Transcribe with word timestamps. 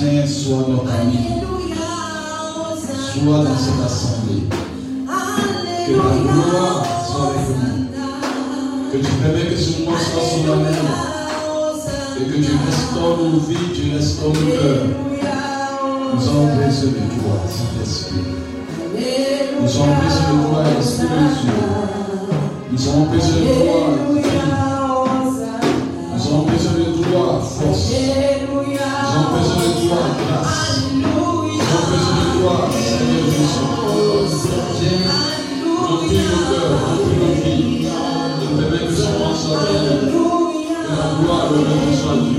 Ami, 0.00 0.20
Alléluia. 0.20 1.90
Hosanna. 2.54 3.02
soit 3.12 3.42
dans 3.44 3.58
cette 3.58 3.82
assemblée. 3.84 4.44
Que 5.86 5.92
ta 5.92 6.10
gloire 6.22 6.86
soit. 7.04 7.32
Que 8.92 8.98
tu 8.98 9.12
permets 9.20 9.48
que 9.50 9.56
ce 9.56 9.82
mois 9.82 9.98
soit 9.98 10.22
solennel 10.22 10.74
et 12.20 12.24
que 12.24 12.36
tu 12.36 12.52
restaures 12.64 13.18
nos 13.18 13.40
vies, 13.40 13.72
tu 13.74 13.84
restaures 13.96 14.32
nos 14.34 14.52
cœurs. 14.52 14.86
Nous 16.14 16.20
de 16.20 17.02
toi, 17.18 17.34
Saint-Esprit. 17.48 18.24
De 19.60 19.66
de 24.14 24.17
que 39.48 39.56
ce 41.94 42.37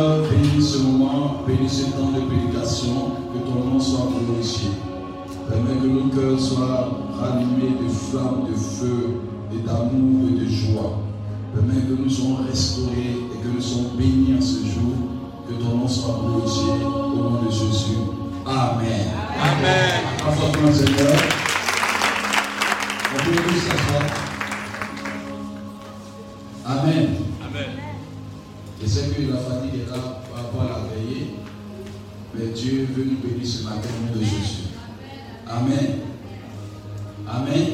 Seigneur, 0.00 0.30
bénis 0.30 0.62
ce 0.62 0.78
moment, 0.78 1.42
bénis 1.46 1.68
ce 1.68 1.84
temps 1.90 2.10
de 2.10 2.20
prédication, 2.20 3.12
que 3.34 3.38
ton 3.38 3.68
nom 3.68 3.78
soit 3.78 4.08
glorifié. 4.24 4.70
Permets 5.46 5.78
que 5.80 5.86
nos 5.86 6.08
cœurs 6.08 6.40
soient 6.40 6.88
rallumés 7.20 7.76
de 7.82 7.88
flammes, 7.88 8.46
de 8.50 8.56
feu, 8.56 9.20
et 9.52 9.58
d'amour 9.58 10.28
et 10.28 10.40
de 10.40 10.48
joie. 10.48 11.00
Permets 11.52 11.82
que 11.82 12.02
nous 12.02 12.08
soyons 12.08 12.38
restaurés 12.48 13.16
et 13.34 13.42
que 13.42 13.48
nous 13.48 13.60
soyons 13.60 13.90
bénis 13.98 14.36
en 14.38 14.40
ce 14.40 14.64
jour. 14.64 14.94
Que 15.46 15.54
ton 15.62 15.76
nom 15.76 15.88
soit 15.88 16.18
glorifié 16.24 16.72
au 16.82 17.22
nom 17.22 17.42
de 17.42 17.50
Jésus. 17.50 17.98
Amen. 18.46 19.06
Amen. 19.38 20.00
Apporte-moi, 20.26 20.72
Seigneur. 20.72 21.12
On 23.12 23.24
peut 23.24 23.36
tous 23.36 23.60
s'asseoir. 23.60 24.02
Amen. 26.64 26.88
Amen. 26.88 26.99
Sais 28.90 29.10
que 29.10 29.30
la 29.30 29.38
fatigue 29.38 29.82
est 29.82 29.88
là 29.88 30.20
par 30.34 30.46
rapport 30.46 30.64
la 30.64 30.92
veillée, 30.92 31.34
mais 32.34 32.48
Dieu 32.48 32.88
veut 32.92 33.04
nous 33.04 33.18
bénir 33.18 33.46
ce 33.46 33.62
matin 33.62 33.88
au 33.96 34.06
nom 34.06 34.18
de 34.18 34.24
Jésus. 34.24 34.64
Amen. 35.46 36.00
Amen. 37.24 37.66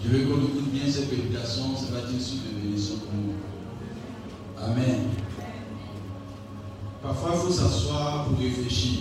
Je 0.00 0.08
veux 0.08 0.26
qu'on 0.26 0.44
écoute 0.44 0.70
bien 0.72 0.88
cette 0.88 1.08
prédication, 1.08 1.74
ça 1.76 1.92
va 1.92 1.98
être 1.98 2.12
une 2.12 2.20
suite 2.20 2.40
de 2.48 2.60
bénédiction 2.60 2.98
pour 2.98 3.14
nous. 3.14 3.34
Amen. 4.64 5.08
Parfois, 7.02 7.30
il 7.34 7.40
faut 7.40 7.52
s'asseoir 7.52 8.26
pour 8.26 8.38
réfléchir. 8.38 9.00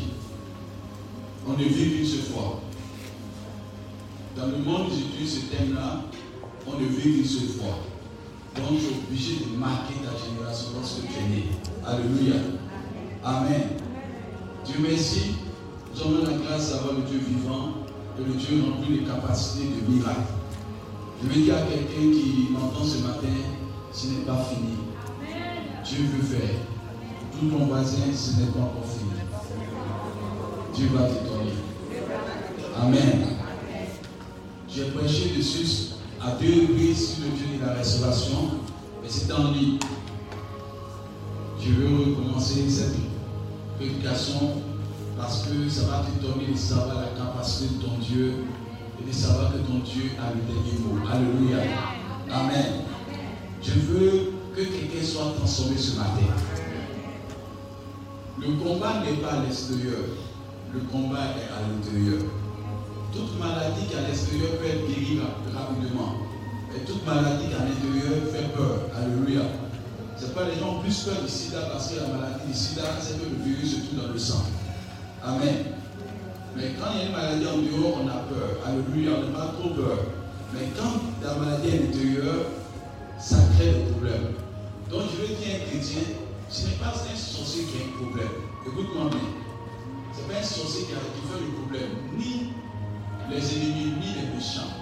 On 1.48 1.52
ne 1.52 1.66
vit 1.66 1.98
qu'une 1.98 2.06
seule 2.06 2.34
fois. 2.34 2.62
Dans 4.36 4.48
le 4.48 4.58
monde 4.58 4.88
j'étudie 4.92 5.30
ce 5.30 5.56
thème-là, 5.56 6.02
on 6.66 6.80
ne 6.80 6.88
vit 6.88 7.14
qu'une 7.14 7.26
seule 7.26 7.50
fois. 7.50 7.78
Donc, 8.56 8.80
tu 8.80 8.86
es 8.86 8.98
obligé 9.08 9.46
de 9.46 9.58
marquer 9.58 9.96
ta 9.96 10.18
génération 10.18 10.70
lorsque 10.76 11.02
tu 11.02 11.20
es 11.20 11.36
né. 11.36 11.44
Alléluia. 11.86 12.36
Amen. 13.24 13.62
Dieu 14.66 14.76
merci. 14.82 15.36
Nous 15.94 16.02
avons 16.02 16.24
la 16.26 16.38
grâce 16.38 16.72
d'avoir 16.72 16.96
le 16.96 17.04
Dieu 17.04 17.20
vivant 17.20 17.86
et 18.18 18.24
le 18.24 18.34
Dieu 18.34 18.64
rempli 18.64 19.00
de 19.00 19.06
capacités 19.08 19.68
de 19.68 19.92
miracle. 19.92 20.34
Je 21.22 21.28
veux 21.28 21.42
dire 21.42 21.56
à 21.58 21.62
quelqu'un 21.62 22.12
qui 22.12 22.48
m'entend 22.52 22.84
ce 22.84 23.04
matin, 23.04 23.28
ce 23.92 24.08
n'est 24.08 24.26
pas 24.26 24.38
fini. 24.50 24.78
Dieu 25.84 26.06
veut 26.06 26.24
faire. 26.24 26.56
Tout 27.40 27.48
ton 27.48 27.66
voisin, 27.66 27.98
ce 28.14 28.40
n'est 28.40 28.48
pas 28.48 28.60
encore 28.60 28.86
fini. 28.86 29.12
Dieu 30.74 30.90
va 30.94 31.08
t'étonner. 31.08 31.54
Amen. 32.82 33.28
J'ai 34.68 34.86
prêché 34.86 35.36
dessus 35.36 35.99
à 36.22 36.32
deux 36.32 36.68
reprises 36.68 37.16
sur 37.16 37.26
le 37.26 37.32
Dieu 37.32 37.60
de 37.60 37.66
la 37.66 37.74
restauration, 37.74 38.50
mais 39.02 39.10
c'était 39.10 39.34
en 39.34 39.52
ligne. 39.52 39.80
Je 41.62 41.72
veux 41.72 41.98
recommencer 41.98 42.70
cette 42.70 42.96
prédication 43.78 44.62
parce 45.18 45.44
que 45.44 45.70
ça 45.70 45.88
va 45.88 46.06
t'étonner 46.06 46.52
de 46.52 46.58
savoir 46.58 46.96
la 46.96 47.24
capacité 47.24 47.76
de 47.76 47.84
ton 47.84 47.98
Dieu 48.00 48.34
et 49.02 49.08
de 49.08 49.14
savoir 49.14 49.52
que 49.52 49.58
ton 49.60 49.80
Dieu 49.80 50.12
a 50.20 50.34
le 50.34 50.42
dernier 50.42 50.80
mot. 50.80 51.08
Alléluia. 51.10 51.58
Amen. 52.32 52.84
Je 53.62 53.72
veux 53.72 54.32
que 54.56 54.62
quelqu'un 54.62 55.06
soit 55.06 55.34
transformé 55.38 55.78
ce 55.78 55.98
matin. 55.98 56.34
Le 58.40 58.54
combat 58.64 59.02
n'est 59.02 59.18
pas 59.18 59.34
à 59.34 59.44
l'extérieur, 59.44 60.00
le 60.74 60.80
combat 60.92 61.20
est 61.20 61.52
à 61.52 61.68
l'intérieur. 61.68 62.24
Toute 63.14 63.40
maladie 63.40 63.86
qui 63.90 63.96
à 63.96 64.02
l'extérieur 64.08 64.52
peut 64.60 64.66
être 64.68 64.86
guérie 64.88 65.20
rap- 65.20 65.50
rapidement. 65.54 66.16
Et 66.76 66.86
toute 66.86 67.06
maladie 67.06 67.48
qui 67.50 67.54
à 67.56 67.66
l'intérieur 67.66 68.22
fait 68.32 68.54
peur. 68.56 68.90
Alléluia. 68.96 69.42
Ce 70.18 70.26
n'est 70.26 70.32
pas 70.34 70.44
les 70.46 70.60
gens 70.60 70.78
ont 70.78 70.82
plus 70.82 70.98
peur 71.04 71.22
du 71.24 71.30
sida 71.30 71.60
parce 71.72 71.90
que 71.90 71.96
la 71.96 72.08
maladie 72.08 72.48
du 72.48 72.54
sida, 72.54 72.84
c'est 73.02 73.18
que 73.20 73.26
le 73.26 73.44
virus 73.44 73.72
se 73.76 73.80
trouve 73.88 74.06
dans 74.06 74.14
le 74.14 74.20
sang. 74.20 74.44
Amen. 75.24 75.74
Mais 76.56 76.76
quand 76.78 76.92
il 76.94 77.00
y 77.00 77.02
a 77.04 77.06
une 77.06 77.12
maladie 77.14 77.48
en 77.48 77.58
dehors, 77.58 78.00
on 78.04 78.08
a 78.08 78.20
peur. 78.28 78.60
Alléluia, 78.66 79.12
on 79.18 79.32
n'a 79.32 79.38
pas 79.38 79.54
trop 79.58 79.70
peur. 79.70 79.98
Mais 80.54 80.68
quand 80.78 81.00
la 81.24 81.36
maladie 81.36 81.70
est 81.70 81.80
à 81.80 81.82
l'intérieur, 81.84 82.46
ça 83.20 83.38
crée 83.56 83.72
des 83.72 83.92
problèmes. 83.92 84.36
Donc 84.92 85.04
je 85.14 85.22
veux 85.22 85.28
dire 85.28 85.56
un 85.56 85.70
chrétien, 85.70 86.02
ce 86.50 86.66
n'est 86.66 86.78
pas 86.82 86.94
un 86.94 87.16
sorcier 87.18 87.64
qui 87.64 87.78
a 87.78 87.86
un 87.86 88.04
problème. 88.04 88.34
Écoute-moi 88.68 89.10
bien. 89.10 89.28
Ce 90.14 90.22
n'est 90.22 90.34
pas 90.34 90.40
un 90.40 90.44
sorcier 90.44 90.84
qui, 90.86 90.94
a, 90.94 91.00
qui 91.16 91.22
fait 91.30 91.40
le 91.40 91.52
problème, 91.62 91.92
ni 92.18 92.52
les 93.30 93.56
ennemis, 93.56 93.94
ni 94.00 94.14
les 94.16 94.36
méchants. 94.36 94.74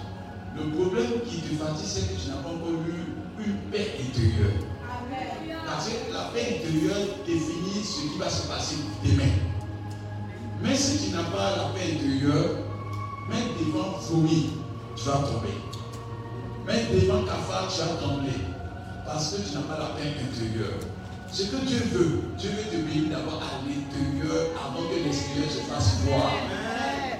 Le 0.56 0.70
problème 0.70 1.20
qui 1.26 1.40
te 1.40 1.54
fatigue, 1.54 1.84
c'est 1.84 2.08
que 2.08 2.20
tu 2.20 2.28
n'as 2.28 2.42
pas 2.42 2.48
encore 2.48 2.82
eu 2.86 3.44
une 3.44 3.56
paix 3.70 3.94
intérieure. 4.00 4.64
Parce 5.66 5.88
que 5.88 6.12
la 6.12 6.30
paix 6.32 6.58
intérieure 6.58 7.06
définit 7.26 7.84
ce 7.84 8.12
qui 8.12 8.18
va 8.18 8.28
se 8.28 8.48
passer 8.48 8.76
demain. 9.04 9.30
Mais 10.62 10.74
si 10.74 11.06
tu 11.06 11.14
n'as 11.14 11.24
pas 11.24 11.56
la 11.56 11.64
paix 11.74 11.94
intérieure, 11.94 12.56
même 13.28 13.48
devant 13.60 13.98
fourmi, 13.98 14.50
tu 14.96 15.04
vas 15.04 15.18
tomber. 15.18 15.54
Même 16.66 16.86
devant 16.92 17.22
cafard, 17.24 17.68
tu 17.72 17.80
vas 17.80 17.96
trembler. 18.00 18.32
Parce 19.06 19.32
que 19.32 19.42
tu 19.42 19.54
n'as 19.54 19.62
pas 19.62 19.78
la 19.78 19.86
paix 19.96 20.14
intérieure. 20.18 20.78
Ce 21.30 21.42
que 21.42 21.56
Dieu 21.66 21.82
veut, 21.92 22.20
Dieu 22.38 22.50
veut 22.50 22.70
te 22.70 22.76
bénir 22.76 23.10
d'abord 23.10 23.42
à 23.42 23.60
l'intérieur 23.68 24.48
avant 24.56 24.88
que 24.88 25.04
l'extérieur 25.04 25.50
se 25.50 25.60
fasse 25.70 25.98
voir. 26.04 26.32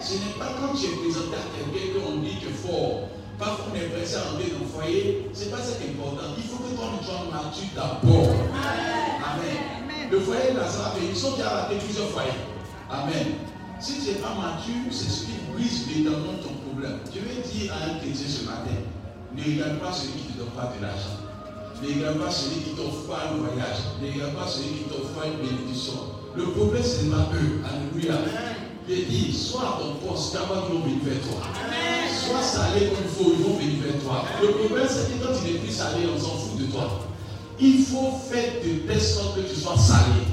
Ce 0.09 0.15
n'est 0.15 0.41
pas 0.41 0.57
quand 0.57 0.73
tu 0.73 0.87
es 0.87 0.97
présenté 1.05 1.37
à 1.37 1.45
quelqu'un 1.53 2.01
qu'on 2.01 2.25
dit 2.25 2.41
que 2.41 2.49
fort. 2.49 3.13
Parfois 3.39 3.69
on 3.69 3.77
est 3.77 3.93
pressé 3.93 4.17
à 4.17 4.33
rentrer 4.33 4.49
dans 4.57 4.65
le 4.65 4.71
foyer. 4.73 5.29
Ce 5.37 5.45
n'est 5.45 5.51
pas 5.53 5.61
ça 5.61 5.77
qui 5.77 5.85
est 5.85 5.93
important. 5.93 6.33
Il 6.33 6.49
faut 6.49 6.65
que 6.65 6.73
toi 6.73 6.97
tu 6.97 7.05
sois 7.05 7.29
mature 7.29 7.69
d'abord. 7.77 8.33
Amen. 8.57 10.09
Le 10.11 10.21
foyer 10.21 10.57
là, 10.57 10.65
ça 10.65 10.97
va. 10.97 10.97
Ils 10.97 11.15
sont 11.15 11.37
déjà 11.37 11.51
ratés 11.51 11.77
plusieurs 11.77 12.09
foyers. 12.09 12.41
Amen. 12.89 13.37
Si 13.79 14.01
tu 14.01 14.09
n'es 14.09 14.25
pas 14.25 14.33
mature, 14.33 14.89
c'est 14.89 15.13
ce 15.13 15.21
qui 15.29 15.37
brise 15.53 15.85
véritablement 15.85 16.41
ton 16.41 16.57
problème. 16.65 17.05
Je 17.13 17.21
vais 17.21 17.45
dire 17.45 17.77
à 17.77 17.93
un 17.93 18.01
chrétien 18.01 18.25
ce 18.33 18.49
matin, 18.49 18.81
ne 19.37 19.45
regarde 19.45 19.77
pas 19.77 19.93
celui 19.93 20.25
qui 20.25 20.33
ne 20.33 20.33
te 20.33 20.39
donne 20.41 20.57
pas 20.57 20.73
de 20.73 20.81
l'argent. 20.81 21.21
Ne 21.85 21.89
regarde 22.01 22.17
pas 22.17 22.33
celui 22.33 22.65
qui 22.65 22.73
t'offre 22.73 23.05
pas 23.13 23.29
un 23.29 23.45
voyage. 23.45 23.93
Ne 24.01 24.09
regarde 24.09 24.33
pas 24.41 24.49
celui 24.49 24.73
qui 24.73 24.85
t'offre 24.89 25.13
pas 25.13 25.29
une 25.29 25.37
bénédiction. 25.37 26.17
Le 26.33 26.49
problème, 26.57 26.83
ce 26.83 27.05
n'est 27.05 27.13
pas 27.13 27.29
eux. 27.37 27.61
Alléluia. 27.61 28.17
Dis, 28.88 29.32
sois 29.35 29.61
à 29.61 29.82
ton 29.82 30.06
poste, 30.06 30.32
d'abord 30.32 30.64
ils 30.70 30.75
vont 30.75 30.81
venir 30.81 30.99
vers 31.05 31.20
toi. 31.20 31.43
Sois 32.08 32.43
salé 32.43 32.87
comme 32.87 33.05
il 33.05 33.11
faut, 33.11 33.32
ils 33.38 33.44
vont 33.44 33.58
venir 33.58 33.85
vers 33.85 34.02
toi. 34.02 34.25
Le 34.40 34.49
problème, 34.49 34.87
c'est 34.88 35.12
que 35.12 35.23
quand 35.23 35.35
tu 35.38 35.52
n'es 35.52 35.58
plus 35.58 35.73
salé, 35.73 36.08
on 36.08 36.19
s'en 36.19 36.38
fout 36.38 36.58
de 36.58 36.73
toi. 36.73 37.00
Il 37.61 37.85
faut 37.85 38.12
faire 38.31 38.50
de 38.64 38.88
telle 38.88 39.02
sorte 39.02 39.37
que 39.37 39.40
tu 39.43 39.55
sois 39.55 39.76
salé. 39.76 40.25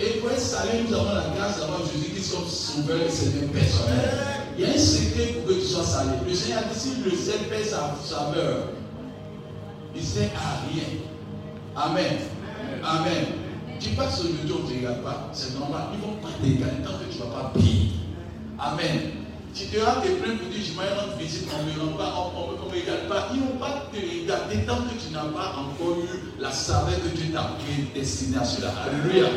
Et 0.00 0.18
pour 0.18 0.30
être 0.30 0.40
salé, 0.40 0.82
nous 0.86 0.94
avons 0.94 1.14
la 1.14 1.32
grâce 1.36 1.60
d'avoir 1.60 1.80
Jésus-Christ 1.86 2.32
comme 2.34 2.48
sauveur 2.48 3.02
et 3.06 3.10
Seigneur 3.10 3.50
personnel. 3.50 4.10
Il 4.58 4.64
y 4.64 4.66
a 4.66 4.74
un 4.74 4.78
secret 4.78 5.26
pour 5.34 5.46
que 5.54 5.60
tu 5.60 5.66
sois 5.66 5.84
salé. 5.84 6.10
Le 6.26 6.34
Seigneur 6.34 6.62
dit 6.72 6.78
si 6.78 6.90
le 7.04 7.10
sel 7.16 7.46
pèse 7.48 7.70
sa 7.70 7.94
saveur, 8.04 8.70
il 9.94 10.00
ne 10.00 10.06
sert 10.06 10.30
à 10.34 10.66
rien. 10.66 10.84
Amen. 11.76 12.18
Amen. 12.82 13.45
Tu 13.78 13.90
passes 13.90 14.22
dos, 14.22 14.28
on 14.60 14.64
ne 14.64 14.68
te 14.68 14.76
regarde 14.76 15.02
pas. 15.02 15.30
C'est 15.32 15.58
normal. 15.58 15.82
Ils 15.92 16.00
ne 16.00 16.04
vont 16.04 16.16
pas 16.20 16.28
te 16.28 16.42
regarder 16.42 16.82
tant 16.82 16.98
que 16.98 17.12
tu 17.12 17.18
ne 17.18 17.24
vas 17.24 17.30
pas 17.30 17.52
payer. 17.54 17.90
Amen. 18.58 19.00
Tu 19.54 19.66
te 19.66 19.80
rends 19.80 20.00
tes 20.02 20.10
pleins 20.10 20.36
pour 20.36 20.48
dire, 20.48 20.60
je 20.60 20.78
vais 20.78 20.94
rendre 20.94 21.16
visite, 21.18 21.48
on 21.48 21.64
ne 21.64 21.72
me 21.72 21.90
rend 21.90 21.96
pas, 21.96 22.12
on 22.36 22.52
ne 22.52 22.56
me 22.56 22.80
regarde 22.80 23.08
pas. 23.08 23.28
Ils 23.32 23.40
ne 23.40 23.46
vont 23.46 23.56
pas 23.56 23.88
te 23.92 23.96
regarder 23.96 24.66
tant 24.66 24.76
que 24.84 24.94
tu 25.00 25.12
n'as 25.12 25.24
pas 25.24 25.56
encore 25.56 25.98
eu 25.98 26.40
la 26.40 26.50
saveur 26.50 27.00
que 27.02 27.08
Dieu 27.16 27.32
t'a 27.32 27.50
destinée 27.94 28.38
à 28.38 28.44
cela. 28.44 28.72
Alléluia. 28.84 29.28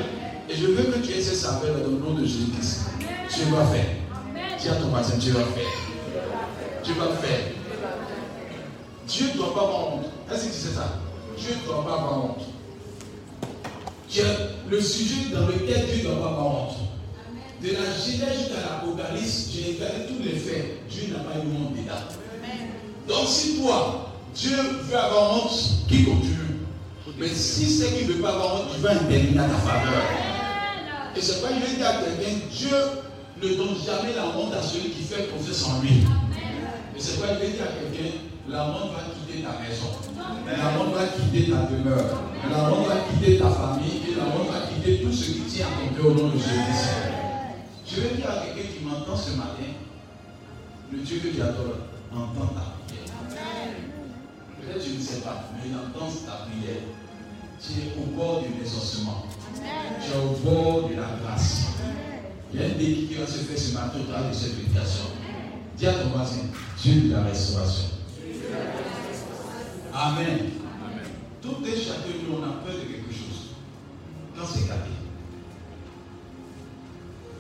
Et 0.50 0.56
je 0.56 0.66
veux 0.66 0.84
que 0.84 1.00
tu 1.00 1.14
aies 1.14 1.22
cette 1.22 1.36
saveur 1.36 1.78
dans 1.78 1.92
le 1.92 2.00
nom 2.00 2.14
de 2.20 2.26
Jésus-Christ. 2.26 2.90
Tu 3.30 3.44
vas 3.52 3.66
faire. 3.68 3.86
Dis 4.60 4.70
à 4.70 4.76
ton 4.76 4.88
voisin, 4.88 5.18
tu 5.20 5.32
vas 5.32 5.46
faire. 5.46 5.72
Tu 6.84 6.94
vas 6.94 7.14
faire. 7.16 7.40
Dieu 9.08 9.28
ne 9.32 9.38
doit 9.38 9.54
pas 9.54 9.62
avoir 9.62 9.94
honte. 9.94 10.06
Est-ce 10.32 10.46
que 10.46 10.48
tu 10.48 10.58
sais 10.58 10.76
ça? 10.76 11.00
Dieu 11.38 11.56
ne 11.62 11.66
doit 11.66 11.86
pas 11.86 11.94
avoir 11.94 12.26
honte. 12.26 12.42
Dieu, 14.10 14.26
le 14.70 14.82
sujet 14.82 15.30
dans 15.34 15.46
lequel 15.46 15.86
Dieu 15.86 15.98
ne 15.98 16.04
doit 16.04 16.22
pas 16.22 16.30
avoir 16.30 16.46
honte. 16.46 16.78
De 17.62 17.68
la 17.68 17.80
Genèse 17.80 18.40
jusqu'à 18.40 18.62
l'Apocalypse, 18.62 19.50
j'ai 19.54 19.74
regardé 19.74 20.08
tous 20.08 20.24
les 20.24 20.40
faits. 20.40 20.90
Dieu 20.90 21.14
n'a 21.14 21.20
pas 21.20 21.38
eu 21.38 21.48
honte 21.56 21.74
dedans. 21.74 21.94
Donc 23.08 23.28
si 23.28 23.58
toi, 23.58 24.14
Dieu 24.34 24.56
veut 24.84 24.98
avoir 24.98 25.36
honte, 25.36 25.88
qui 25.88 26.06
continue 26.06 26.62
Mais 27.20 27.30
si 27.30 27.66
c'est 27.66 27.98
qu'il 27.98 28.08
ne 28.08 28.14
veut 28.14 28.22
pas 28.22 28.30
avoir 28.30 28.56
honte, 28.56 28.74
tu 28.74 28.82
vas 28.82 28.92
intervenir 28.92 29.44
à 29.44 29.48
ta 29.48 29.56
faveur. 29.56 30.02
Et 31.16 31.22
c'est 31.22 31.42
pas, 31.42 31.50
il 31.52 31.62
veut 31.62 31.76
dire 31.76 31.88
à 31.88 31.94
quelqu'un, 31.94 32.40
Dieu 32.52 32.78
ne 33.44 33.56
donne 33.56 33.76
jamais 33.86 34.16
la 34.16 34.28
honte 34.38 34.54
à 34.54 34.62
celui 34.62 34.90
qui 34.90 35.04
fait 35.04 35.28
confiance 35.28 35.66
en 35.66 35.82
lui. 35.82 36.04
Et 37.00 37.02
c'est 37.02 37.22
pas, 37.22 37.28
il 37.32 37.52
dire 37.54 37.64
à 37.64 37.68
quelqu'un, 37.80 38.12
la 38.50 38.66
honte 38.68 38.92
va 38.92 39.08
quitter 39.16 39.42
ta 39.42 39.56
maison. 39.64 39.88
La 40.46 40.78
honte 40.78 40.94
va 40.94 41.08
quitter 41.08 41.50
ta 41.50 41.64
demeure. 41.72 42.24
La 42.52 42.70
honte 42.70 42.88
va 42.88 42.96
quitter 43.08 43.38
ta 43.38 43.50
famille. 43.50 44.02
Et 44.12 44.16
la 44.16 44.26
honte 44.26 44.52
va 44.52 44.68
quitter 44.68 45.02
tout 45.02 45.14
ce 45.14 45.32
qui 45.32 45.42
tient 45.44 45.68
à 45.68 45.80
ton 45.80 45.96
cœur 45.96 46.12
au 46.12 46.14
nom 46.14 46.28
de 46.28 46.38
Jésus. 46.38 46.92
Je 47.88 48.02
vais 48.02 48.16
dire 48.18 48.30
à 48.30 48.44
quelqu'un 48.44 48.70
qui 48.70 48.84
m'entend 48.84 49.16
ce 49.16 49.32
matin, 49.38 49.72
le 50.92 50.98
Dieu 51.00 51.20
que 51.20 51.30
tu 51.30 51.42
adores 51.42 51.88
entend 52.12 52.48
ta 52.48 52.76
prière. 52.84 53.16
Peut-être 54.60 54.84
tu 54.84 54.98
ne 54.98 55.02
sais 55.02 55.22
pas, 55.22 55.46
mais 55.56 55.70
il 55.70 55.76
entend 55.76 56.12
ta 56.28 56.48
prière. 56.52 56.84
Tu 57.62 57.72
es 57.80 57.94
au 57.98 58.12
bord 58.14 58.42
du 58.42 58.62
désossement. 58.62 59.24
Tu 59.56 60.12
es 60.12 60.18
au 60.18 60.36
bord 60.44 60.90
de 60.90 60.96
la 60.96 61.08
grâce. 61.24 61.68
Il 62.54 62.60
y 62.60 62.64
a 62.64 62.66
un 62.66 62.78
défi 62.78 63.08
qui 63.08 63.14
va 63.14 63.26
se 63.26 63.38
faire 63.38 63.58
ce 63.58 63.74
matin 63.74 64.00
au 64.02 64.12
travers 64.12 64.30
de 64.32 64.36
cette 64.36 64.58
méditation. 64.58 65.06
Dis 65.80 65.88
à 65.88 65.94
ton 65.94 66.10
voisin, 66.10 66.42
Dieu 66.82 67.04
de 67.04 67.14
la 67.14 67.22
restauration. 67.24 67.86
Amen. 69.94 70.40
Tout 71.42 71.56
et 71.66 71.80
chacun 71.80 72.10
de 72.10 72.28
nous, 72.28 72.38
on 72.38 72.44
a 72.44 72.62
peur 72.66 72.76
de 72.76 72.82
quelque 72.82 73.14
chose. 73.14 73.56
Quand 74.36 74.46
c'est 74.46 74.68
gâté. 74.68 74.90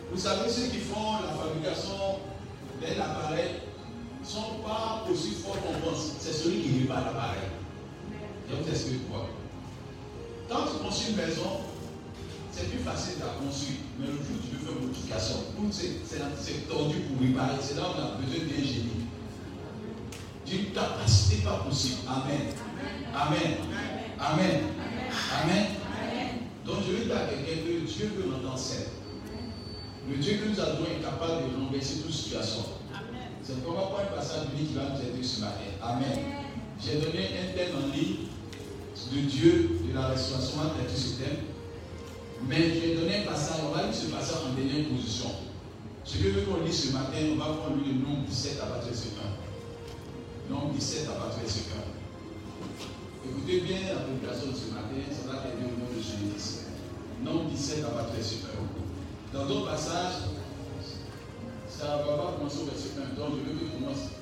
Vous 0.09 0.17
savez, 0.17 0.49
ceux 0.49 0.67
qui 0.67 0.77
font 0.77 1.15
la 1.21 1.33
fabrication 1.33 2.19
d'un 2.81 3.01
appareil 3.03 3.49
ne 4.21 4.25
sont 4.25 4.63
pas 4.65 5.03
aussi 5.11 5.31
forts 5.31 5.57
qu'on 5.61 5.89
pense. 5.89 6.13
C'est 6.19 6.31
celui 6.31 6.61
qui 6.61 6.79
répare 6.79 7.07
l'appareil. 7.07 7.41
Je 8.49 8.55
vous 8.55 8.69
expliquer 8.69 8.99
pourquoi. 9.09 9.27
Quand 10.47 10.71
tu 10.71 10.81
construis 10.81 11.11
une 11.11 11.17
maison, 11.17 11.59
c'est 12.59 12.69
plus 12.69 12.83
facile 12.83 13.23
à 13.23 13.41
construire. 13.41 13.79
Mais 13.99 14.07
le 14.07 14.13
jour 14.13 14.35
où 14.35 14.43
tu 14.43 14.55
veux 14.55 14.65
faire 14.65 14.75
une 14.75 14.87
modification, 14.87 15.35
c'est 15.71 16.67
tordu 16.67 16.95
pour 17.07 17.21
réparer. 17.21 17.55
C'est 17.61 17.75
là 17.75 17.83
où 17.83 17.93
on 17.95 18.03
a 18.03 18.19
besoin 18.19 18.45
d'un 18.47 18.63
génie. 18.63 19.07
D'une 20.45 20.71
capacité 20.71 21.43
pas 21.43 21.63
possible. 21.67 22.01
Amen. 22.07 22.51
Amen. 23.15 23.57
Amen. 24.19 24.61
Amen. 25.41 25.65
Donc 26.65 26.77
je 26.85 26.91
veux 26.91 27.05
dire 27.05 27.15
à 27.15 27.27
quelqu'un 27.29 27.61
que 27.63 27.85
Dieu 27.87 28.11
veut 28.17 28.29
l'entendre 28.31 28.57
seul. 28.59 28.87
Le 30.09 30.17
Dieu 30.17 30.33
que 30.37 30.49
nous 30.49 30.59
avons 30.59 30.85
est 30.85 31.03
capable 31.03 31.51
de 31.51 31.65
renverser 31.65 32.01
toute 32.01 32.11
situation. 32.11 32.63
C'est 33.43 33.63
pourquoi 33.63 33.89
pas 33.95 34.03
un 34.03 34.17
passage 34.17 34.47
biblique 34.49 34.69
qui 34.69 34.75
va 34.75 34.89
nous 34.89 35.01
aider 35.01 35.23
ce 35.23 35.41
matin. 35.41 35.69
Amen. 35.81 36.19
J'ai 36.83 36.95
donné 36.99 37.29
un 37.39 37.55
thème 37.55 37.75
en 37.77 37.95
ligne 37.95 38.27
de 39.13 39.19
Dieu 39.29 39.79
de 39.87 39.93
la 39.95 40.07
restauration 40.07 40.61
à 40.61 40.69
traiter 40.75 40.95
ce 40.97 41.21
thème. 41.21 41.37
Mais 42.47 42.73
j'ai 42.73 42.95
donné 42.95 43.17
un 43.17 43.31
passage, 43.31 43.57
on 43.67 43.75
va 43.75 43.83
lire 43.83 43.93
ce 43.95 44.07
passage 44.07 44.47
en 44.47 44.53
dernière 44.55 44.87
position. 44.89 45.29
Ce 46.05 46.17
que 46.17 46.23
je 46.23 46.29
veux 46.29 46.41
qu'on 46.41 46.63
lise 46.63 46.89
ce 46.89 46.93
matin, 46.93 47.19
on 47.33 47.37
va 47.37 47.53
prendre 47.59 47.77
le 47.85 47.93
nombre 47.93 48.25
17 48.27 48.59
à 48.63 48.65
partir 48.65 48.91
de 48.91 48.97
ce 48.97 49.13
1. 49.13 50.53
Nombre 50.53 50.73
17 50.73 51.07
à 51.09 51.19
partir 51.19 51.43
de 51.43 51.49
ce 51.49 51.59
1. 51.69 53.29
Écoutez 53.29 53.61
bien 53.61 53.77
la 53.93 54.01
publication 54.07 54.49
de 54.49 54.57
ce 54.57 54.73
matin, 54.73 54.97
ça 55.11 55.27
va 55.29 55.43
t'aider 55.43 55.67
au 55.67 55.75
nom 55.77 55.91
de 55.91 55.99
Jésus. 56.01 56.65
Nombre 57.21 57.51
17 57.51 57.85
à 57.85 57.91
partir 57.93 58.17
de 58.17 58.23
ce 58.23 58.35
1. 58.47 59.37
Dans 59.37 59.45
d'autres 59.45 59.69
passages, 59.69 60.33
ça 61.69 62.01
ne 62.01 62.09
va 62.09 62.17
pas 62.17 62.33
commencer 62.39 62.63
au 62.63 62.71
verset 62.71 62.97
1. 62.97 63.19
Donc 63.19 63.37
je 63.37 63.45
veux 63.45 63.59
qu'il 63.59 63.69
commence. 63.77 64.15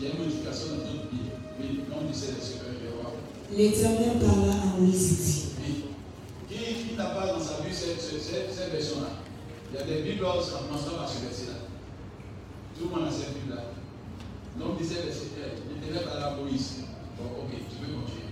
Il 0.00 0.02
y 0.02 0.06
a 0.08 0.16
une 0.16 0.24
modification 0.24 0.66
dans 0.74 0.82
d'autres 0.90 1.06
pays. 1.12 1.30
Oui, 1.60 1.86
nombre 1.86 2.10
17 2.10 2.34
verset 2.34 2.58
1, 2.66 2.72
je 2.72 2.82
vais 2.82 2.94
voir. 2.98 3.14
L'Éternel 3.54 4.18
parla 4.18 4.58
à 4.58 4.80
Moïse. 4.80 5.51
Qui, 6.52 6.88
qui 6.88 6.96
n'a 6.96 7.06
pas 7.06 7.26
dans 7.28 7.40
sa 7.40 7.62
Bible 7.62 7.74
cette, 7.74 8.00
cette, 8.00 8.52
cette, 8.52 8.72
version-là? 8.72 9.08
Il 9.72 9.78
y 9.78 9.82
a 9.82 9.86
des 9.86 10.02
Bibles 10.02 10.26
en 10.26 10.32
commençant 10.32 10.96
par 10.98 11.08
ce 11.08 11.24
verset-là. 11.24 11.64
Tout 12.78 12.84
le 12.84 12.90
monde 12.90 13.08
a 13.08 13.10
cette 13.10 13.32
Bible-là. 13.40 13.72
17 14.78 15.04
verset 15.04 15.32
1. 15.40 15.86
L'Éternel 15.86 16.22
à 16.22 16.36
Moïse. 16.36 16.84
Bon, 17.16 17.24
ok, 17.40 17.56
tu 17.56 17.76
peux 17.80 17.92
continuer. 17.92 18.22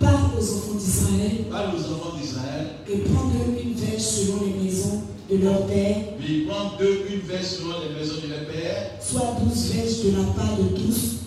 Parle 0.00 0.36
aux 0.36 0.56
enfants 0.56 0.74
d'Israël 0.74 1.44
Parle 1.50 1.76
aux 1.76 1.92
enfants 1.92 2.16
d'Israël. 2.18 2.66
et 2.90 2.98
prends 2.98 3.28
d'eux 3.28 3.62
une 3.62 3.74
veille 3.74 4.00
selon 4.00 4.40
les 4.44 4.64
maisons 4.64 5.02
de 5.30 5.38
leur 5.38 5.66
père, 5.66 5.96
Puis 6.18 6.46
prends 6.46 6.76
deux, 6.78 7.06
une 7.10 7.20
verse 7.20 7.56
selon 7.58 7.74
les 7.80 7.98
maisons 7.98 8.16
de 8.22 8.28
leur 8.28 8.44
père. 8.46 8.90
soit 9.00 9.36
douze 9.40 9.72
verges 9.72 10.02
de 10.04 10.10
la 10.18 10.24
part 10.34 10.56
de 10.58 10.76
tous, 10.76 11.20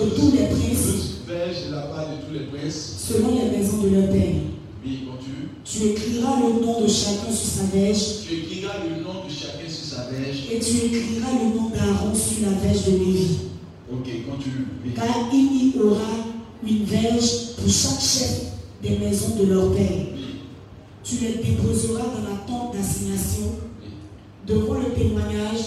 de 0.00 0.10
tous 0.10 0.30
les 0.32 0.46
princes, 0.46 1.11
de 1.36 1.74
la 1.74 1.82
part 1.82 2.06
de 2.10 2.26
tous 2.26 2.32
les 2.34 2.46
princes. 2.46 2.96
selon 3.08 3.30
les 3.42 3.56
maisons 3.56 3.78
de 3.82 3.88
leur 3.88 4.08
père. 4.10 4.34
Oui, 4.84 5.06
continue. 5.08 5.48
Tu 5.64 5.84
écriras 5.90 6.36
le 6.40 6.64
nom 6.64 6.80
de 6.82 6.88
chacun 6.88 7.30
sur 7.32 7.48
sa 7.48 7.64
verge, 7.74 7.98
Tu 8.28 8.34
écriras 8.34 8.74
le 8.84 9.02
nom 9.02 9.24
de 9.24 9.30
chacun 9.30 9.68
sur 9.68 9.84
sa 9.96 10.10
verge. 10.10 10.48
et 10.52 10.58
tu 10.58 10.76
écriras 10.86 11.30
le 11.32 11.56
nom 11.58 11.70
d'Aaron 11.70 12.14
sur 12.14 12.42
la 12.46 12.52
verge 12.58 12.84
de 12.86 12.90
Lévi. 12.92 13.36
Ok, 13.90 14.04
continue. 14.28 14.66
Oui. 14.84 14.90
Car 14.94 15.06
il 15.32 15.74
y 15.74 15.78
aura 15.80 16.00
une 16.66 16.84
verge 16.84 17.54
pour 17.56 17.68
chaque 17.70 18.00
chef 18.00 18.40
des 18.82 18.98
maisons 18.98 19.36
de 19.40 19.46
leur 19.46 19.72
père. 19.72 19.90
Oui. 20.14 20.40
Tu 21.04 21.14
les 21.16 21.42
déposeras 21.42 22.02
dans 22.02 22.28
la 22.28 22.36
tente 22.46 22.74
d'assignation 22.74 23.52
Oui. 23.82 23.88
devant 24.46 24.74
le 24.74 24.92
témoignage 24.94 25.60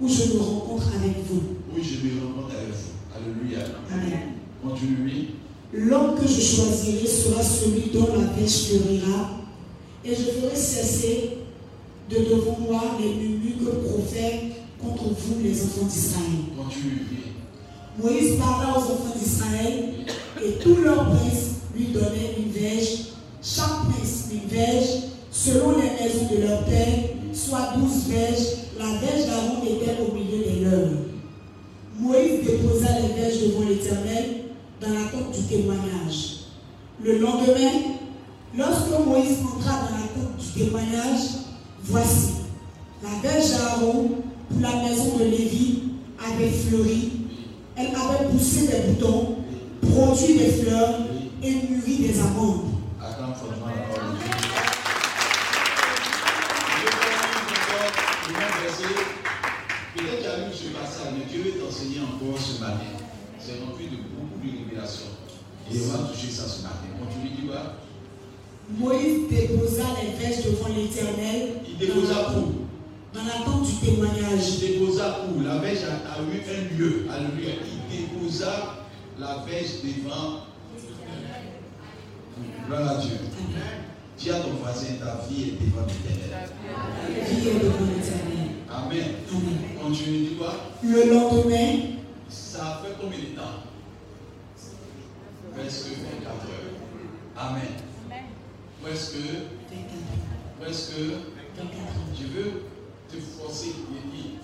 où 0.00 0.08
je 0.08 0.34
me 0.34 0.40
rencontre 0.40 0.88
avec 0.96 1.16
vous. 1.30 1.42
Oui, 1.74 1.82
je 1.82 2.06
me 2.08 2.24
rencontre 2.26 2.54
avec 2.56 2.68
vous. 2.70 2.90
Alléluia. 3.14 3.66
Amen. 3.92 4.39
Continue. 4.62 5.28
L'homme 5.72 6.16
que 6.20 6.26
je 6.26 6.40
choisirai 6.40 7.06
sera 7.06 7.42
celui 7.42 7.90
dont 7.94 8.08
la 8.12 8.26
verge 8.36 8.66
fleurira, 8.66 9.30
et 10.04 10.10
je 10.10 10.40
ferai 10.40 10.56
cesser 10.56 11.38
de 12.10 12.16
devant 12.16 12.58
moi 12.60 12.82
les 13.00 13.14
murmures 13.14 13.58
que 13.58 13.88
profèrent 13.88 14.40
contre 14.82 15.04
vous 15.04 15.42
les 15.42 15.62
enfants 15.62 15.86
d'Israël. 15.86 16.24
Moïse 18.02 18.36
parla 18.38 18.76
aux 18.76 18.82
enfants 18.82 19.16
d'Israël, 19.16 19.94
et 20.44 20.52
tous 20.62 20.76
leurs 20.82 21.06
princes 21.06 21.60
lui 21.74 21.86
donnait 21.86 22.36
une 22.38 22.50
verge, 22.50 23.12
chaque 23.42 23.84
prince 23.88 24.26
une 24.32 24.48
verge, 24.48 24.88
selon 25.30 25.72
les 25.72 26.02
maisons 26.02 26.28
de 26.34 26.42
leur 26.42 26.64
père, 26.64 26.98
soit 27.32 27.74
douze 27.76 28.08
verges. 28.08 28.46
La 28.78 28.98
verge 28.98 29.26
d'Aaron 29.26 29.62
était 29.64 29.96
au 30.02 30.14
milieu 30.14 30.44
des 30.44 30.64
leurs. 30.64 30.90
Moïse 31.98 32.44
déposa 32.44 32.88
les 33.00 33.20
verges 33.20 33.40
devant 33.42 33.68
l'Éternel 33.68 34.39
dans 34.80 34.88
la 34.88 35.04
tente 35.10 35.32
du 35.32 35.42
témoignage. 35.42 36.36
Le 37.02 37.18
lendemain, 37.18 37.96
lorsque 38.56 39.06
Moïse 39.06 39.38
entra 39.44 39.72
dans 39.72 39.96
la 39.96 40.08
tente 40.14 40.36
du 40.38 40.64
témoignage, 40.64 41.20
voici, 41.84 42.32
la 43.02 43.28
verge 43.28 43.50
d'Aaron 43.50 44.10
pour 44.48 44.60
la 44.60 44.76
maison 44.82 45.16
de 45.18 45.24
Lévi 45.24 45.82
avait 46.18 46.50
fleuri, 46.50 47.12
elle 47.76 47.88
avait 47.88 48.28
poussé 48.30 48.68
des 48.68 48.92
boutons, 48.92 49.36
produit 49.82 50.38
des 50.38 50.50
fleurs 50.50 50.94
et 51.42 51.50
mûri 51.50 51.96
des 51.98 52.20
amandes. 52.20 52.70
Attends 53.00 53.34
fortement 53.34 53.66
la 53.66 53.94
parole 53.94 54.12
de 54.12 54.18
Dieu. 54.18 54.30
Je 56.76 56.84
vais 56.84 56.90
faire 56.90 57.20
encore 57.46 57.88
le 58.28 58.32
même 58.32 58.56
verset. 58.62 58.94
Peut-être 59.96 60.54
ce 60.54 60.68
passage, 60.68 61.12
mais 61.18 61.24
Dieu 61.30 61.42
veut 61.42 61.60
t'enseigner 61.60 62.00
encore 62.00 62.38
ce 62.38 62.60
matin. 62.60 62.92
C'est 63.38 63.58
rempli 63.64 63.86
de 63.86 64.09
Et 65.72 65.78
on 65.84 65.96
va 65.96 66.08
toucher 66.08 66.30
ça 66.30 66.48
ce 66.48 66.62
matin. 66.62 66.86
Continue, 66.98 67.50
Moïse 68.78 69.28
déposa 69.28 69.82
les 70.00 70.16
verges 70.16 70.44
devant 70.44 70.68
l'Éternel 70.68 71.60
Il 71.68 71.76
déposa 71.76 72.30
où 72.36 72.60
dans 73.12 73.24
la 73.24 73.44
tente 73.44 73.66
du 73.66 73.74
témoignage. 73.84 74.58
Il 74.62 74.78
déposa 74.78 75.26
où 75.28 75.40
La 75.42 75.58
verge 75.58 75.80
a, 75.84 76.12
a 76.14 76.22
eu 76.22 76.40
un 76.48 76.78
lieu. 76.78 77.06
Alléluia. 77.10 77.54
Il 77.66 77.98
déposa 77.98 78.76
la 79.18 79.44
verge 79.46 79.82
devant. 79.82 80.44
Gloire 82.66 82.88
à 82.90 83.00
Dieu. 83.00 83.16
Dis 84.16 84.30
à 84.30 84.40
ton 84.40 84.50
voisin, 84.62 84.94
ta 85.00 85.26
vie 85.28 85.48
est 85.48 85.64
devant 85.64 85.86
l'éternel. 85.86 86.50
Vie 87.28 87.48
est 87.48 87.54
devant 87.54 87.86
l'Éternel. 87.86 88.50
Amen. 88.70 89.14
Amen. 89.32 89.58
Continue, 89.82 90.18
dis 90.18 90.34
quoi? 90.36 90.54
Le 90.82 91.12
lendemain, 91.12 91.96
Ça 92.28 92.58
a 92.60 92.82
fait 92.84 92.94
combien 93.00 93.18
de 93.18 93.36
temps? 93.36 93.69
Presque 95.60 95.88
24 95.88 96.26
heures. 96.48 96.72
Amen. 97.36 97.62
Presque, 98.82 99.14
24 99.14 99.90
presque, 100.58 100.92
24 101.54 101.66
ans. 101.66 102.14
je 102.18 102.26
veux 102.28 102.52
te 103.10 103.16
forcer 103.20 103.68
et 103.68 104.16
dire, 104.16 104.40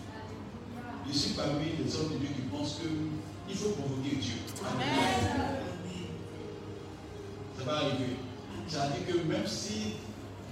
je 1.09 1.13
suis 1.17 1.33
parmi 1.33 1.65
les 1.83 1.97
hommes 1.97 2.13
de 2.13 2.19
Dieu 2.19 2.29
qui 2.35 2.43
pensent 2.55 2.81
qu'il 2.81 3.57
faut 3.57 3.71
provoquer 3.71 4.17
Dieu. 4.17 4.35
Amen. 4.61 4.87
Ça 7.59 7.65
va 7.65 7.77
arriver. 7.77 8.17
Ça 8.69 8.89
veut 8.89 9.05
dire 9.05 9.15
que 9.15 9.27
même 9.27 9.47
si 9.47 9.95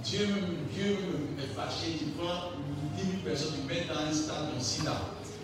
Dieu, 0.03 0.27
Dieu 0.73 0.97
est 1.37 1.55
fâché, 1.55 1.97
tu 1.99 2.05
prends 2.17 2.49
10 2.97 3.03
000 3.03 3.17
personnes, 3.23 3.53
tu 3.61 3.67
mets 3.71 3.85
dans 3.85 4.01
un 4.01 4.11
stade 4.11 4.55
de 4.57 4.63
sida, 4.63 4.99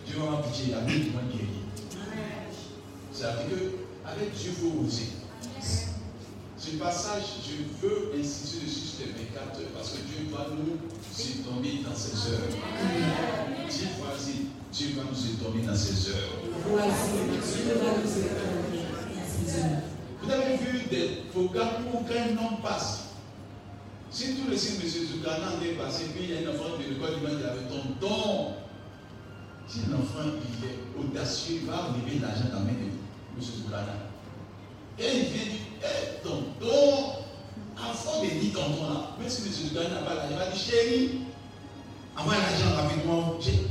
Dieu 0.08 0.18
va 0.18 0.24
avoir 0.24 0.42
pitié, 0.44 0.66
il 0.66 0.72
y 0.72 0.74
a 0.74 0.82
mille 0.82 1.04
qui 1.06 1.10
vont 1.12 1.20
guérir. 1.30 1.62
Ça 3.14 3.34
veut 3.34 3.56
dire 3.56 3.70
qu'avec 4.04 4.34
Dieu, 4.34 4.52
il 4.52 4.54
faut 4.54 4.86
oser. 4.86 5.08
Ce 6.58 6.70
passage, 6.78 7.24
je 7.44 7.56
veux 7.82 8.12
insister 8.20 8.66
dessus 8.66 8.86
sur 8.86 9.06
les 9.08 9.14
24 9.14 9.60
heures 9.60 9.72
parce 9.76 9.90
que 9.90 9.98
Dieu 9.98 10.30
va 10.32 10.46
nous 10.52 10.78
étonner 11.18 11.84
dans 11.84 11.96
ces 11.96 12.32
heures. 12.32 12.50
Dis 13.68 13.88
voici, 13.98 14.36
Dieu 14.72 14.90
va 14.96 15.04
nous 15.10 15.26
étonner 15.26 15.66
dans 15.66 15.76
ces 15.76 16.12
heures. 16.12 16.38
Dieu 16.44 16.62
ces 18.06 19.60
heures. 19.60 19.82
Vous 20.22 20.32
avez 20.32 20.58
vu 20.58 20.86
des 20.92 21.24
programmes 21.32 21.88
où 21.92 21.98
quand 22.06 22.14
un 22.14 22.38
homme 22.38 22.62
passe, 22.62 23.06
si 24.12 24.36
tous 24.36 24.52
les 24.52 24.58
signes 24.58 24.82
de 24.82 24.88
Zoukana 24.88 25.54
est 25.66 25.82
passé, 25.82 26.06
puis 26.14 26.26
il 26.26 26.30
y 26.30 26.46
a 26.46 26.48
un 26.48 26.54
enfant 26.54 26.78
de 26.78 26.84
l'école 26.84 27.16
du 27.16 27.22
qui 27.22 27.44
avait 27.44 27.68
ton 27.70 27.90
don. 28.00 28.54
Si 29.68 29.80
l'enfant 29.90 30.30
il 30.30 30.66
est 30.68 30.80
audacieux, 31.00 31.62
il 31.64 31.68
va 31.68 31.88
enlever 31.90 32.20
l'argent 32.20 32.50
dans 32.52 32.60
la 32.60 32.66
main 32.66 32.74
de. 32.74 33.01
Et 35.00 35.04
il 35.18 35.24
vient 35.24 35.44
dire, 35.46 35.62
hé, 35.84 36.22
tonton, 36.24 37.14
enfant 37.78 38.24
de 38.24 38.40
dit 38.40 38.50
tonton 38.52 38.84
là, 38.90 39.08
même 39.20 39.30
si 39.30 39.42
M. 39.42 39.52
Zoukana 39.52 39.90
n'a 39.90 40.02
pas 40.02 40.14
l'argent, 40.16 40.30
il 40.32 40.38
va 40.38 40.46
dire, 40.48 40.56
chérie, 40.62 41.10
envoie 42.18 42.36
l'argent 42.36 42.76
rapidement. 42.76 43.36
J'ai- 43.42 43.68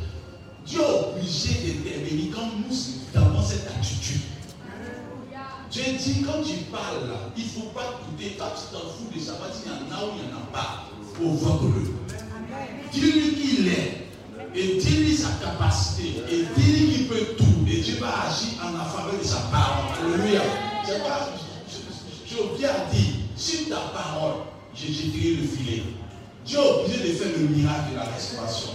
Dieu 0.66 0.80
est 0.80 1.16
obligé 1.16 1.48
d'intervenir 1.72 2.34
quand 2.34 2.46
nous 2.58 3.20
avons 3.20 3.42
cette 3.42 3.66
attitude. 3.68 4.20
Dieu 5.70 5.84
dit, 5.98 6.22
quand 6.22 6.42
tu 6.42 6.64
parles 6.64 7.06
là, 7.08 7.30
il 7.36 7.44
ne 7.44 7.48
faut 7.48 7.68
pas 7.70 8.00
douter. 8.10 8.32
Toi, 8.36 8.52
tu 8.56 8.72
t'en 8.76 8.80
fous 8.88 9.08
de 9.14 9.20
savoir 9.20 9.50
s'il 9.54 9.70
y 9.70 9.74
en 9.74 9.96
a 9.96 10.04
ou 10.04 10.10
il 10.18 10.26
n'y 10.26 10.32
en 10.34 10.38
a 10.38 10.52
pas. 10.52 10.86
Provoque-le. 11.14 11.94
Dis-lui 12.92 13.34
qui 13.34 13.56
il 13.60 13.68
est. 13.68 14.08
Et 14.54 14.78
dis-lui 14.80 15.16
sa 15.16 15.28
capacité. 15.42 16.22
Et 16.30 16.44
dis-lui 16.56 16.92
qu'il 16.92 17.08
peut 17.08 17.34
tout. 17.36 17.44
Et 17.68 17.80
Dieu 17.80 17.98
va 18.00 18.26
agir 18.28 18.58
en 18.64 18.76
la 18.76 18.84
faveur 18.84 19.18
de 19.20 19.24
sa 19.24 19.38
parole. 19.52 20.14
Alléluia. 20.14 20.40
C'est 20.84 21.02
pas. 21.02 21.30
J'ai 22.26 22.58
bien 22.58 22.70
dit, 22.92 23.14
sur 23.36 23.68
ta 23.68 23.80
parole, 23.92 24.42
je 24.74 24.86
jetterai 24.86 25.36
le 25.40 25.46
filet. 25.46 25.82
Dieu 26.44 26.58
est 26.58 26.84
obligé 26.84 26.98
de 26.98 27.14
faire 27.14 27.32
le 27.38 27.46
miracle 27.48 27.90
de 27.92 27.96
la 27.96 28.04
restauration. 28.04 28.70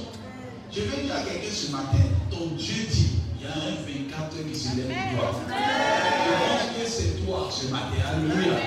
Je 0.72 0.82
vais 0.82 1.03
dire 1.03 1.15
à 1.15 1.22
quelqu'un 1.22 1.51
ce 1.53 1.72
matin, 1.72 2.03
ton 2.29 2.48
Dieu 2.58 2.86
dit, 2.91 3.12
il 3.39 3.46
y 3.46 3.48
a 3.48 3.53
un 3.53 3.75
24 3.86 4.22
heures 4.22 4.51
qui 4.51 4.60
se 4.60 4.75
lève 4.75 4.88
pour 4.88 5.32
toi. 5.32 5.41
Je 5.48 6.32
pense 6.44 6.65
que 6.75 6.89
c'est 6.89 7.25
toi 7.25 7.50
ce 7.50 7.67
matin. 7.67 7.96
Alléluia. 8.12 8.58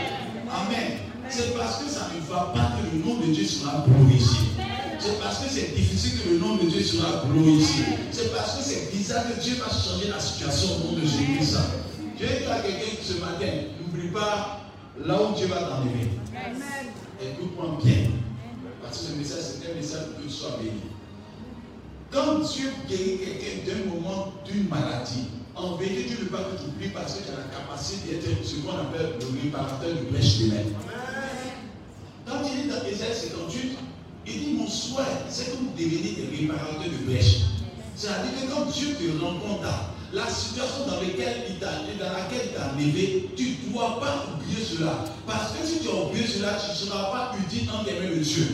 Amen. 0.51 0.99
C'est 1.29 1.57
parce 1.57 1.83
que 1.83 1.91
ça 1.91 2.09
ne 2.15 2.21
va 2.33 2.53
pas 2.55 2.73
que 2.77 2.97
le 2.97 3.05
nom 3.05 3.21
de 3.21 3.27
Dieu 3.33 3.45
sera 3.45 3.85
glorifié. 3.87 4.49
C'est 4.99 5.21
parce 5.21 5.39
que 5.39 5.49
c'est 5.49 5.75
difficile 5.75 6.21
que 6.21 6.29
le 6.31 6.39
nom 6.39 6.57
de 6.57 6.69
Dieu 6.69 6.83
sera 6.83 7.25
glorifié. 7.27 7.85
C'est 8.11 8.35
parce 8.35 8.59
que 8.59 8.65
c'est 8.65 8.91
bizarre 8.93 9.25
que 9.29 9.41
Dieu 9.41 9.55
va 9.57 9.71
changer 9.71 10.09
la 10.09 10.19
situation 10.21 10.77
au 10.77 10.87
nom 10.87 10.93
de 10.95 11.01
Jésus-Christ. 11.03 11.57
Je 12.19 12.27
vais 12.27 12.41
dire 12.41 12.51
à 12.51 12.59
quelqu'un 12.61 12.97
ce 13.03 13.13
matin, 13.15 13.53
n'oublie 13.81 14.09
pas 14.09 14.61
là 15.05 15.23
où 15.23 15.35
Dieu 15.37 15.47
va 15.47 15.63
t'enlever. 15.63 16.11
Écoute-moi 17.23 17.79
bien. 17.83 18.11
Parce 18.83 18.99
que 18.99 19.05
ce 19.05 19.13
message, 19.13 19.43
c'est 19.61 19.71
un 19.71 19.75
message 19.75 20.07
pour 20.07 20.23
que 20.23 20.23
tu 20.29 20.31
sois 20.31 20.59
béni. 20.59 20.81
Quand 22.11 22.39
Dieu 22.41 22.73
guérit 22.89 23.19
quelqu'un 23.19 23.71
d'un 23.71 23.95
moment 23.95 24.33
d'une 24.45 24.69
maladie, 24.69 25.29
en 25.55 25.77
vérité, 25.77 26.05
Dieu 26.05 26.17
ne 26.19 26.25
veut 26.25 26.31
pas 26.31 26.39
que 26.39 26.57
tu 26.57 26.69
oublies 26.69 26.89
parce 26.89 27.15
que 27.15 27.25
tu 27.25 27.31
as 27.31 27.39
la 27.39 27.49
capacité 27.55 28.17
d'être 28.17 28.45
ce 28.45 28.57
qu'on 28.57 28.79
appelle 28.79 29.15
le 29.21 29.43
réparateur 29.43 29.91
de 29.91 30.11
brèche 30.11 30.39
de 30.39 30.51
l'air. 30.51 30.65
Quand 32.27 32.41
il 32.45 32.61
est 32.61 32.73
dans 32.73 32.85
Ésaïe 32.87 33.15
58, 33.15 33.79
il 34.29 34.41
dit 34.41 34.53
Mon 34.55 34.69
souhait, 34.69 35.03
c'est 35.29 35.47
que 35.47 35.57
vous 35.57 35.71
deveniez 35.77 36.17
des 36.17 36.37
réparateurs 36.37 36.85
de 36.85 37.11
brèche. 37.11 37.41
C'est-à-dire 37.97 38.31
que 38.41 38.53
quand 38.53 38.71
Dieu 38.71 38.95
te 38.95 39.25
rencontre 39.25 39.67
la 40.13 40.27
situation 40.29 40.87
dans 40.87 41.01
laquelle 41.01 41.45
il 41.51 41.59
t'a 41.59 41.67
dans 41.99 42.13
laquelle 42.13 42.53
t'a 42.55 42.73
enlevé, 42.73 43.29
tu 43.37 43.57
ne 43.67 43.73
dois 43.73 44.01
pas 44.01 44.25
oublier 44.33 44.65
cela. 44.65 45.05
Parce 45.27 45.53
que 45.53 45.67
si 45.67 45.81
tu 45.81 45.89
as 45.89 46.07
oublié 46.07 46.27
cela, 46.27 46.59
tu 46.59 46.71
ne 46.71 46.77
seras 46.77 47.11
pas 47.11 47.33
utile 47.39 47.69
en 47.71 47.83
mains 47.83 48.17
de 48.17 48.23
Dieu. 48.23 48.47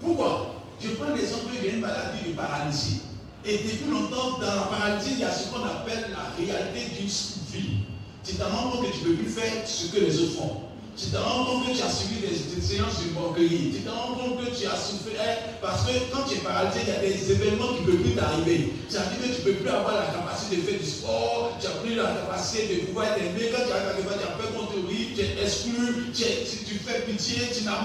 Pourquoi? 0.00 0.54
Je 0.80 0.90
prends 0.90 1.14
l'exemple 1.14 1.52
d'une 1.60 1.74
une 1.74 1.80
maladie 1.80 2.28
de 2.28 2.34
paralysie. 2.34 3.00
Et 3.44 3.58
depuis 3.58 3.90
longtemps, 3.90 4.38
dans 4.38 4.46
la 4.46 4.62
paralysie, 4.62 5.12
il 5.14 5.20
y 5.20 5.24
a 5.24 5.32
ce 5.32 5.48
qu'on 5.48 5.64
appelle 5.64 6.10
la 6.10 6.34
réalité 6.36 6.90
d'une 6.94 7.08
vie. 7.08 7.78
Tu 8.24 8.34
rends 8.42 8.70
compte 8.70 8.82
que 8.82 8.92
tu 8.92 9.04
ne 9.04 9.04
peux 9.04 9.22
plus 9.22 9.30
faire 9.30 9.66
ce 9.66 9.86
que 9.86 10.00
les 10.00 10.18
autres 10.20 10.32
font. 10.32 10.60
Tu 10.98 11.06
te 11.10 11.16
rends 11.16 11.44
compte 11.44 11.66
que 11.68 11.76
tu 11.76 11.82
as 11.82 11.90
suivi 11.90 12.26
des, 12.26 12.60
séances 12.60 12.98
de 13.06 13.14
morguerie. 13.14 13.70
Tu 13.72 13.80
te 13.82 13.88
rends 13.88 14.18
compte 14.18 14.44
que 14.44 14.50
tu 14.50 14.66
as 14.66 14.74
souffert 14.74 15.38
parce 15.62 15.86
que 15.86 15.92
quand 16.10 16.26
tu 16.26 16.34
es 16.34 16.40
paralysé, 16.40 16.80
il 16.82 16.88
y 16.88 16.96
a 16.96 16.98
des 16.98 17.30
événements 17.30 17.72
qui 17.74 17.82
ne 17.82 17.86
peuvent 17.86 18.02
plus 18.02 18.14
t'arriver. 18.18 18.74
C'est-à-dire 18.88 19.18
que 19.22 19.24
tu 19.30 19.38
ne 19.38 19.44
peux 19.44 19.52
plus 19.62 19.70
avoir 19.70 19.94
la 19.94 20.10
capacité 20.10 20.56
de 20.56 20.62
faire 20.62 20.80
du 20.80 20.84
sport, 20.84 21.52
tu 21.60 21.66
n'as 21.66 21.72
plus 21.74 21.94
la 21.94 22.10
capacité 22.18 22.74
de 22.74 22.80
pouvoir 22.86 23.06
aimé. 23.16 23.46
Quand 23.54 23.62
tu 23.62 23.72
as 23.72 23.94
quelque 23.94 24.08
part, 24.08 24.18
tu 24.18 24.26
as 24.26 24.34
peur 24.34 24.50
qu'on 24.52 24.66
te 24.66 24.78
tu 24.78 25.20
es 25.22 25.42
exclu, 25.42 26.10
tu, 26.12 26.24
tu- 26.24 26.64
tu 26.66 26.74
fais 26.82 27.00
pitié, 27.06 27.46
tu 27.56 27.62
n'as 27.64 27.78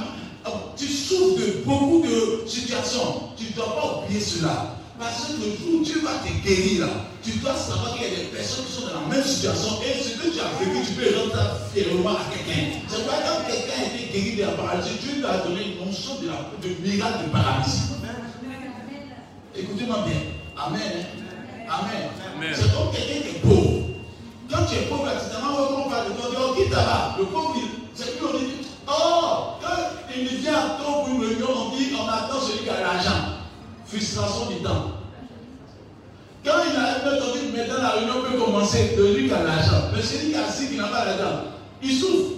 Oh, 0.45 0.73
tu 0.75 0.87
souffres 0.87 1.39
de 1.39 1.63
beaucoup 1.63 2.01
de 2.03 2.47
situations. 2.47 3.29
Tu 3.37 3.45
ne 3.45 3.51
dois 3.53 3.75
pas 3.75 4.01
oublier 4.03 4.19
cela. 4.19 4.75
Parce 4.99 5.25
que 5.25 5.33
le 5.41 5.57
jour 5.57 5.81
où 5.81 5.83
Dieu 5.83 6.01
va 6.03 6.21
te 6.21 6.29
guérir, 6.45 6.85
là, 6.85 6.93
tu 7.23 7.31
dois 7.39 7.55
savoir 7.55 7.93
qu'il 7.93 8.03
y 8.03 8.05
a 8.05 8.09
des 8.09 8.29
personnes 8.29 8.65
qui 8.65 8.71
sont 8.73 8.87
dans 8.87 9.01
la 9.01 9.15
même 9.15 9.25
situation 9.25 9.79
et 9.81 9.97
ce 9.97 10.17
que 10.17 10.29
tu 10.29 10.39
as 10.39 10.53
vécu, 10.59 10.85
tu 10.85 10.93
peux 10.93 11.17
rendre 11.17 11.57
fièrement 11.73 12.11
à 12.11 12.29
quelqu'un. 12.29 12.77
C'est 12.87 13.01
pourquoi 13.01 13.17
quand 13.25 13.47
quelqu'un 13.49 13.81
a 13.81 13.85
été 13.89 14.13
guéri 14.13 14.35
de 14.37 14.41
la 14.43 14.51
paralysie, 14.51 14.99
Dieu 15.01 15.15
lui 15.17 15.25
a 15.25 15.37
donné 15.37 15.61
une 15.73 15.85
notion 15.85 16.21
de, 16.21 16.27
la, 16.27 16.45
de 16.61 16.87
miracle 16.87 17.25
de 17.25 17.29
paralysie. 17.31 17.97
Écoutez-moi 19.55 19.97
bien. 20.05 20.21
Amen. 20.57 21.05
Amen. 21.69 22.09
Amen. 22.35 22.53
C'est 22.53 22.73
comme 22.73 22.91
quelqu'un 22.93 23.21
qui 23.21 23.35
est 23.35 23.41
pauvre. 23.41 23.89
Quand 24.49 24.65
tu 24.69 24.75
es 24.75 24.81
pauvre, 24.85 25.07
accidentellement, 25.07 25.57
on 25.57 25.89
toi, 25.89 26.05
on 26.05 26.29
dit, 26.29 26.37
oh, 26.37 26.53
qui 26.53 26.69
t'a 26.69 26.85
là 26.85 27.15
Le 27.17 27.25
pauvre, 27.25 27.55
c'est 27.95 28.05
lui, 28.05 28.21
on 28.21 28.37
dit, 28.37 28.67
oh, 28.87 29.57
quand 29.59 30.13
il 30.15 30.27
vient 30.37 30.53
à 30.53 30.77
toi 30.77 31.01
pour 31.01 31.09
une 31.09 31.25
réunion, 31.25 31.47
on 31.49 31.75
dit, 31.75 31.89
on 31.97 32.07
attend 32.07 32.39
celui 32.39 32.63
qui 32.63 32.69
a 32.69 32.81
l'argent. 32.81 33.32
Frustration 33.93 34.49
du 34.49 34.63
temps. 34.63 34.91
Quand 36.43 36.63
il 36.67 36.75
a 36.75 36.95
un 36.95 37.15
dit, 37.15 37.55
maintenant 37.55 37.83
la 37.83 37.89
réunion 37.91 38.23
peut 38.23 38.39
commencer, 38.39 38.95
de 38.97 39.13
lui 39.13 39.27
qui 39.27 39.33
a 39.33 39.43
l'argent. 39.43 39.91
Mais 39.93 40.01
celui 40.01 40.31
qui 40.31 40.35
a 40.35 40.47
assis, 40.47 40.69
qui 40.69 40.77
n'a 40.77 40.87
pas 40.87 41.05
l'argent, 41.05 41.43
il 41.79 41.93
souffre. 41.95 42.31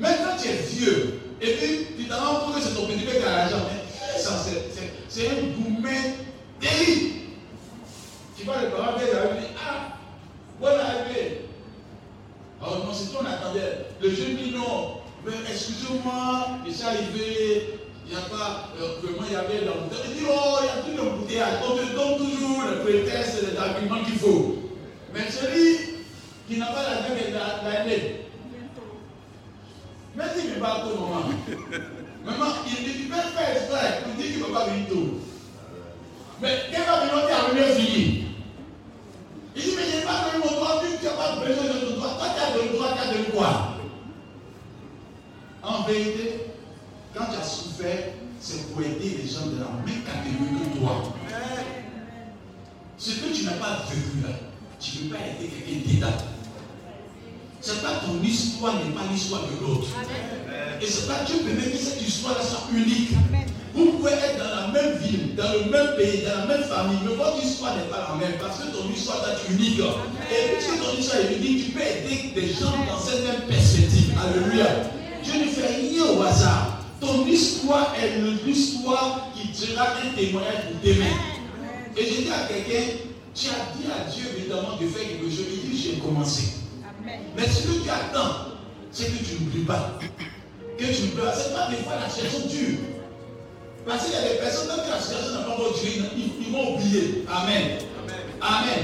est 0.00 0.70
vieux. 0.70 1.20
Et 1.42 1.52
puis, 1.52 1.86
tu 1.98 2.08
t'en 2.08 2.16
rends 2.16 2.40
compte 2.46 2.54
que 2.54 2.62
c'est 2.62 2.74
ton 2.74 2.86
petit 2.86 3.04
qui 3.04 3.16
a 3.18 3.36
l'argent. 3.36 3.58
Mais 3.70 4.18
ça, 4.18 4.42
c'est 5.06 5.28
un 5.28 5.34
gourmet 5.34 6.14
terrible. 6.58 7.14
Tu 8.38 8.44
vois, 8.46 8.62
les 8.62 8.68
parents 8.68 8.96
viennent 8.96 9.14
à 9.14 9.34
lui 9.34 9.46
Ah, 9.62 9.98
bonne 10.58 10.80
arrivée. 10.80 11.42
Oh 12.62 12.70
non, 12.86 12.94
c'est 12.94 13.12
toi, 13.12 13.20
on 13.22 13.26
attendait. 13.26 13.86
Le 14.00 14.08
jeune 14.08 14.36
dit 14.36 14.54
non. 14.54 15.02
Mais 15.26 15.32
excusez-moi, 15.46 16.58
il 16.66 16.74
s'est 16.74 16.86
arrivé. 16.86 17.81
Il 18.12 18.18
n'y 18.18 18.24
a 18.24 18.28
pas, 18.28 18.68
euh, 18.78 19.00
vraiment, 19.00 19.26
il 19.26 19.32
y 19.32 19.36
avait 19.36 19.64
l'embouteillage. 19.64 20.06
Il 20.10 20.18
dit, 20.18 20.26
oh, 20.28 20.58
il 20.60 20.66
y 20.66 20.68
a 20.68 20.82
tout 20.82 21.02
l'embouteillage. 21.02 21.54
On 21.64 21.76
te 21.78 21.96
donne 21.96 22.18
toujours 22.18 22.62
le 22.68 22.80
prétexte, 22.80 23.40
les 23.40 23.56
arguments 23.56 24.04
qu'il 24.04 24.18
faut. 24.18 24.56
Mais 25.14 25.30
celui 25.30 25.96
qui 26.46 26.58
n'a 26.58 26.66
pas 26.66 26.82
la 26.82 27.08
gueule 27.08 27.32
de 27.32 27.70
l'année, 27.72 28.26
même 30.14 30.28
s'il 30.36 30.50
ne 30.50 30.60
pas 30.60 30.82
tout 30.82 31.00
maman, 31.00 31.24
maman, 32.26 32.52
il 32.66 32.84
dit, 32.84 32.92
tu 33.00 33.08
peux 33.08 33.14
faire 33.14 33.56
exprès, 33.56 34.02
il 34.06 34.22
dit 34.22 34.32
qu'il 34.32 34.40
ne 34.40 34.44
peut 34.44 34.52
pas 34.52 34.66
venir 34.66 34.88
tout. 34.90 35.08
Mais 36.42 36.64
quel 36.70 36.82
va 36.82 37.00
venir 37.00 37.26
qui 37.26 37.60
a 37.60 37.64
fini 37.74 38.26
Il 39.56 39.62
dit, 39.62 39.72
mais 39.74 39.84
je 39.90 39.96
n'ai 39.96 40.02
pas 40.02 40.30
donné 40.30 40.44
mon 40.44 40.60
droit, 40.60 40.82
tu 40.82 41.02
n'as 41.02 41.12
pas 41.12 41.36
besoin 41.36 41.64
de 41.64 41.86
ton 41.86 41.96
droit. 41.96 42.18
Toi, 42.18 42.26
tu 42.36 42.42
as 42.42 42.62
le 42.62 42.76
droit, 42.76 42.88
tu 42.92 43.08
as 43.08 43.12
donné 43.14 43.24
quoi? 43.30 43.68
En 45.62 45.82
vérité, 45.84 46.51
quand 47.14 47.24
tu 47.26 47.38
as 47.38 47.44
souffert, 47.44 48.14
c'est 48.40 48.72
pour 48.72 48.82
aider 48.82 49.20
les 49.22 49.28
gens 49.28 49.46
de 49.46 49.58
la 49.60 49.70
même 49.84 50.02
catégorie 50.02 50.72
que 50.72 50.78
toi. 50.78 51.14
Ce 52.96 53.10
que 53.10 53.34
tu 53.34 53.44
n'as 53.44 53.52
pas 53.52 53.84
vécu 53.88 54.22
là, 54.22 54.34
tu 54.80 55.04
ne 55.04 55.08
peux 55.08 55.16
pas 55.16 55.20
aider 55.22 55.50
quelqu'un 55.50 55.94
dedans. 55.94 56.16
C'est 57.60 57.82
pas 57.82 58.00
ton 58.04 58.20
histoire 58.22 58.74
n'est 58.74 58.92
pas 58.92 59.02
l'histoire 59.10 59.42
de 59.42 59.64
l'autre. 59.64 59.88
Et 60.80 60.86
c'est 60.86 61.06
pas 61.06 61.22
Dieu 61.24 61.36
permet 61.44 61.70
que 61.70 61.78
cette 61.78 62.02
histoire-là 62.02 62.42
soit 62.42 62.66
unique. 62.74 63.10
Vous 63.74 63.92
pouvez 63.92 64.12
être 64.12 64.38
dans 64.38 64.50
la 64.50 64.68
même 64.68 64.98
ville, 64.98 65.34
dans 65.34 65.52
le 65.52 65.70
même 65.70 65.96
pays, 65.96 66.22
dans 66.24 66.40
la 66.40 66.46
même 66.46 66.64
famille, 66.64 66.98
mais 67.04 67.14
votre 67.14 67.42
histoire 67.42 67.76
n'est 67.76 67.84
pas 67.84 68.08
la 68.10 68.16
même 68.18 68.38
parce 68.38 68.58
que 68.58 68.76
ton 68.76 68.90
histoire 68.92 69.24
est 69.28 69.52
unique. 69.52 69.78
Et 69.78 70.54
puisque 70.54 70.82
ton 70.82 70.98
histoire 70.98 71.20
est 71.20 71.36
unique, 71.36 71.66
tu 71.66 71.70
peux 71.70 71.80
aider 71.80 72.32
des 72.34 72.48
gens 72.52 72.74
dans 72.86 72.98
cette 72.98 73.24
même 73.24 73.42
perspective. 73.48 74.12
Alléluia. 74.20 74.66
Dieu 75.22 75.34
ne 75.40 75.46
fait 75.46 75.66
rien 75.66 76.04
au 76.04 76.22
hasard. 76.22 76.81
Ton 77.02 77.26
histoire 77.26 77.92
est 78.00 78.46
l'histoire 78.46 79.32
qui 79.34 79.48
dira 79.48 79.88
un 79.88 80.16
témoignage 80.16 80.70
pour 80.70 80.88
demain. 80.88 81.10
Et 81.96 82.06
je 82.06 82.22
dis 82.22 82.30
à 82.30 82.46
quelqu'un, 82.46 82.94
tu 83.34 83.48
as 83.48 83.76
dit 83.76 83.90
à 83.90 84.08
Dieu 84.08 84.24
évidemment 84.38 84.76
de 84.80 84.86
faire 84.86 85.08
quelque 85.08 85.24
chose. 85.24 85.46
Il 85.52 85.68
dit, 85.68 85.82
j'ai 85.82 85.98
commencé. 85.98 86.42
Mais 87.04 87.48
ce 87.48 87.66
que 87.66 87.82
tu 87.82 87.90
attends, 87.90 88.54
c'est 88.92 89.06
que 89.06 89.24
tu 89.24 89.34
n'oublies 89.42 89.64
pas. 89.64 89.98
Que 90.78 90.84
tu 90.84 91.02
n'oublies 91.02 91.22
pas. 91.22 91.34
C'est 91.34 91.52
pas 91.52 91.68
des 91.70 91.82
fois 91.82 91.94
la 92.00 92.08
situation 92.08 92.46
dure. 92.46 92.78
Parce 93.84 94.04
qu'il 94.04 94.14
y 94.14 94.16
a 94.18 94.28
des 94.28 94.38
personnes, 94.38 94.68
quand 94.68 94.88
la 94.88 95.00
situation 95.00 95.32
n'a 95.32 95.40
pas 95.40 95.54
encore 95.54 95.74
duré, 95.74 96.08
ils, 96.16 96.52
vont 96.52 96.76
oublier. 96.76 97.24
Amen. 97.28 97.78
Amen. 98.40 98.78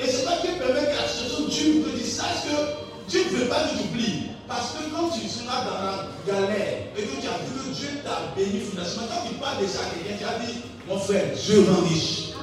Et 0.00 0.06
c'est 0.06 0.24
pas 0.24 0.38
Dieu 0.40 0.52
permet 0.58 0.90
que 0.90 0.96
la 0.96 1.08
situation 1.08 1.44
dure 1.44 1.84
que 1.84 1.98
tu 1.98 2.06
saches 2.06 2.44
que 2.44 3.10
Dieu 3.10 3.20
ne 3.30 3.36
veut 3.36 3.48
pas 3.48 3.64
que 3.64 3.76
tu 3.76 3.84
oublies. 3.84 4.33
Parce 4.46 4.72
que 4.72 4.90
quand 4.94 5.08
tu 5.08 5.26
seras 5.26 5.64
dans 5.64 5.84
la 5.84 6.08
galère 6.26 6.88
et 6.96 7.02
que 7.02 7.20
tu 7.20 7.26
as 7.26 7.38
vu 7.44 7.56
que 7.56 7.74
Dieu 7.74 7.88
t'a 8.04 8.34
béni 8.36 8.60
financièrement, 8.60 9.08
quand 9.08 9.28
tu 9.28 9.34
parles 9.36 9.62
de 9.62 9.66
ça 9.66 9.80
à 9.80 9.94
quelqu'un, 9.94 10.18
tu 10.18 10.24
as 10.24 10.46
dit, 10.46 10.58
mon 10.86 10.98
frère, 10.98 11.24
Dieu 11.34 11.64
rend 11.68 11.88
riche. 11.88 12.34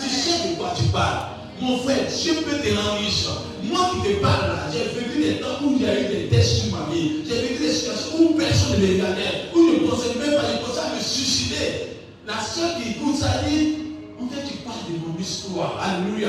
Tu 0.00 0.08
sais 0.08 0.48
de 0.48 0.56
quoi 0.56 0.72
tu 0.76 0.84
parles. 0.84 1.26
Mon 1.60 1.78
frère, 1.78 2.06
Dieu 2.06 2.34
peut 2.36 2.56
te 2.56 2.74
rendre 2.74 2.98
riche. 2.98 3.26
Moi 3.64 3.90
qui 3.92 4.08
te 4.08 4.20
parle 4.22 4.48
là, 4.48 4.66
j'ai 4.72 4.98
vécu 4.98 5.22
des 5.22 5.40
temps 5.40 5.58
où 5.62 5.74
il 5.76 5.82
y 5.82 5.86
a 5.86 6.00
eu 6.00 6.06
des 6.06 6.28
tests 6.28 6.62
sur 6.62 6.72
ma 6.72 6.92
vie. 6.92 7.22
J'ai 7.28 7.40
vécu 7.42 7.62
des 7.64 7.72
situations 7.72 8.16
où 8.18 8.34
personne 8.34 8.80
ne 8.80 8.86
me 8.86 8.92
regardait, 8.94 9.50
où 9.54 9.58
je 9.68 9.82
ne 9.82 9.88
pensais 9.88 10.18
même 10.18 10.36
pas, 10.36 10.46
je 10.52 10.66
pensais 10.66 10.80
à 10.80 10.94
me 10.96 11.00
suicider. 11.02 11.98
La 12.26 12.40
soeur 12.40 12.76
qui 12.76 12.90
écoute 12.90 13.16
ça 13.20 13.42
dit, 13.46 13.89
fait 14.28 14.46
tu 14.46 14.56
parles 14.58 14.84
de 14.88 14.98
mon 15.06 15.18
histoire. 15.18 15.80
Alléluia. 15.80 16.28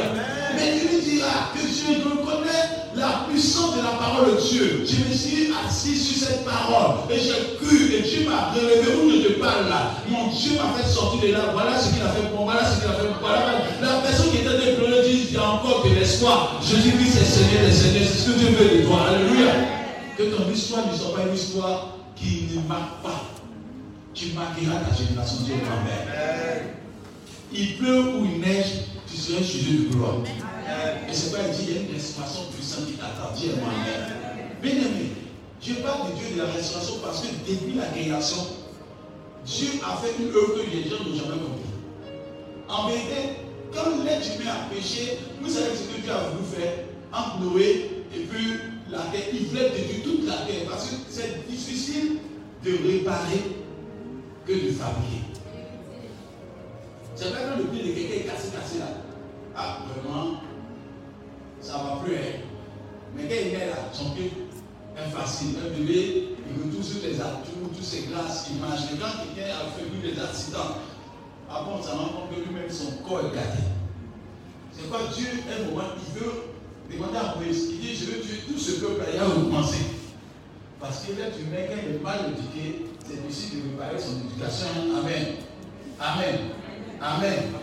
Mais 0.56 0.80
tu 0.80 0.88
lui 0.88 1.02
diras 1.02 1.52
que 1.54 1.60
je 1.60 2.04
reconnais 2.04 2.82
la 2.96 3.26
puissance 3.30 3.76
de 3.76 3.82
la 3.82 3.98
parole 3.98 4.36
de 4.36 4.42
Dieu. 4.42 4.86
Je 4.86 5.10
me 5.10 5.14
suis 5.14 5.52
assis 5.66 5.96
sur 5.96 6.28
cette 6.28 6.46
parole 6.46 7.10
et 7.10 7.20
j'ai 7.20 7.58
cru 7.58 7.94
et 7.94 8.02
Dieu 8.02 8.30
m'a 8.30 8.52
relevé 8.52 8.96
où 9.02 9.10
je 9.12 9.28
te 9.28 9.40
parle 9.40 9.70
là. 9.70 9.92
Mon 10.10 10.28
Dieu 10.28 10.52
m'a 10.58 10.78
fait 10.78 10.88
sortir 10.88 11.22
de 11.22 11.34
là. 11.34 11.40
Voilà 11.54 11.80
ce 11.80 11.94
qu'il 11.94 12.02
a 12.02 12.10
fait 12.10 12.28
pour 12.30 12.46
moi. 12.46 12.54
Voilà 12.54 12.70
ce 12.70 12.82
qu'il 12.82 12.90
a 12.90 12.94
fait 12.94 13.08
pour 13.08 13.22
moi. 13.22 13.38
La 13.82 14.02
personne 14.02 14.32
qui 14.32 14.38
était 14.38 14.50
de 14.50 15.02
dit 15.08 15.28
il 15.30 15.34
y 15.34 15.38
a 15.38 15.50
encore 15.50 15.84
de 15.84 15.96
l'espoir. 15.96 16.62
Je 16.62 16.76
dis 16.76 16.94
oui, 16.98 17.08
c'est 17.08 17.26
Seigneur 17.26 17.66
des 17.66 17.72
Seigneurs. 17.72 18.08
C'est 18.08 18.20
ce 18.20 18.32
que 18.32 18.40
Dieu 18.40 18.50
veut 18.50 18.78
de 18.78 18.86
toi. 18.88 19.08
Alléluia. 19.10 19.54
Que 20.18 20.24
ton 20.24 20.52
histoire 20.52 20.86
ne 20.92 20.98
soit 20.98 21.16
pas 21.16 21.28
une 21.28 21.36
histoire 21.36 21.98
qui 22.16 22.48
ne 22.54 22.68
marque 22.68 23.02
pas. 23.02 23.24
Tu 24.14 24.28
marqueras 24.34 24.82
ta 24.82 24.96
génération. 24.96 25.38
Dieu 25.46 25.56
grand-mère. 25.64 26.81
Il 27.54 27.78
pleut 27.78 28.00
ou 28.00 28.26
il 28.26 28.40
neige, 28.40 28.86
tu 29.08 29.18
seras 29.18 29.40
un 29.40 29.44
sujet 29.44 29.74
de 29.74 29.94
gloire. 29.94 30.16
Et 31.10 31.14
c'est 31.14 31.32
pas 31.32 31.44
dit, 31.50 31.66
il 31.68 31.76
y 31.76 31.78
a 31.78 31.82
une 31.82 31.94
restauration 31.94 32.44
puissante 32.56 32.88
qui 32.88 32.94
t'attend. 32.94 33.34
Dis 33.36 33.48
moi 33.60 33.72
Bien 34.62 34.72
aimé, 34.72 35.12
je 35.62 35.74
parle 35.76 36.12
de 36.12 36.16
Dieu 36.18 36.36
de 36.36 36.42
la 36.42 36.52
restauration 36.52 36.96
parce 37.04 37.22
que 37.22 37.28
depuis 37.28 37.76
la 37.76 37.88
création, 37.88 38.38
Dieu 39.46 39.68
a 39.84 39.98
fait 39.98 40.24
une 40.24 40.30
œuvre 40.30 40.56
que 40.56 40.70
les 40.70 40.84
gens 40.90 41.04
n'ont 41.04 41.16
jamais 41.16 41.42
compris. 41.42 41.72
En 42.70 42.88
vérité, 42.88 43.42
quand 43.74 44.04
l'être 44.06 44.40
humain 44.40 44.52
a 44.52 44.74
péché, 44.74 45.20
vous 45.42 45.50
savez 45.50 45.76
ce 45.76 45.94
que 45.94 46.02
Dieu 46.02 46.12
a 46.12 46.30
voulu 46.30 46.46
faire 46.56 46.86
entre 47.12 47.40
Noé 47.42 48.06
et 48.16 48.20
puis 48.20 48.54
la 48.90 49.00
terre. 49.12 49.28
Il 49.34 49.48
voulait 49.48 49.72
détruire 49.72 50.04
toute 50.04 50.26
la 50.26 50.38
terre 50.48 50.70
parce 50.70 50.88
que 50.88 50.96
c'est 51.10 51.50
difficile 51.50 52.18
de 52.64 52.72
réparer 52.72 53.42
que 54.46 54.54
de 54.54 54.72
fabriquer. 54.72 55.41
C'est 57.22 57.30
vrai 57.30 57.42
que 57.54 57.62
le 57.62 57.66
pied 57.66 57.84
de 57.84 57.94
quelqu'un 57.94 58.16
est 58.16 58.34
cassé, 58.34 58.50
cassé 58.50 58.80
là. 58.80 58.88
Ah, 59.56 59.78
vraiment, 59.94 60.42
ça 61.62 61.74
va 61.74 62.02
plus. 62.04 62.16
Hein. 62.16 62.42
Mais 63.16 63.26
quand 63.26 63.36
il 63.46 63.54
est 63.54 63.68
là, 63.68 63.76
son 63.94 64.10
pied 64.10 64.32
est 64.98 65.10
facile. 65.12 65.50
Un 65.64 65.70
bébé, 65.70 66.30
il 66.50 66.64
retrouve 66.64 66.84
sur 66.84 67.08
les 67.08 67.22
atours, 67.22 67.70
toutes 67.76 67.84
ces 67.84 68.08
glaces, 68.08 68.50
il 68.50 68.60
mange. 68.60 68.90
Et 68.92 68.98
quand 68.98 69.22
quelqu'un 69.22 69.54
a 69.54 69.70
fait 69.70 69.86
des 70.02 70.20
accidents, 70.20 70.82
après 71.48 71.72
on 71.72 71.84
s'en 71.84 71.98
rend 71.98 72.10
compte 72.10 72.32
que 72.32 72.42
lui-même, 72.42 72.72
son 72.72 73.04
corps 73.08 73.20
est 73.20 73.36
gâté. 73.36 73.70
C'est 74.72 74.90
quoi? 74.90 75.02
Dieu, 75.16 75.28
un 75.46 75.70
moment, 75.70 75.94
il 75.94 76.20
veut 76.20 76.34
demander 76.90 77.20
à 77.20 77.36
Moïse, 77.36 77.70
il 77.70 77.82
dit, 77.82 77.96
je 77.98 78.06
veux 78.06 78.22
tuer 78.22 78.40
tout 78.48 78.58
ce 78.58 78.80
peuple 78.84 79.00
là, 79.16 79.26
vous 79.26 79.52
pensez. 79.52 79.86
Parce 80.80 81.06
que 81.06 81.12
l'être 81.12 81.38
humain, 81.40 81.70
quand 81.70 81.78
il 81.88 81.98
est 81.98 82.00
mal 82.02 82.34
éduqué, 82.34 82.88
c'est 83.06 83.22
difficile 83.22 83.62
de 83.62 83.70
réparer 83.78 84.00
son 84.00 84.26
éducation. 84.26 84.98
Amen. 84.98 85.36
Amen. 86.00 86.61
Amen. 87.02 87.54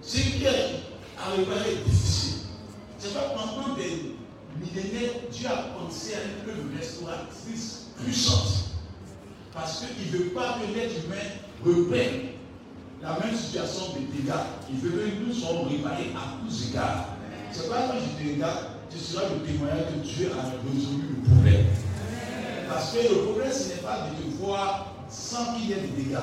Ce 0.00 0.16
qui 0.16 0.44
est 0.44 0.48
à 1.18 1.36
réparer 1.36 1.72
est 1.72 1.88
difficile. 1.88 2.34
C'est 2.98 3.12
pas 3.12 3.34
pendant 3.36 3.74
des 3.74 4.16
millénaires, 4.58 5.10
Dieu 5.30 5.48
a 5.48 5.78
pensé 5.78 6.14
à 6.14 6.50
une 6.50 6.78
restauratrice 6.78 7.88
puissante. 8.02 8.70
Parce 9.52 9.84
qu'il 9.84 10.12
ne 10.12 10.24
veut 10.24 10.30
pas 10.30 10.58
que 10.58 10.74
l'être 10.74 11.04
humain 11.04 11.16
reprenne 11.64 12.28
la 13.02 13.18
même 13.18 13.36
situation 13.36 13.92
de 13.92 14.16
dégâts. 14.16 14.32
Il 14.70 14.78
veut 14.78 14.98
que 14.98 15.26
nous 15.26 15.34
soyons 15.34 15.64
réparés 15.64 16.12
à 16.16 16.42
tous 16.42 16.70
égards. 16.70 17.08
C'est 17.52 17.68
pas 17.68 17.88
quand 17.88 17.98
je 18.00 18.24
te 18.24 18.32
regarde, 18.32 18.64
tu 18.90 18.98
seras 18.98 19.24
le 19.28 19.46
témoignage 19.46 19.84
que 19.92 20.08
Dieu 20.08 20.30
a 20.32 20.42
résolu 20.42 21.16
le 21.16 21.30
problème. 21.30 21.66
Parce 22.68 22.92
que 22.92 23.14
le 23.14 23.20
problème, 23.26 23.52
ce 23.52 23.68
n'est 23.68 23.82
pas 23.82 24.08
de 24.08 24.22
te 24.22 24.36
voir 24.42 24.94
sans 25.10 25.54
qu'il 25.54 25.68
y 25.68 25.72
ait 25.72 25.80
des 25.82 26.02
dégâts. 26.02 26.16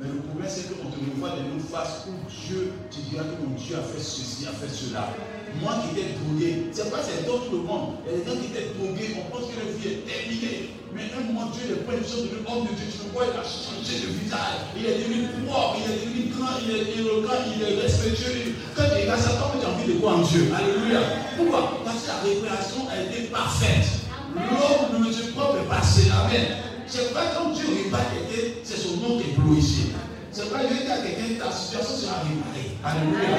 Mais 0.00 0.08
le 0.10 0.20
problème, 0.26 0.50
c'est 0.50 0.68
qu'on 0.68 0.90
te 0.90 0.98
revoit 0.98 1.38
de 1.38 1.54
notre 1.54 1.70
face 1.70 2.06
où 2.10 2.14
Dieu, 2.26 2.72
tu 2.90 3.00
diras 3.10 3.24
que 3.24 3.38
mon 3.38 3.54
Dieu 3.54 3.76
a 3.78 3.82
fait 3.82 4.02
ceci, 4.02 4.46
a 4.46 4.52
fait 4.52 4.72
cela. 4.72 5.14
Moi 5.62 5.78
qui 5.86 5.94
étais 5.94 6.18
drogué, 6.18 6.66
c'est 6.72 6.90
pas 6.90 6.98
c'est 6.98 7.22
dans 7.30 7.38
tout 7.38 7.62
le 7.62 7.62
monde. 7.62 8.02
Il 8.02 8.10
y 8.10 8.14
a 8.14 8.18
des 8.18 8.26
gens 8.26 8.38
qui 8.42 8.50
étaient 8.50 8.74
drogués, 8.74 9.14
on 9.14 9.30
pense 9.30 9.46
que 9.46 9.56
la 9.62 9.70
vie 9.70 9.86
est 9.86 10.02
terminée. 10.02 10.74
Mais 10.90 11.10
un 11.14 11.22
moment, 11.30 11.50
Dieu 11.54 11.74
les 11.74 11.82
prend 11.86 11.94
une 11.94 12.06
chose 12.06 12.26
de 12.26 12.42
l'homme 12.42 12.66
de 12.66 12.74
Dieu, 12.74 12.90
tu 12.90 13.06
le 13.06 13.10
vois, 13.14 13.26
il 13.30 13.38
a 13.38 13.46
changé 13.46 14.02
de 14.02 14.08
visage. 14.18 14.74
Il 14.74 14.82
est 14.82 14.98
devenu 14.98 15.30
propre, 15.46 15.78
il 15.78 15.86
est 15.86 15.98
devenu 16.02 16.20
grand, 16.34 16.58
il 16.58 16.70
est 16.74 16.86
éloquent, 16.98 17.38
il 17.54 17.58
est 17.62 17.78
respectueux. 17.82 18.58
Quand 18.74 18.90
tu 18.90 19.02
regardes 19.02 19.22
ça, 19.22 19.38
comme 19.38 19.62
tu 19.62 19.66
as 19.66 19.70
envie 19.70 19.86
de 19.94 19.98
croire 19.98 20.18
en 20.18 20.26
Dieu? 20.26 20.50
Alléluia. 20.50 21.02
Pourquoi? 21.38 21.82
Parce 21.86 22.02
que 22.02 22.08
la 22.10 22.18
révélation 22.18 22.82
a 22.90 22.94
été 22.98 23.30
parfaite. 23.30 23.86
L'homme 24.34 25.06
de 25.06 25.10
Dieu 25.14 25.30
propre 25.34 25.62
est 25.62 25.68
passé. 25.70 26.10
Amen. 26.10 26.73
C'est 26.94 27.12
pas 27.12 27.26
quand 27.34 27.50
Dieu 27.50 27.66
répare 27.74 28.06
quelqu'un, 28.06 28.54
c'est 28.62 28.78
son 28.78 29.02
nom 29.02 29.18
qui 29.18 29.30
est 29.30 29.34
glorifié. 29.34 29.90
C'est 30.30 30.46
pas 30.46 30.62
Dieu 30.62 30.78
dit 30.78 30.86
à 30.86 31.02
quelqu'un, 31.02 31.42
ta 31.42 31.50
situation 31.50 31.90
sera 31.90 32.22
réparée. 32.22 32.78
Alléluia. 32.86 33.34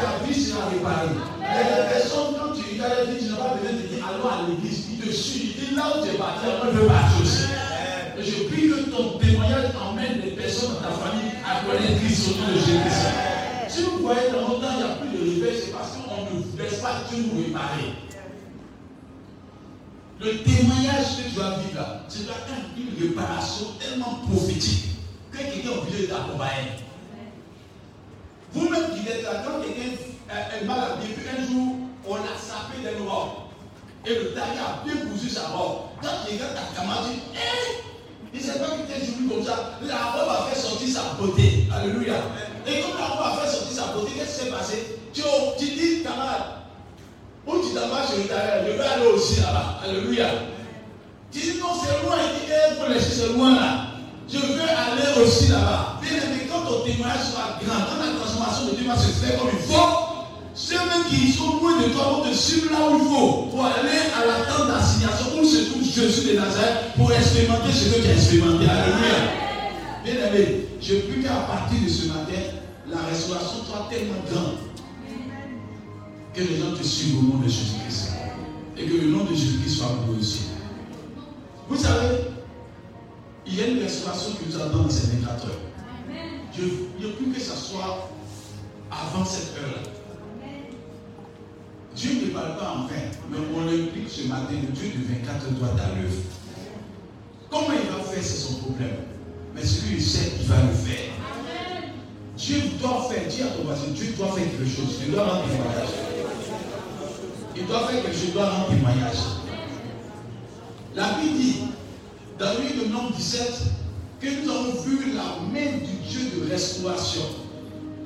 Ta 0.00 0.24
vie 0.24 0.32
sera 0.32 0.72
réparée. 0.72 1.12
Les 1.12 1.84
personnes, 1.92 2.32
quand 2.32 2.56
tu 2.56 2.64
regardes 2.64 3.04
tu 3.12 3.28
n'as 3.28 3.36
pas 3.36 3.60
besoin 3.60 3.76
de 3.76 3.84
dire, 3.92 4.00
allons 4.08 4.24
à 4.24 4.48
l'église. 4.48 4.88
Il 4.88 5.04
te 5.04 5.12
suit. 5.12 5.52
Il 5.52 5.68
dit, 5.68 5.74
là 5.76 5.92
où 5.92 6.00
tu 6.00 6.14
es 6.14 6.16
parti, 6.16 6.48
je 6.48 6.78
veux 6.80 6.86
partir 6.88 7.20
aussi. 7.20 7.44
Et 8.16 8.24
je 8.24 8.48
prie 8.48 8.68
que 8.72 8.88
ton 8.88 9.18
témoignage 9.20 9.68
emmène 9.76 10.24
les 10.24 10.32
personnes 10.32 10.72
dans 10.80 10.88
ta 10.88 10.96
famille 10.96 11.28
à 11.44 11.60
connaître 11.60 12.00
Christ 12.00 12.24
au 12.24 12.40
nom 12.40 12.56
de 12.56 12.56
Jésus. 12.56 13.04
Si 13.68 13.82
vous 13.84 14.00
voyez 14.00 14.32
dans 14.32 14.48
notre 14.48 14.64
temps, 14.64 14.72
il 14.72 14.80
n'y 14.80 14.88
a 14.88 14.96
plus 14.96 15.12
de 15.12 15.44
réveil, 15.44 15.60
c'est 15.60 15.72
parce 15.76 15.92
qu'on 15.92 16.24
ne 16.24 16.40
laisse 16.56 16.80
pas 16.80 17.04
Dieu 17.12 17.20
nous 17.20 17.36
réparer. 17.36 18.00
Le 20.24 20.38
témoignage 20.38 21.18
que 21.18 21.28
tu 21.28 21.38
vas 21.38 21.50
vivre 21.58 21.74
là, 21.74 22.00
c'est 22.08 22.20
une 22.20 23.08
réparation 23.08 23.66
tellement 23.78 24.20
prophétique 24.26 24.84
que 25.30 25.36
quelqu'un 25.36 25.68
est 25.68 25.76
obligé 25.76 26.06
d'accompagner. 26.06 26.80
Vous-même 28.54 28.86
qui 28.94 29.06
êtes 29.06 29.22
là, 29.22 29.42
quand 29.44 29.60
quelqu'un 29.60 29.92
est 30.30 30.64
mal 30.64 30.78
habillé, 30.80 31.12
puis 31.12 31.28
un 31.28 31.46
jour, 31.46 31.76
on 32.08 32.14
l'a 32.14 32.38
sapé 32.40 32.80
d'un 32.82 33.04
robe, 33.04 33.32
et 34.06 34.14
le 34.14 34.32
tailleur 34.32 34.80
a 34.80 34.82
bien 34.82 34.96
cousu 35.04 35.28
sa 35.28 35.48
robe. 35.48 35.90
Quand 36.00 36.08
il 36.26 36.36
regarde 36.36 36.54
ta 36.54 36.80
camarade, 36.80 37.04
dit, 37.04 37.20
hé, 37.36 37.84
il 38.32 38.40
ne 38.40 38.44
sait 38.46 38.58
pas 38.58 38.70
qu'il 38.70 38.96
était 38.96 39.04
jour 39.04 39.28
comme 39.28 39.44
ça. 39.44 39.78
La 39.82 40.06
robe 40.06 40.30
a 40.30 40.50
fait 40.50 40.58
sortir 40.58 40.88
sa 40.88 41.02
beauté. 41.20 41.68
Alléluia. 41.70 42.14
Et 42.66 42.80
comme 42.80 42.98
la 42.98 43.08
robe 43.08 43.26
a 43.26 43.40
fait 43.42 43.54
sortir 43.54 43.76
sa 43.76 43.92
beauté, 43.92 44.12
qu'est-ce 44.16 44.38
qui 44.38 44.44
s'est 44.46 44.50
passé? 44.50 44.98
Tu, 45.12 45.20
tu 45.58 45.66
dis, 45.66 46.02
camarade, 46.02 46.63
où 47.46 47.52
tu 47.58 47.68
chez 47.68 48.22
le 48.22 48.28
tailleur, 48.28 48.64
je 48.66 48.72
vais 48.72 48.84
aller 48.84 49.06
aussi 49.06 49.40
là-bas. 49.40 49.80
Alléluia. 49.84 50.26
Dis, 51.30 51.58
non, 51.60 51.68
c'est 51.74 52.06
loin. 52.06 52.16
Il 52.22 52.46
dit, 52.46 52.52
eh, 52.52 52.74
pour 52.78 52.88
laisser, 52.88 53.10
c'est 53.10 53.32
loin 53.32 53.54
là. 53.54 53.86
Je 54.28 54.38
veux 54.38 54.62
aller 54.62 55.22
aussi 55.22 55.48
là-bas. 55.48 56.00
Bien 56.00 56.16
aimé, 56.16 56.48
quand 56.50 56.62
ton 56.62 56.80
témoignage 56.84 57.32
soit 57.32 57.60
grand, 57.60 57.84
quand 57.84 58.00
la 58.00 58.18
transformation 58.18 58.70
de 58.70 58.76
Dieu 58.76 58.86
va 58.88 58.96
se 58.96 59.08
faire 59.08 59.38
comme 59.38 59.50
il 59.52 59.58
faut, 59.58 60.14
ceux-mêmes 60.54 61.04
qui 61.10 61.32
sont 61.32 61.58
loin 61.60 61.82
de 61.82 61.88
toi 61.92 62.04
vont 62.04 62.30
te 62.30 62.34
suivre 62.34 62.70
là 62.72 62.88
où 62.88 62.96
il 62.96 63.04
faut 63.04 63.48
pour 63.50 63.64
aller 63.64 63.98
à 64.14 64.24
la 64.24 64.46
tente 64.46 64.68
d'assignation 64.68 65.26
où 65.36 65.44
se 65.44 65.70
trouve 65.70 65.82
Jésus 65.82 66.28
de 66.28 66.38
Nazareth 66.38 66.94
pour 66.96 67.12
expérimenter 67.12 67.72
ce 67.72 67.92
que 67.92 68.00
tu 68.00 68.08
as 68.08 68.12
expérimenté. 68.12 68.64
Alléluia. 68.64 69.44
Bien 70.04 70.14
aimé, 70.28 70.68
je 70.80 70.94
prie 70.94 71.22
qu'à 71.22 71.34
partir 71.50 71.78
de 71.84 71.88
ce 71.88 72.06
matin, 72.06 72.40
la 72.88 72.98
restauration 73.10 73.64
soit 73.66 73.88
tellement 73.90 74.22
grande 74.30 74.73
que 76.34 76.40
les 76.40 76.58
gens 76.58 76.72
te 76.76 76.82
suivent 76.82 77.18
au 77.18 77.22
nom 77.22 77.38
de 77.38 77.48
Jésus-Christ. 77.48 78.12
Et 78.76 78.86
que 78.86 78.92
le 78.92 79.06
nom 79.08 79.24
de 79.24 79.34
Jésus-Christ 79.34 79.76
soit 79.76 79.98
aussi. 80.18 80.40
Vous 81.68 81.76
savez, 81.76 82.16
il 83.46 83.54
y 83.54 83.62
a 83.62 83.68
une 83.68 83.78
restauration 83.78 84.32
que 84.32 84.44
nous 84.50 84.60
avons 84.60 84.82
dans 84.82 84.90
ces 84.90 85.16
24 85.16 85.46
heures. 85.46 85.60
Je 86.56 86.62
ne 86.62 87.12
plus 87.12 87.32
que 87.32 87.40
ce 87.40 87.54
soit 87.54 88.10
avant 88.90 89.24
cette 89.24 89.56
heure-là. 89.56 89.90
Dieu 91.94 92.10
ne 92.26 92.30
parle 92.32 92.56
pas 92.56 92.70
en 92.70 92.86
vain, 92.86 93.10
mais 93.30 93.38
on 93.54 93.64
l'implique 93.66 94.10
ce 94.10 94.26
matin, 94.26 94.54
le 94.60 94.72
Dieu 94.72 94.90
de 94.96 95.14
24 95.14 95.50
doit 95.52 95.68
à 95.68 95.94
l'œuvre. 95.94 96.22
Comment 97.48 97.68
il 97.72 97.88
va 97.88 98.02
faire, 98.02 98.22
c'est 98.22 98.48
son 98.48 98.54
problème. 98.54 98.96
Mais 99.54 99.64
ce 99.64 99.84
qu'il 99.84 100.02
sait, 100.02 100.32
il 100.40 100.46
va 100.46 100.56
le 100.62 100.72
faire. 100.72 101.12
Dieu 102.36 102.56
doit 102.80 103.08
faire, 103.08 103.28
dis 103.28 103.42
à 103.42 103.46
ton 103.46 103.62
voisin, 103.62 103.92
Dieu 103.94 104.12
doit 104.18 104.32
faire 104.32 104.44
quelque 104.44 104.66
chose. 104.66 104.98
Il 105.06 105.12
doit 105.12 105.24
rendre 105.24 105.44
témoignage. 105.48 106.13
Il 107.56 107.66
doit 107.66 107.86
faire 107.86 108.02
quelque 108.02 108.12
chose, 108.12 108.28
il 108.28 108.32
doit 108.32 108.50
rendre 108.50 108.68
témoignage. 108.68 109.16
La 110.94 111.12
Bible 111.14 111.38
dit, 111.38 111.60
dans 112.38 112.52
le 112.54 112.60
livre 112.60 112.84
de 112.84 112.92
Nombre 112.92 113.12
17, 113.12 113.62
que 114.20 114.26
nous 114.42 114.50
avons 114.50 114.80
vu 114.82 115.12
la 115.12 115.40
main 115.52 115.78
du 115.78 115.94
Dieu 116.08 116.30
de 116.34 116.50
restauration. 116.50 117.22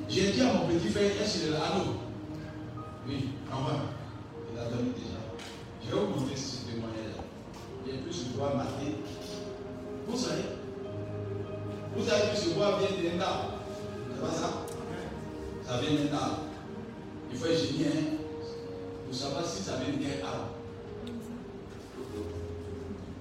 J'ai 0.07 0.31
dit 0.31 0.41
à 0.41 0.53
mon 0.53 0.67
petit 0.67 0.89
frère, 0.89 1.11
est-ce 1.21 1.39
qu'il 1.39 1.47
est 1.47 1.51
là? 1.51 1.59
Allô? 1.71 1.83
Oui, 3.07 3.29
en 3.51 3.63
va. 3.63 3.75
Il 4.53 4.59
a 4.59 4.65
dormi 4.65 4.89
déjà. 4.89 5.17
Je 5.87 5.95
vous 5.95 6.19
montrer 6.19 6.35
ce 6.35 6.59
y 7.87 7.97
a 7.97 8.01
plus 8.03 8.25
de 8.25 8.37
bois 8.37 8.53
maté. 8.55 8.97
Vous 10.07 10.17
savez 10.17 10.43
Vous 11.95 12.05
savez 12.05 12.31
que 12.31 12.37
ce 12.37 12.49
bois 12.49 12.79
vient 12.79 13.11
d'un 13.11 13.21
arbre. 13.21 13.53
C'est 14.13 14.21
pas 14.21 14.33
ça? 14.33 14.65
Ça 15.67 15.81
vient 15.81 16.05
d'un 16.05 16.15
arbre. 16.15 16.39
Il 17.31 17.37
faut 17.37 17.47
être 17.47 17.59
génie, 17.59 17.85
hein? 17.85 18.28
Pour 19.09 19.17
savoir 19.17 19.43
si 19.43 19.63
ça 19.63 19.71
vient 19.77 19.95
d'un 19.97 20.23
arbre. 20.23 20.49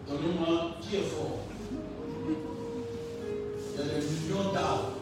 Donnez-moi 0.06 0.72
qui 0.82 0.96
est 0.96 1.00
fort. 1.00 1.38
Il 3.72 3.78
y 3.78 3.80
a 3.80 3.94
des 3.94 4.06
millions 4.06 4.52
d'arbres. 4.52 4.92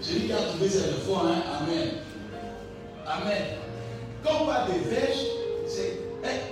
Celui 0.00 0.26
qui 0.26 0.32
a 0.32 0.36
trouvé 0.36 0.68
c'est 0.68 0.92
fort, 1.04 1.26
hein? 1.26 1.42
Amen. 1.60 1.88
Amen. 3.04 3.42
Quand 4.22 4.42
on 4.42 4.46
parle 4.46 4.72
des 4.72 4.90
verges, 4.90 5.26
c'est 5.66 6.02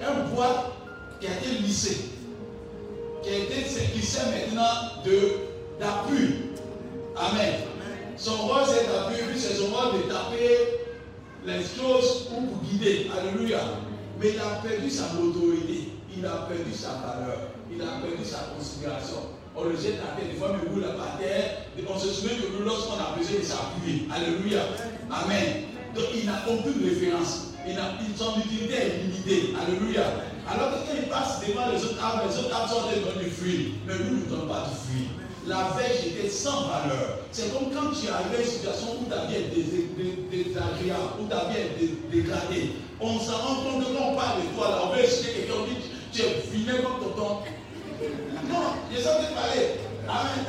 un 0.04 0.34
bois 0.34 0.74
qui 1.20 1.28
a 1.28 1.30
été 1.30 1.50
lissé, 1.62 2.06
qui 3.22 3.28
a 3.28 3.36
été 3.36 3.68
sert 4.02 4.26
maintenant 4.26 5.00
d'appui. 5.78 6.34
Amen. 7.16 7.54
Son 8.16 8.36
rôle 8.48 8.62
c'est 8.66 8.88
d'appuyer, 8.88 9.22
puis 9.30 9.38
c'est 9.38 9.54
son 9.54 9.66
rôle 9.66 10.02
de 10.02 10.08
taper 10.08 10.83
les 11.46 11.62
choses 11.62 12.28
pour 12.28 12.62
guider. 12.62 13.10
Alléluia. 13.16 13.60
Mais 14.20 14.30
il 14.30 14.38
a 14.40 14.62
perdu 14.62 14.90
sa 14.90 15.04
autorité 15.20 15.94
il 16.16 16.24
a 16.26 16.46
perdu 16.48 16.72
sa 16.72 17.02
valeur, 17.02 17.50
il 17.70 17.80
a 17.82 17.98
perdu 18.00 18.24
sa 18.24 18.54
considération. 18.54 19.34
On 19.56 19.64
le 19.64 19.76
jette 19.76 20.00
à 20.02 20.18
terre, 20.18 20.30
des 20.30 20.38
fois, 20.38 20.54
mais 20.54 20.68
vous 20.68 20.80
la 20.80 20.94
par 20.94 21.18
terre. 21.18 21.66
On 21.88 21.98
se 21.98 22.08
souvient 22.08 22.36
que 22.36 22.58
nous, 22.58 22.64
lorsqu'on 22.64 22.98
a 22.98 23.16
besoin 23.16 23.38
de 23.38 23.44
s'appuyer, 23.44 24.08
Alléluia. 24.10 24.62
Amen. 25.10 25.70
Donc 25.94 26.06
il 26.14 26.26
n'a 26.26 26.42
aucune 26.48 26.82
référence. 26.84 27.54
Il 27.66 27.78
a, 27.78 27.94
son 28.16 28.40
utilité 28.40 28.74
est 28.74 28.98
limitée. 29.02 29.54
Alléluia. 29.54 30.02
Alors 30.50 30.70
que 30.70 30.86
quand 30.86 30.98
il 30.98 31.08
passe 31.08 31.40
devant 31.46 31.70
les 31.70 31.82
autres 31.82 32.02
arbres, 32.02 32.24
les 32.28 32.38
autres 32.38 32.54
arbres 32.54 32.68
sont 32.68 32.90
donner 32.90 33.24
du 33.24 33.30
fruit. 33.30 33.74
Mais 33.86 33.94
nous 33.94 34.20
ne 34.20 34.26
donnons 34.26 34.48
pas 34.48 34.66
du 34.68 34.74
fruit. 34.74 35.08
La 35.46 35.76
verge 35.76 36.06
était 36.06 36.30
sans 36.30 36.68
valeur. 36.68 37.18
C'est 37.30 37.52
comme 37.52 37.68
quand 37.70 37.92
tu 37.92 38.08
arrives 38.08 38.32
à 38.34 38.40
une 38.40 38.48
situation 38.48 38.96
où 39.00 39.10
ta 39.10 39.26
vie 39.26 39.36
est 39.36 39.52
désagréable, 40.30 41.20
où 41.20 41.26
ta 41.26 41.50
vie 41.50 41.60
est 41.60 42.10
dégradée. 42.10 42.72
On 42.98 43.18
s'en 43.18 43.36
rend 43.36 43.56
compte 43.56 43.84
quand 43.84 44.12
on 44.12 44.16
parle 44.16 44.40
de 44.40 44.56
toi, 44.56 44.70
là, 44.70 44.78
on 44.84 44.96
veut 44.96 45.06
citer 45.06 45.32
quelqu'un, 45.32 45.68
dit 45.68 45.90
tu 46.12 46.22
es 46.22 46.42
vilain 46.50 46.80
comme 46.82 47.12
tonton. 47.12 47.40
Non, 48.48 48.80
je 48.90 49.02
train 49.02 49.20
de 49.20 49.34
parler. 49.34 49.80
Amen. 50.08 50.44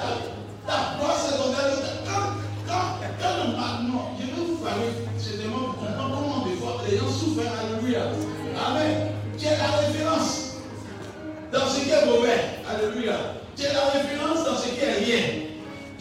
Ta 0.65 0.97
voix 0.97 1.15
secondaire, 1.17 1.75
quand, 2.05 2.38
quand, 2.65 2.99
quand 3.19 3.36
le 3.43 3.91
non, 3.91 4.01
je 4.17 4.25
vais 4.25 4.47
vous 4.47 4.58
parler, 4.58 4.88
c'est 5.17 5.38
vraiment 5.38 5.73
pour 5.73 5.86
comprendre 5.86 6.21
comment 6.21 6.45
des 6.47 6.55
fois 6.55 6.81
les 6.89 6.97
gens 6.97 7.10
souffrent. 7.10 7.41
Alléluia. 7.41 8.03
Amen. 8.65 9.12
Tu 9.38 9.45
es 9.45 9.58
la 9.58 9.77
référence 9.77 10.55
dans 11.51 11.67
ce 11.67 11.81
qui 11.81 11.89
est 11.89 12.05
mauvais. 12.05 12.62
Alléluia. 12.69 13.44
Tu 13.55 13.63
es 13.63 13.73
la 13.73 13.85
référence 13.85 14.45
dans 14.45 14.57
ce 14.57 14.67
qui 14.67 14.79
est 14.83 14.93
rien. 14.93 15.23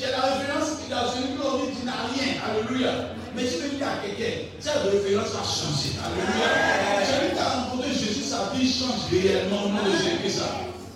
Es 0.00 0.10
la 0.10 0.20
référence 0.22 0.70
dans 0.90 1.12
celui 1.12 1.70
qui 1.72 1.86
n'a 1.86 1.92
rien. 2.12 2.34
Alléluia. 2.42 2.90
Mais 3.36 3.46
si 3.46 3.58
tu 3.58 3.76
dis 3.76 3.82
à 3.82 4.02
quelqu'un, 4.04 4.46
cette 4.58 4.82
référence 4.90 5.28
va 5.30 5.42
changer. 5.42 5.94
Alléluia. 6.02 7.06
Celui 7.06 7.32
qui 7.32 7.38
a 7.38 7.48
rencontré 7.48 7.90
Jésus, 7.90 8.24
sa 8.24 8.50
vie 8.54 8.70
change 8.70 9.10
réellement 9.10 9.64
au 9.64 9.68
nom 9.68 9.84
de 9.84 9.90
Jésus-Christ. 9.90 10.42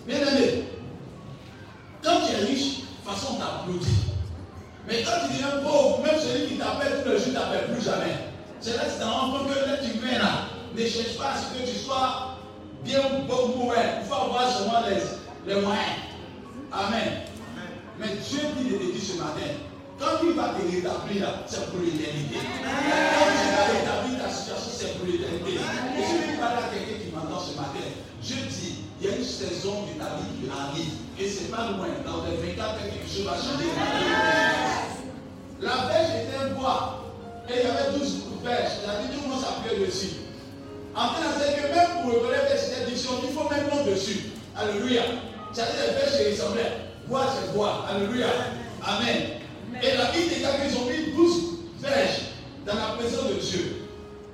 Bien 0.06 0.18
aimé, 0.18 0.64
quand 2.02 2.20
tu 2.26 2.32
es 2.32 2.46
riche, 2.46 2.80
façon 3.04 3.34
t'applaudit. 3.34 3.86
Mais 4.86 5.02
quand 5.02 5.26
tu 5.26 5.34
deviens 5.34 5.62
pauvre, 5.62 6.02
même 6.02 6.18
celui 6.18 6.48
qui 6.48 6.54
t'appelle 6.58 7.02
tous 7.04 7.10
les 7.10 7.18
jours, 7.18 7.28
ne 7.28 7.34
t'appelle 7.34 7.72
plus 7.72 7.84
jamais. 7.84 8.14
C'est 8.60 8.76
là 8.76 8.84
que 8.84 8.92
tu 8.92 8.98
te 8.98 9.04
rends 9.04 9.30
compte 9.30 9.48
que 9.48 9.54
l'être 9.54 9.94
humain 9.94 10.18
là, 10.18 10.32
ne 10.74 10.80
cherche 10.80 11.16
pas 11.18 11.32
à 11.32 11.36
ce 11.36 11.58
que 11.58 11.70
tu 11.70 11.76
sois 11.76 12.38
bien 12.84 13.00
ou 13.00 13.58
mauvais. 13.58 14.00
Il 14.02 14.08
faut 14.08 14.14
avoir 14.14 14.50
seulement 14.50 14.80
les, 14.88 15.52
les 15.54 15.60
moyens. 15.60 16.07
Amen. 16.72 17.22
Mais 17.98 18.08
Dieu 18.28 18.40
dit 18.56 18.70
de 18.70 18.76
te 18.76 18.92
dire 18.92 19.02
ce 19.02 19.18
matin, 19.18 19.58
quand 19.98 20.22
il 20.22 20.34
va 20.34 20.54
te 20.54 20.62
rétablir, 20.62 21.26
c'est 21.46 21.70
pour 21.70 21.80
l'éternité. 21.80 22.36
Quand 22.38 23.26
il 23.34 23.50
va 23.50 23.64
rétablir 23.72 24.22
ta 24.22 24.30
situation, 24.30 24.70
c'est 24.70 24.98
pour 24.98 25.06
l'éternité. 25.06 25.58
Et 25.58 26.02
je 26.04 26.32
vais 26.32 26.38
parler 26.38 26.62
à 26.62 26.68
quelqu'un 26.70 27.02
qui 27.02 27.10
m'entend 27.10 27.40
ce 27.40 27.56
matin. 27.56 27.82
Je 28.22 28.34
dis, 28.34 28.84
il 29.00 29.06
y 29.06 29.10
a 29.10 29.16
une 29.16 29.24
saison 29.24 29.88
de 29.88 29.98
ta 29.98 30.20
vie 30.20 30.30
qui 30.38 30.46
arrive. 30.46 30.92
Et 31.18 31.28
ce 31.28 31.42
n'est 31.42 31.48
pas 31.48 31.70
loin. 31.72 31.88
Dans 32.06 32.22
les 32.30 32.36
24 32.36 32.78
quelque 32.78 33.08
chose 33.08 33.24
va 33.24 33.34
changer. 33.34 33.70
La 35.60 35.88
verge 35.88 36.10
était 36.22 36.54
bois. 36.54 37.04
Et 37.48 37.54
il 37.58 37.66
y 37.66 37.70
avait 37.70 37.98
12 37.98 38.22
verges. 38.44 38.86
La 38.86 39.02
dit, 39.02 39.16
tout 39.16 39.24
le 39.24 39.28
monde 39.34 39.42
s'appuyait 39.42 39.84
dessus. 39.84 40.28
En 40.94 41.08
c'est 41.14 41.54
que 41.56 41.74
même 41.74 42.02
pour 42.02 42.12
reconnaître 42.12 42.54
cette 42.58 42.88
édition, 42.88 43.12
il 43.22 43.30
faut 43.30 43.48
mettre 43.48 43.74
nom 43.74 43.84
dessus. 43.90 44.30
Alléluia. 44.56 45.02
C'est-à-dire 45.52 45.74
les 45.86 45.94
verges 45.94 46.12
se 46.12 46.42
ressemblaient. 46.42 46.72
Bois, 47.06 47.26
c'est 47.34 47.52
bois. 47.54 47.86
Alléluia. 47.88 48.26
Amen. 48.82 49.38
Et 49.82 49.96
la 49.96 50.10
Bible 50.10 50.28
déclare 50.28 50.54
qu'ils 50.60 50.76
ont 50.76 50.86
mis 50.86 51.16
12 51.16 51.42
verges 51.80 52.20
dans 52.66 52.74
la 52.74 52.96
présence 52.98 53.28
de 53.28 53.34
Dieu. 53.34 53.76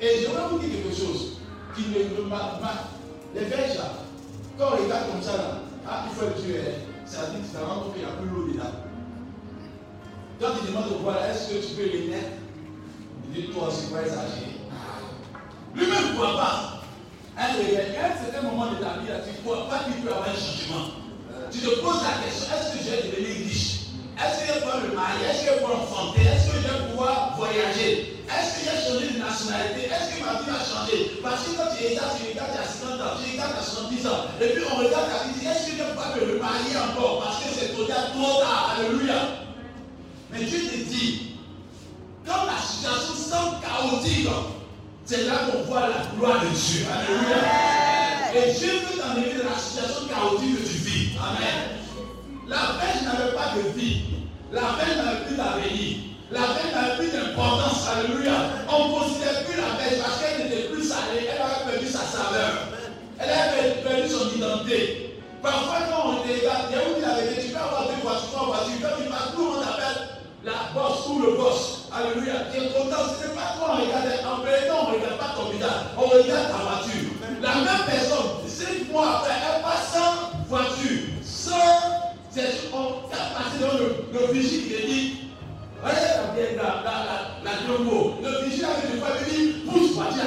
Et 0.01 0.21
je 0.21 0.27
vais 0.27 0.49
vous 0.51 0.59
dire 0.59 0.71
quelque 0.71 0.97
chose 0.97 1.39
qui 1.77 1.83
ne 1.83 2.29
marque 2.29 2.61
pas. 2.61 2.91
Les 3.35 3.45
verges 3.45 3.77
là, 3.77 3.93
quand 4.59 4.67
on 4.73 4.83
regarde 4.83 5.11
comme 5.11 5.23
ça 5.23 5.37
là, 5.37 5.59
ah, 5.87 6.05
il 6.09 6.15
faut 6.15 6.27
le 6.27 6.43
tuer, 6.43 6.61
hein. 6.61 6.91
ça 7.05 7.27
dit 7.31 7.43
que 7.43 7.59
ça 7.59 7.67
rend 7.67 7.81
compte 7.81 7.95
qu'il 7.95 8.05
n'y 8.05 8.09
a 8.09 8.15
plus 8.15 8.29
l'eau 8.29 8.49
dedans. 8.49 8.71
Quand 10.41 10.49
il 10.61 10.69
demande 10.69 10.93
au 10.93 11.03
boire, 11.03 11.19
est-ce 11.25 11.51
que 11.51 11.67
tu 11.67 11.75
peux 11.75 11.91
les 11.91 12.09
mettre? 12.09 12.29
Il 13.27 13.43
dit, 13.43 13.49
toi 13.53 13.69
aussi, 13.69 13.93
pas 13.93 14.03
exagérer. 14.03 14.59
Lui-même 15.75 16.13
ne 16.13 16.17
voit 16.17 16.37
pas. 16.37 16.81
À 17.37 17.47
un 17.47 17.53
certain 17.53 18.49
moment 18.49 18.67
de 18.71 18.77
ta 18.77 19.01
vie, 19.01 19.09
tu 19.25 19.41
ne 19.41 19.45
vois 19.45 19.69
pas 19.69 19.85
qu'il 19.85 20.03
peut 20.03 20.11
avoir 20.11 20.29
un 20.29 20.33
changement. 20.33 21.04
Tu 21.51 21.59
te 21.61 21.71
poses 21.81 22.03
la 22.03 22.25
question, 22.25 22.47
est-ce 22.55 22.73
que 22.73 22.85
je 22.85 22.91
vais 22.91 23.03
devenir 23.09 23.47
riche? 23.47 23.93
Est-ce 24.17 24.41
que 24.41 24.47
je 24.47 24.53
vais 24.55 24.61
pouvoir 24.61 24.81
me 24.81 24.95
marier 24.95 25.27
Est-ce 25.27 25.41
que 25.41 25.47
je 25.47 25.53
vais 25.53 25.61
pouvoir 25.61 25.83
enfanter 25.83 26.23
Est-ce 26.23 26.47
que 26.51 26.57
je 26.57 26.69
vais 26.69 26.91
pouvoir 26.91 27.35
voyager? 27.37 28.15
Est-ce 28.25 28.51
que 28.55 28.61
j'ai 28.65 28.79
changé 28.81 29.05
de 29.15 29.19
nationalité? 29.19 29.81
Est-ce 29.91 30.07
que 30.15 30.19
ma 30.25 30.41
vie 30.41 30.51
a 30.51 30.61
changé 30.63 30.97
Parce 31.23 31.43
que 31.45 31.51
quand 31.57 31.71
tu 31.77 31.85
es 31.85 31.95
là, 31.95 32.07
tu 32.17 32.23
regardes, 32.33 32.57
as 32.57 32.69
50 32.71 33.01
ans, 33.01 33.15
tu 33.19 33.31
regardes, 33.33 33.59
as 33.59 33.67
70 33.67 34.07
ans. 34.07 34.21
Et 34.41 34.49
puis 34.55 34.63
on 34.65 34.77
regarde 34.77 35.09
ta 35.11 35.21
vie, 35.29 35.47
est-ce 35.47 35.65
que 35.71 35.77
je 35.77 35.85
ne 35.85 35.95
pas 35.95 36.15
me 36.15 36.21
remarier 36.33 36.77
encore 36.79 37.23
Parce 37.23 37.39
que 37.45 37.49
c'est 37.53 37.75
trop 37.75 37.85
tard, 37.85 38.13
trop 38.15 38.41
tard? 38.41 38.79
Alléluia. 38.79 39.45
Mais 40.31 40.45
Dieu 40.45 40.59
te 40.65 40.77
dit, 40.89 41.37
quand 42.27 42.47
la 42.47 42.59
situation 42.59 43.15
semble 43.15 43.61
chaotique, 43.61 44.29
c'est 45.05 45.25
là 45.25 45.35
qu'on 45.51 45.63
voit 45.65 45.89
la 45.89 46.17
gloire 46.17 46.41
de 46.41 46.49
Dieu. 46.49 46.87
Alléluia. 46.89 47.37
Et 48.35 48.53
Dieu 48.53 48.73
veut 48.81 48.99
t'enlever 48.99 49.35
de 49.35 49.43
la 49.43 49.57
situation 49.57 50.09
chaotique 50.09 50.63
que 50.63 50.69
tu 50.69 50.77
vis. 50.79 51.09
Amen. 51.21 51.79
La 52.49 52.81
pêche 52.81 53.03
n'avait 53.05 53.33
pas 53.33 53.55
de 53.57 53.79
vie. 53.79 54.03
La 54.51 54.75
pêche 54.81 54.97
n'avait 54.97 55.25
plus 55.27 55.37
d'avenir. 55.37 55.97
La 56.31 56.41
pêche 56.41 56.73
n'avait 56.73 56.97
plus 56.97 57.13
d'importance. 57.13 57.87
Alléluia. 57.89 58.33
On 58.69 58.89
ne 58.89 58.95
considère 58.95 59.45
plus 59.45 59.57
la 59.61 59.77
pêche 59.77 60.01
parce 60.03 60.21
qu'elle 60.21 60.49
n'était 60.49 60.69
plus 60.69 60.83
salée. 60.83 61.29
Elle 61.29 61.43
avait 61.43 61.71
perdu 61.71 61.87
sa 61.87 62.01
saveur. 62.01 62.69
Elle 63.19 63.31
avait 63.31 63.83
perdu 63.83 64.09
son 64.09 64.35
identité. 64.35 65.21
Parfois, 65.43 65.85
quand 65.91 66.09
on 66.09 66.25
est 66.25 66.43
là, 66.45 66.65
il 66.71 66.77
y 66.77 66.81
a 66.81 66.83
où 66.89 66.97
il 66.97 67.05
avait 67.05 67.29
dit, 67.29 67.49
tu 67.49 67.53
peux 67.53 67.61
avoir 67.61 67.87
deux 67.89 68.01
voitures, 68.03 68.31
trois 68.33 68.47
voitures. 68.47 68.81
Quand 68.81 68.97
tu 68.97 69.09
passes, 69.11 69.31
tout 69.37 69.45
le 69.45 69.49
monde 69.53 69.63
appelle 69.63 70.14
la 70.45 70.71
bosse 70.75 71.07
ou 71.09 71.21
le 71.21 71.37
boss. 71.37 71.89
Alléluia. 71.93 72.35
Es 72.55 72.73
content. 72.73 73.05
Ce 73.09 73.27
n'est 73.27 73.35
pas 73.35 73.57
toi, 73.59 73.79
on 73.79 73.85
regarde. 73.85 74.07
En 74.25 74.37
temps, 74.39 74.87
on 74.87 74.91
ne 74.91 74.97
regarde 74.97 75.19
pas 75.19 75.35
ton 75.37 75.51
visage. 75.51 75.71
On 75.97 76.03
regarde 76.03 76.49
ta 76.49 76.63
voiture. 76.63 77.11
La 77.41 77.55
même 77.55 77.85
personne, 77.87 78.47
cinq 78.47 78.91
mois 78.93 79.19
après, 79.19 79.35
elle 79.35 79.63
passe 79.63 79.93
sans 79.93 80.47
voiture, 80.49 81.01
sans 81.23 82.05
on 82.73 83.09
fait 83.09 83.35
passer 83.35 83.59
dans 83.61 83.79
le, 83.79 84.07
le 84.13 84.33
vigile 84.33 84.63
qui 84.65 84.87
dit 84.87 85.17
Voyez 85.81 85.97
la, 85.97 86.35
la, 86.35 86.83
la, 86.83 86.97
la, 87.45 87.51
la 87.51 88.31
Le 88.31 88.45
vigile 88.45 88.65
avec 88.65 88.93
le 88.93 88.99
voix 88.99 89.09
dit 89.29 89.53
pousse 89.71 89.93
voiture, 89.93 90.23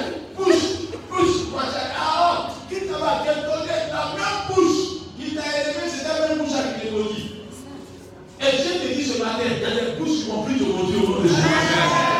bouches 9.99 10.23
qui 10.23 10.29
vont 10.29 10.43
plus 10.43 10.57
te 10.57 10.63
maudire 10.63 11.03
au 11.03 11.13
nom 11.13 11.21
de 11.21 11.27
Jésus. 11.27 12.16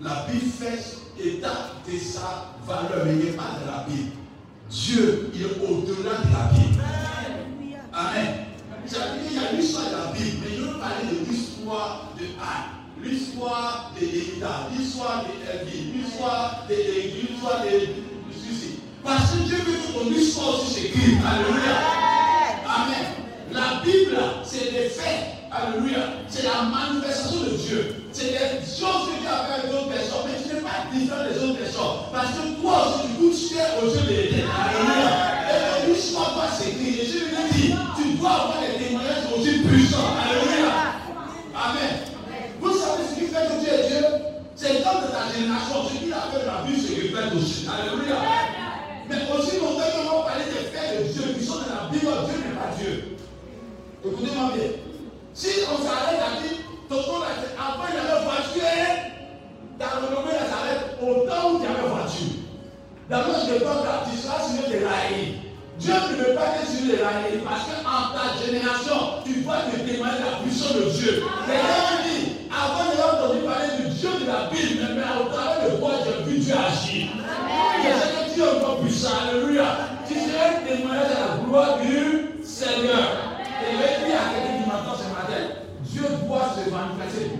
La 0.00 0.26
Bible 0.28 0.50
fait 0.50 0.98
état 1.22 1.70
de 1.86 1.98
sa 1.98 2.56
valeur, 2.66 3.06
mais 3.06 3.12
il 3.12 3.18
n'est 3.26 3.32
pas 3.32 3.58
de 3.62 3.66
la 3.70 3.86
Bible. 3.88 4.10
Dieu, 4.68 5.30
il 5.32 5.42
est 5.42 5.44
au-delà 5.44 6.18
de 6.18 6.32
la 6.32 6.50
Bible. 6.52 6.82
Amen. 7.92 8.34
Dire 8.88 8.98
qu'il 9.28 9.36
y 9.36 9.38
a 9.38 9.52
l'histoire 9.52 9.86
de 9.86 9.92
la 9.92 10.12
Bible, 10.12 10.38
mais 10.42 10.56
je 10.56 10.62
veux 10.62 10.78
parler 10.78 11.06
de 11.10 11.30
l'histoire 11.30 12.12
de 12.18 12.24
Anne, 12.24 13.02
l'histoire 13.02 13.92
de 13.98 14.04
l'État, 14.04 14.68
l'histoire 14.76 15.24
de 15.24 15.60
Elvie, 15.60 15.92
l'histoire 15.94 16.66
de 16.68 16.74
l'histoire 16.74 17.62
de 17.62 18.32
ceci. 18.32 18.80
Parce 19.02 19.30
que 19.30 19.38
Dieu 19.44 19.56
veut 19.58 19.72
que 19.72 19.98
ton 19.98 20.10
histoire 20.12 20.60
aussi 20.60 20.74
s'écrive. 20.74 21.22
Alléluia. 21.24 21.76
Amen. 22.66 23.06
La 23.52 23.80
Bible, 23.84 24.18
c'est 24.44 24.72
des 24.72 24.88
faits. 24.88 25.33
Alléluia. 25.54 26.18
C'est 26.28 26.42
la 26.42 26.66
manifestation 26.66 27.46
de 27.46 27.54
Dieu. 27.54 27.94
C'est 28.10 28.34
des 28.34 28.58
choses 28.66 29.06
que 29.06 29.22
Dieu 29.22 29.30
a 29.30 29.46
fait 29.46 29.54
avec 29.62 29.70
d'autres 29.70 29.88
personnes, 29.88 30.26
mais 30.26 30.34
tu 30.42 30.50
n'es 30.50 30.60
pas 30.60 30.90
différent 30.90 31.22
des 31.30 31.38
autres 31.38 31.58
personnes. 31.62 32.10
Parce 32.10 32.34
que 32.34 32.42
toi 32.60 32.74
aussi, 32.90 33.06
tu 33.06 33.22
goûtes 33.22 33.38
cher 33.38 33.66
aux 33.78 33.86
yeux 33.86 34.02
de 34.02 34.10
l'éternel. 34.10 34.50
Alléluia. 34.50 35.10
Et 35.46 35.86
l'histoire 35.86 36.34
doit 36.34 36.50
s'écrire. 36.50 37.06
Jésus 37.06 37.30
lui 37.30 37.46
dit, 37.54 37.74
tu 37.94 38.18
dois 38.18 38.30
avoir 38.30 38.58
des 38.66 38.82
témoignages 38.82 39.30
aussi 39.30 39.62
puissants. 39.62 40.18
Alléluia. 40.18 40.98
Amen. 41.54 42.02
Vous 42.58 42.74
savez 42.74 43.06
ce 43.06 43.14
qui 43.14 43.26
fait 43.30 43.46
que 43.46 43.56
Dieu 43.62 43.70
est 43.70 43.86
Dieu? 43.94 44.06
C'est 44.56 44.82
dans 44.82 45.06
ta 45.06 45.30
génération, 45.30 45.86
ce 45.86 46.02
qu'il 46.02 46.10
a 46.10 46.34
fait 46.34 46.42
dans 46.42 46.50
la 46.50 46.66
vie 46.66 46.82
se 46.82 46.90
répète 46.98 47.30
aussi. 47.30 47.70
Alléluia. 47.70 48.18
Mais 49.06 49.22
aussi 49.30 49.62
longtemps 49.62 49.86
que 49.86 50.02
l'on 50.02 50.26
parler 50.26 50.50
des 50.50 50.66
faits 50.74 50.98
de 50.98 51.12
Dieu 51.14 51.38
qui 51.38 51.46
sont 51.46 51.62
dans 51.62 51.70
la 51.70 51.86
Bible, 51.94 52.10
Dieu 52.26 52.42
n'est 52.42 52.58
pas 52.58 52.74
Dieu. 52.74 53.14
Écoutez-moi 54.02 54.50
bien. 54.54 54.83
On 55.72 55.78
s'arrête 55.82 56.20
à 56.20 56.40
dire, 56.42 56.58
tonton, 56.88 57.22
avant 57.58 57.84
il 57.88 57.94
y 57.94 57.98
avait 57.98 58.24
voiture, 58.24 58.62
ta 59.78 59.86
renommée 59.86 60.38
s'arrête 60.38 60.98
au 61.00 61.26
temps 61.26 61.52
où 61.52 61.58
il 61.58 61.64
y 61.64 61.66
avait 61.66 61.88
voiture. 61.88 62.44
Je 63.10 63.64
pas 63.64 64.04
que 64.04 64.10
tu 64.10 64.16
seras 64.16 64.40
sur 64.40 64.68
les 64.70 64.84
rails. 64.84 65.40
Dieu 65.78 65.92
ne 65.92 66.16
veut 66.16 66.34
pas 66.34 66.48
que 66.56 66.66
sur 66.66 66.86
les 66.86 67.02
rails 67.02 67.40
parce 67.44 67.64
qu'en 67.64 68.14
ta 68.14 68.44
génération, 68.44 69.22
tu 69.24 69.40
vois 69.40 69.58
te 69.70 69.76
témoigner 69.76 70.20
la 70.20 70.42
puissance 70.42 70.74
de 70.74 70.90
Dieu. 70.90 71.22
Les 71.48 71.83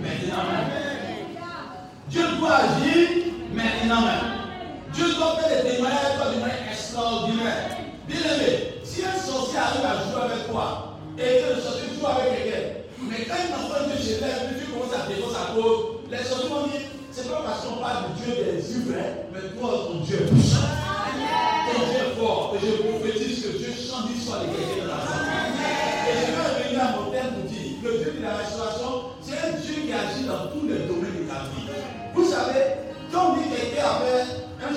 maintenant 0.01 0.43
même. 0.51 0.71
Dieu 2.09 2.23
doit 2.39 2.55
agir 2.55 3.07
maintenant 3.53 4.01
même. 4.01 4.27
Dieu 4.93 5.13
doit 5.15 5.37
faire 5.37 5.63
des 5.63 5.69
témoignages 5.69 6.15
d'une 6.31 6.41
manière 6.41 6.71
extraordinaire. 6.71 7.69
Bien 8.07 8.19
aimé, 8.19 8.79
si 8.83 9.01
un 9.03 9.19
sorcier 9.19 9.59
arrive 9.59 9.85
à 9.85 10.03
jouer 10.05 10.21
avec 10.23 10.47
toi, 10.49 10.99
et 11.17 11.41
que 11.41 11.55
le 11.55 11.61
sorcier 11.61 11.89
joue 11.97 12.05
avec 12.07 12.43
quelqu'un, 12.43 12.63
mais 13.01 13.25
quand 13.25 13.35
il 13.43 13.49
m'envoie 13.51 13.87
Dieu 13.87 13.97
chez 13.97 14.19
lui, 14.19 14.55
Dieu 14.55 14.67
commence 14.71 14.93
à 14.93 15.07
défendre 15.07 15.33
sa 15.33 15.53
cause, 15.53 16.05
les 16.11 16.23
sorciers 16.23 16.49
vont 16.49 16.67
dire, 16.67 16.81
c'est 17.11 17.29
pas 17.29 17.41
parce 17.45 17.65
qu'on 17.65 17.77
parle 17.81 18.13
du 18.13 18.23
Dieu 18.23 18.33
des 18.43 18.59
yeux, 18.59 18.95
mais 19.33 19.59
toi, 19.59 19.87
ton 19.87 20.03
Dieu. 20.03 20.27
Ton 20.27 21.79
Dieu 21.89 21.97
est 21.97 22.19
fort. 22.19 22.55
Et 22.55 22.59
je 22.65 22.71
prophétise 22.83 23.43
que 23.43 23.57
Dieu 23.57 23.71
change 23.73 24.11
l'histoire 24.13 24.41
de 24.41 24.45
quelqu'un 24.45 24.85
dans 24.85 24.95
la 24.95 25.14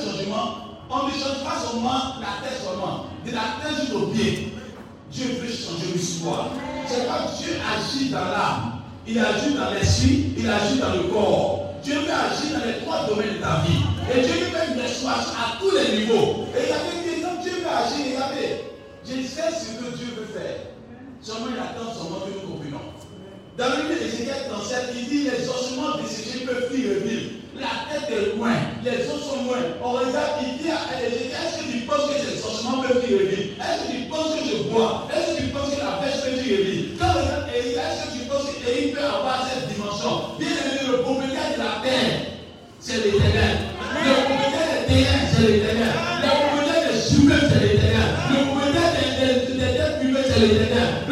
changement, 0.00 0.78
on 0.90 1.06
ne 1.06 1.12
change 1.12 1.44
pas 1.44 1.58
seulement 1.60 2.16
la 2.20 2.46
tête 2.46 2.58
seulement, 2.64 3.06
de 3.24 3.30
la 3.32 3.60
tête 3.60 3.80
jusqu'au 3.80 4.06
pied. 4.06 4.54
Dieu 5.10 5.26
veut 5.40 5.48
changer 5.48 5.92
l'histoire. 5.94 6.50
C'est 6.86 7.06
pas 7.06 7.26
Dieu 7.38 7.56
agit 7.60 8.10
dans 8.10 8.24
l'âme, 8.24 8.80
il 9.06 9.18
agit 9.18 9.54
dans 9.54 9.70
l'esprit, 9.70 10.34
il 10.36 10.48
agit 10.48 10.78
dans 10.78 10.92
le 10.92 11.02
corps. 11.04 11.64
Dieu 11.82 11.94
veut 12.00 12.12
agir 12.12 12.58
dans 12.58 12.66
les 12.66 12.84
trois 12.84 13.06
domaines 13.06 13.36
de 13.36 13.42
ta 13.42 13.62
vie. 13.64 13.80
Et 14.10 14.22
Dieu 14.22 14.44
veut 14.44 14.50
faire 14.50 14.72
une 14.74 14.80
restauration 14.80 15.32
à 15.32 15.58
tous 15.60 15.70
les 15.70 15.98
niveaux. 16.00 16.46
Et 16.56 16.62
il 16.64 16.68
y 16.68 16.72
avait 16.72 17.16
dit, 17.16 17.22
quand 17.22 17.42
Dieu 17.42 17.52
veut 17.52 17.68
agir, 17.68 18.14
regardez, 18.14 18.64
Je 19.04 19.26
sais 19.26 19.48
ce 19.52 19.78
que 19.78 19.96
Dieu 19.96 20.08
veut 20.16 20.28
faire. 20.38 20.74
Seulement 21.20 21.46
il 21.52 21.58
attend 21.58 21.92
seulement 21.92 22.20
que 22.20 22.34
nous 22.34 22.52
comprenions. 22.52 22.80
Dans 23.56 23.68
le 23.70 23.88
livre 23.88 24.00
d'Ézéchiel 24.00 24.48
37, 24.50 24.94
il 24.96 25.08
dit 25.08 25.24
les 25.24 25.48
ossements 25.48 25.96
desséchés 26.00 26.44
peuvent 26.46 26.70
y 26.72 26.88
revivre. 26.88 27.30
La 27.60 27.90
tête 27.90 28.06
est 28.10 28.36
loin, 28.36 28.54
les 28.84 29.02
os 29.10 29.18
sont 29.18 29.42
loin. 29.44 29.58
On 29.82 29.90
regarde, 29.92 30.38
il 30.46 30.62
dit 30.62 30.70
à 30.70 30.94
est-ce 31.02 31.58
que 31.58 31.72
tu 31.72 31.78
penses 31.86 32.06
que 32.06 32.18
ces 32.22 32.38
ossements 32.46 32.82
peuvent 32.82 33.02
y 33.02 33.14
revivre 33.14 33.58
Est-ce 33.58 33.82
que 33.82 33.96
tu 33.98 34.02
penses 34.08 34.30
que 34.38 34.44
je 34.46 34.62
bois 34.70 35.08
Est-ce 35.10 35.36
que 35.36 35.42
tu 35.42 35.48
penses 35.48 35.74
que 35.74 35.80
la 35.82 35.98
pêche 35.98 36.22
peut 36.22 36.38
y 36.38 36.56
revivre 36.56 36.98
Quand 37.00 37.18
on 37.18 37.18
regarde 37.18 37.48
est-ce 37.50 38.06
que 38.06 38.12
tu 38.14 38.24
penses 38.30 38.46
qu'il 38.54 38.92
peut 38.92 39.02
avoir 39.04 39.42
cette 39.50 39.74
dimension 39.74 40.38
Bien 40.38 40.48
aimé, 40.54 40.86
le 40.86 41.02
propriétaire 41.02 41.50
de 41.54 41.58
la 41.58 41.74
terre, 41.82 42.38
c'est 42.78 43.02
l'éternel. 43.04 43.74
Le 44.06 44.14
propriétaire 44.22 44.70
des 44.78 44.94
terrains, 44.94 45.26
c'est 45.34 45.46
l'éternel. 45.50 45.94
Le 46.22 46.30
propriétaire 46.30 46.86
des 46.94 47.16
humains, 47.18 47.42
c'est 47.42 47.62
l'éternel. 47.66 48.08
Le 48.30 48.38
propriétaire 48.46 48.90
des 48.94 49.74
êtres 49.82 50.02
humains, 50.06 50.26
c'est 50.30 50.40
l'éternel. 50.46 51.07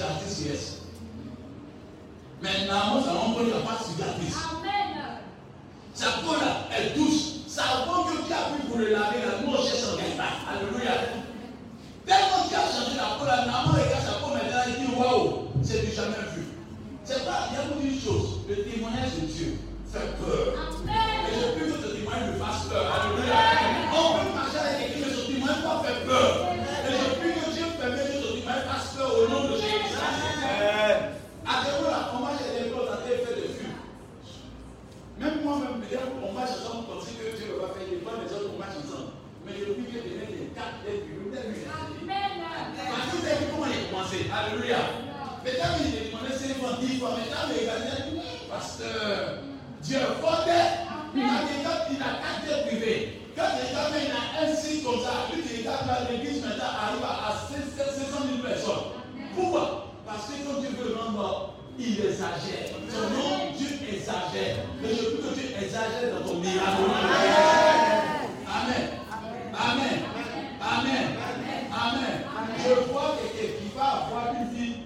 Blessés 0.00 0.08
là, 0.08 0.08
c'est 0.26 0.34
cicatrice 0.34 0.46
yes. 0.46 0.76
Mais 2.42 2.66
Naaman, 2.66 3.04
ça 3.04 3.12
montre 3.12 3.40
qu'il 3.40 3.48
n'y 3.48 3.52
a 3.52 3.60
pas 3.60 3.76
de 3.78 3.84
cicatrice. 3.84 4.36
Sa 5.94 6.06
peau 6.24 6.32
là, 6.32 6.68
elle 6.74 6.94
touche. 6.94 7.44
Ça 7.46 7.84
vaut 7.86 8.04
que 8.04 8.24
Dieu 8.24 8.34
a 8.34 8.56
pu 8.56 8.66
pour 8.68 8.78
le 8.78 8.90
laver, 8.90 9.20
la 9.26 9.44
nous 9.44 9.52
on 9.52 9.56
cherche 9.62 9.84
en 9.92 10.16
pas. 10.16 10.38
Alléluia. 10.48 11.20
Tellement 12.06 12.46
Dieu 12.48 12.56
a 12.56 12.64
changé 12.70 12.96
la 12.96 13.18
peau, 13.18 13.26
la 13.26 13.44
maman 13.44 13.72
regarde 13.74 14.06
sa 14.06 14.22
peau 14.22 14.32
maintenant, 14.32 14.64
il 14.68 14.86
dit 14.86 14.94
waouh, 14.94 15.50
c'est 15.62 15.84
du 15.84 15.92
jamais 15.92 16.24
vu. 16.32 16.46
C'est 17.04 17.26
pas, 17.26 17.50
il 17.50 17.54
y 17.54 17.60
a 17.60 17.64
beaucoup 17.68 17.84
de 17.84 18.00
choses. 18.00 18.46
Le 18.48 18.62
témoignage 18.64 19.18
de 19.20 19.26
Dieu 19.26 19.58
fait 19.92 20.14
peur. 20.16 20.54
Et 20.86 21.34
je 21.34 21.58
plus 21.58 21.72
que 21.74 21.78
ce 21.82 21.92
témoignage 21.92 22.30
me 22.30 22.38
fasse 22.38 22.64
peur. 22.70 22.86
Alléluia. 22.86 23.34
On 23.92 24.14
peut 24.14 24.32
marcher 24.32 24.58
avec 24.62 24.94
quelqu'un, 24.94 25.10
mais 25.10 25.12
ce 25.12 25.26
témoignage 25.26 25.62
pas 25.66 25.82
fait 25.84 26.06
peur. 26.06 26.32
Et 26.54 26.92
je 26.94 27.06
plus 27.18 27.34
que 27.34 27.50
Dieu 27.50 27.66
permet 27.76 27.98
que 27.98 28.14
ce 28.14 28.30
témoignage 28.38 28.64
fasse 28.70 28.94
peur 28.94 29.10
au 29.10 29.28
nom 29.28 29.42
de 29.50 29.56
Jésus. 29.58 29.90
À 31.50 31.66
ce 31.66 31.82
moment-là, 31.82 32.14
on 32.14 32.20
marche 32.22 32.40
avec 32.46 32.62
des 32.62 32.70
gens, 32.70 32.78
on 32.78 32.94
fait 33.02 33.26
de 33.26 33.48
fuite. 33.58 33.74
Même 35.18 35.42
moi-même, 35.42 35.82
on 36.22 36.32
marche 36.32 36.54
ensemble, 36.62 36.94
on 36.94 37.00
sait 37.02 37.18
que 37.18 37.34
Dieu 37.34 37.58
va 37.58 37.74
faire 37.74 37.90
des 37.90 37.98
fois 37.98 38.22
les 38.22 38.30
autres, 38.30 38.54
on 38.54 38.58
marche 38.58 38.78
ensemble. 38.78 39.18
Mais 39.42 39.58
je 39.58 39.72
prie 39.74 39.90
que 39.90 39.98
Dieu 39.98 40.14
des 40.30 40.54
quatre 40.54 40.78
des 40.86 41.02
plus, 41.02 41.26
des 41.26 41.42
plus. 41.50 41.66
Parce 41.66 43.06
que 43.10 43.16
vous 43.18 43.26
avez 43.26 43.42
vu 43.42 43.50
comment 43.50 43.66
il 43.66 43.74
a 43.74 43.90
commencé. 43.90 44.30
Alléluia. 44.30 45.10
Mais 45.42 45.52
quand 45.58 45.74
il 45.82 45.90
est 45.90 46.06
demandé 46.12 46.30
50 46.30 46.80
dix 46.80 47.00
fois, 47.00 47.16
mais 47.18 47.26
quand 47.32 47.48
il 47.50 47.66
a 47.66 47.76
dit, 47.80 48.20
pasteur, 48.46 49.42
Dieu 49.82 49.96
est 49.96 50.20
fort. 50.20 50.44
Il 50.46 51.22
a 51.24 51.42
dit, 51.48 51.58
quand 51.64 51.80
il 51.90 51.98
a 51.98 52.10
quatre 52.20 52.44
jets 52.46 52.62
privés, 52.68 53.20
quand 53.34 53.48
il 53.58 53.74
a 53.74 54.44
un 54.44 54.54
site 54.54 54.84
comme 54.84 55.00
ça, 55.00 55.26
lui 55.34 55.42
qui 55.42 55.58
regarde 55.64 55.86
là, 55.88 56.06
l'église 56.10 56.44
maintenant 56.44 56.78
arrive 56.78 57.02
à 57.02 57.34
500 57.34 57.58
000 58.28 58.46
personnes. 58.46 58.94
Pourquoi 59.34 59.90
Parce 60.06 60.26
que 60.26 60.46
quand 60.46 60.60
Dieu 60.60 60.70
veut 60.78 60.94
rendre 60.94 61.54
il 61.78 61.98
exagère. 62.04 62.76
Son 62.92 63.08
nom, 63.16 63.56
Dieu 63.56 63.68
exagère. 63.88 64.56
Mais 64.82 64.90
je 64.90 65.00
veux 65.00 65.16
que 65.16 65.34
Dieu 65.34 65.48
exagère 65.56 66.12
dans 66.12 66.28
ton 66.28 66.38
miracle. 66.38 66.84
Amen. 68.46 69.00
Amen. 69.56 69.98
Amen. 70.60 71.06
Amen. 71.72 72.10
Je 72.58 72.92
vois 72.92 73.16
quelqu'un 73.16 73.52
qui 73.58 73.68
va 73.76 73.84
avoir 74.04 74.34
une 74.36 74.48
vie 74.54 74.76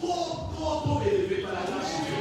trop, 0.00 0.50
trop, 0.56 0.80
trop 0.80 1.00
élevée 1.06 1.42
par 1.42 1.52
la 1.52 1.62
grâce 1.62 1.94
de 1.94 2.04
Dieu. 2.06 2.18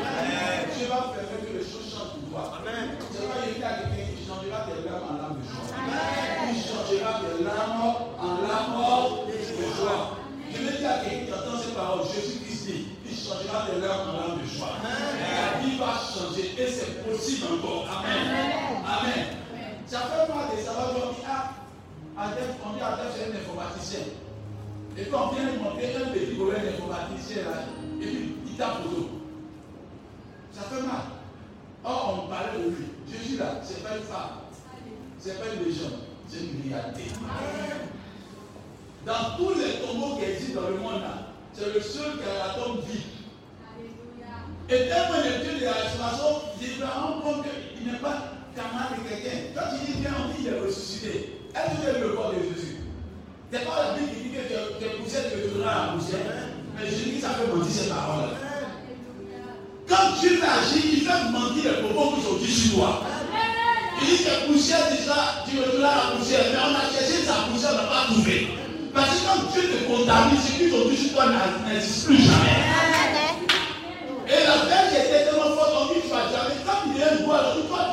Dieu 0.78 0.88
va 0.88 1.10
permettre 1.18 1.46
que 1.50 1.58
les 1.58 1.66
choses 1.66 1.90
changent 1.90 2.14
pour 2.22 2.30
toi. 2.30 2.54
Amen. 2.62 2.98
C'est 3.12 3.26
pas 3.26 3.42
il 3.42 3.60
y 3.60 3.64
a 3.64 3.74
quelqu'un 3.74 4.06
qui 4.14 4.22
changera 4.22 4.58
tes 4.70 4.86
larmes 4.86 5.10
en 5.10 5.18
larmes 5.18 5.38
de 5.42 5.46
joie. 5.50 5.66
Il 6.54 6.62
changera 6.62 7.12
tes 7.26 7.44
larmes 7.44 7.82
en 8.22 8.32
larmes 8.46 9.26
de 9.26 9.38
joie. 9.74 10.18
Je 10.54 10.58
vais 10.62 10.78
dire 10.78 10.92
à 10.92 10.98
quelqu'un 11.00 11.26
qui 11.26 11.34
entend 11.34 11.58
ces 11.58 11.74
paroles, 11.74 12.06
Jésus-Christ 12.14 12.66
dit, 12.68 12.86
il 13.10 13.16
changera 13.18 13.66
tes 13.66 13.80
larmes 13.82 14.10
en 14.10 14.14
larmes 14.14 14.42
de 14.42 14.48
joie. 14.48 14.78
La 14.84 15.60
vie 15.60 15.78
va 15.78 15.98
changer 15.98 16.54
et 16.58 16.68
c'est 16.68 17.02
possible 17.10 17.46
encore. 17.58 17.88
Amen. 17.90 18.84
Amen. 18.86 19.26
Ça 19.88 20.00
fait 20.08 20.32
moi 20.32 20.44
de 20.54 20.62
savoir, 20.62 20.90
on 20.96 21.12
dit, 21.14 21.26
ah, 21.28 21.52
on 22.66 22.74
dit 22.74 22.82
à 22.82 22.98
c'est 23.14 23.32
un 23.32 23.42
informaticien. 23.42 24.00
Et 24.98 25.04
puis 25.04 25.14
on 25.14 25.34
vient 25.34 25.52
lui 25.52 25.60
montrer 25.60 25.96
un 25.96 26.10
petit 26.12 26.36
problème 26.36 26.64
d'informaticien 26.66 27.44
là, 27.44 27.64
et 28.00 28.06
puis 28.06 28.36
il 28.46 28.58
tape 28.58 28.84
photo. 28.84 29.10
Ça 30.52 30.62
fait 30.64 30.82
mal. 30.82 31.02
Or, 31.84 32.26
on 32.26 32.30
parlait 32.30 32.60
de 32.60 32.70
lui. 32.70 32.86
Jésus 33.10 33.38
là, 33.38 33.62
ce 33.64 33.74
n'est 33.74 33.80
pas 33.80 33.98
une 33.98 34.04
femme. 34.04 34.30
Ce 35.20 35.30
n'est 35.30 35.36
pas 35.36 35.54
une 35.56 35.66
légende. 35.66 36.00
C'est 36.28 36.40
une 36.40 36.72
réalité. 36.72 37.12
Dans 39.06 39.38
tous 39.38 39.56
les 39.56 39.86
tombeaux 39.86 40.18
qui 40.18 40.26
existent 40.26 40.62
dans 40.62 40.70
le 40.70 40.78
monde 40.78 41.02
là, 41.02 41.34
c'est 41.54 41.74
le 41.74 41.82
seul 41.82 42.18
qui 42.18 42.24
a 42.24 42.48
la 42.48 42.54
tombe 42.54 42.84
vide. 42.86 43.02
Et 44.70 44.88
tellement 44.88 45.18
le 45.18 45.44
Dieu 45.44 45.60
de 45.60 45.66
la 45.66 45.74
restauration, 45.74 46.42
il 46.62 46.68
se 46.68 46.84
rend 46.84 47.20
compte 47.22 47.46
qu'il 47.76 47.92
n'est 47.92 48.00
pas 48.00 48.32
camarade 48.56 49.00
de 49.04 49.10
quelqu'un. 49.10 49.38
Quand 49.56 49.76
il 49.76 49.96
dit 49.96 50.02
bien, 50.02 50.12
on 50.24 50.30
dit 50.30 50.44
qu'il 50.44 50.54
est 50.54 50.60
ressuscité. 50.60 51.41
Est-ce 51.52 51.84
que 51.84 51.98
vous 52.00 52.08
le 52.08 52.16
corps 52.16 52.32
de 52.32 52.40
Jésus? 52.40 52.78
Ce 53.52 53.58
n'est 53.58 53.66
pas 53.66 53.76
la 53.84 54.00
Bible 54.00 54.12
qui 54.16 54.24
dit 54.24 54.36
que 54.36 54.48
tu 54.48 54.86
es 54.86 54.96
poussière, 54.96 55.24
tu 55.28 55.62
à 55.62 55.66
la 55.68 55.94
poussière. 55.94 56.20
Mais 56.76 56.88
Jésus, 56.88 57.20
ça 57.20 57.36
fait 57.36 57.52
mentir 57.52 57.72
ces 57.72 57.90
paroles. 57.90 58.32
Quand 59.90 60.16
Dieu 60.22 60.40
agit, 60.40 60.88
il 60.94 61.02
fait 61.04 61.30
mentir 61.30 61.76
les 61.76 61.84
propos 61.84 62.16
qui 62.16 62.22
sont 62.24 62.38
dits 62.40 62.48
sur 62.48 62.76
toi. 62.76 63.04
Il 64.00 64.08
dit 64.08 64.24
que 64.24 64.48
poussière 64.48 64.88
déjà, 64.90 65.44
tu 65.44 65.60
retourneras 65.60 65.96
la 65.96 66.18
poussière. 66.18 66.46
Mais 66.54 66.60
on 66.64 66.72
a 66.72 66.88
cherché 66.88 67.28
sa 67.28 67.52
poussière, 67.52 67.72
on 67.74 67.84
n'a 67.84 67.92
pas 67.92 68.06
trouvé. 68.08 68.48
Parce 68.94 69.10
que 69.10 69.26
quand 69.28 69.52
Dieu 69.52 69.62
te 69.68 69.84
contamine, 69.92 70.40
ce 70.40 70.52
qu'ils 70.56 70.74
ont 70.74 70.88
dit 70.88 70.98
sur 70.98 71.12
toi 71.12 71.26
n'existe 71.68 72.08
plus 72.08 72.24
jamais. 72.24 72.64
Et 74.32 74.40
la 74.48 74.64
veille 74.72 75.04
était 75.04 75.28
tellement 75.28 75.52
forte, 75.60 75.76
on 75.76 75.94
dit 75.94 76.00
tu 76.00 76.08
jamais. 76.08 76.56
Quand 76.64 76.88
il 76.88 76.96
est 76.96 77.26
boire, 77.26 77.40
alors 77.40 77.68
toi 77.68 77.91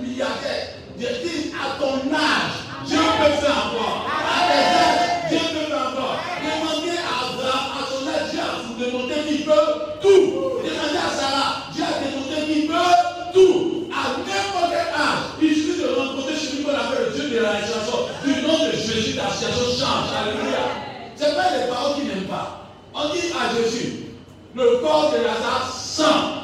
milliardaire. 0.00 0.68
Je 0.98 1.06
dis 1.06 1.52
à 1.54 1.78
ton 1.80 1.94
âge, 2.14 2.86
Dieu 2.86 2.98
peut 2.98 3.46
faire 3.46 3.72
le 17.52 17.58
de 17.58 17.72
la 17.72 17.80
restauration. 17.82 18.08
Du 18.24 18.42
nom 18.42 18.66
de 18.66 18.72
Jésus, 18.72 19.16
ta 19.16 19.30
situation 19.30 19.64
change. 19.78 20.08
Alléluia. 20.16 20.58
Ce 21.16 21.24
n'est 21.24 21.34
pas 21.34 21.56
les 21.56 21.70
paroles 21.70 21.94
qui 21.96 22.06
n'aiment 22.06 22.28
pas. 22.28 22.68
On 22.94 23.08
dit 23.08 23.32
à 23.32 23.54
Jésus, 23.56 24.06
le 24.54 24.78
corps 24.82 25.12
de 25.12 25.24
Lazare 25.24 25.72
sent 25.74 26.42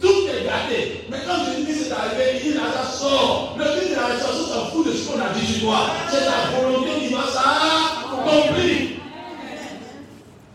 tout 0.00 0.26
est 0.28 0.44
gâté. 0.44 1.04
Mais 1.10 1.18
quand 1.26 1.44
Jésus-Christ 1.44 1.88
est 1.88 1.92
arrivé, 1.92 2.24
il 2.36 2.52
dit 2.52 2.58
Lazare 2.58 2.90
sort. 2.90 3.56
Le 3.58 3.64
Dieu 3.64 3.90
de 3.90 3.94
la 3.94 4.06
restauration 4.06 4.46
s'en 4.46 4.66
fout 4.66 4.86
de 4.86 4.92
ce 4.92 5.08
qu'on 5.08 5.20
a 5.20 5.28
dit 5.34 5.46
sur 5.46 5.62
toi. 5.62 5.90
C'est 6.10 6.24
ta 6.24 6.58
volonté 6.58 6.90
qui 7.00 7.12
va 7.12 7.20
s'accomplir. 7.26 8.76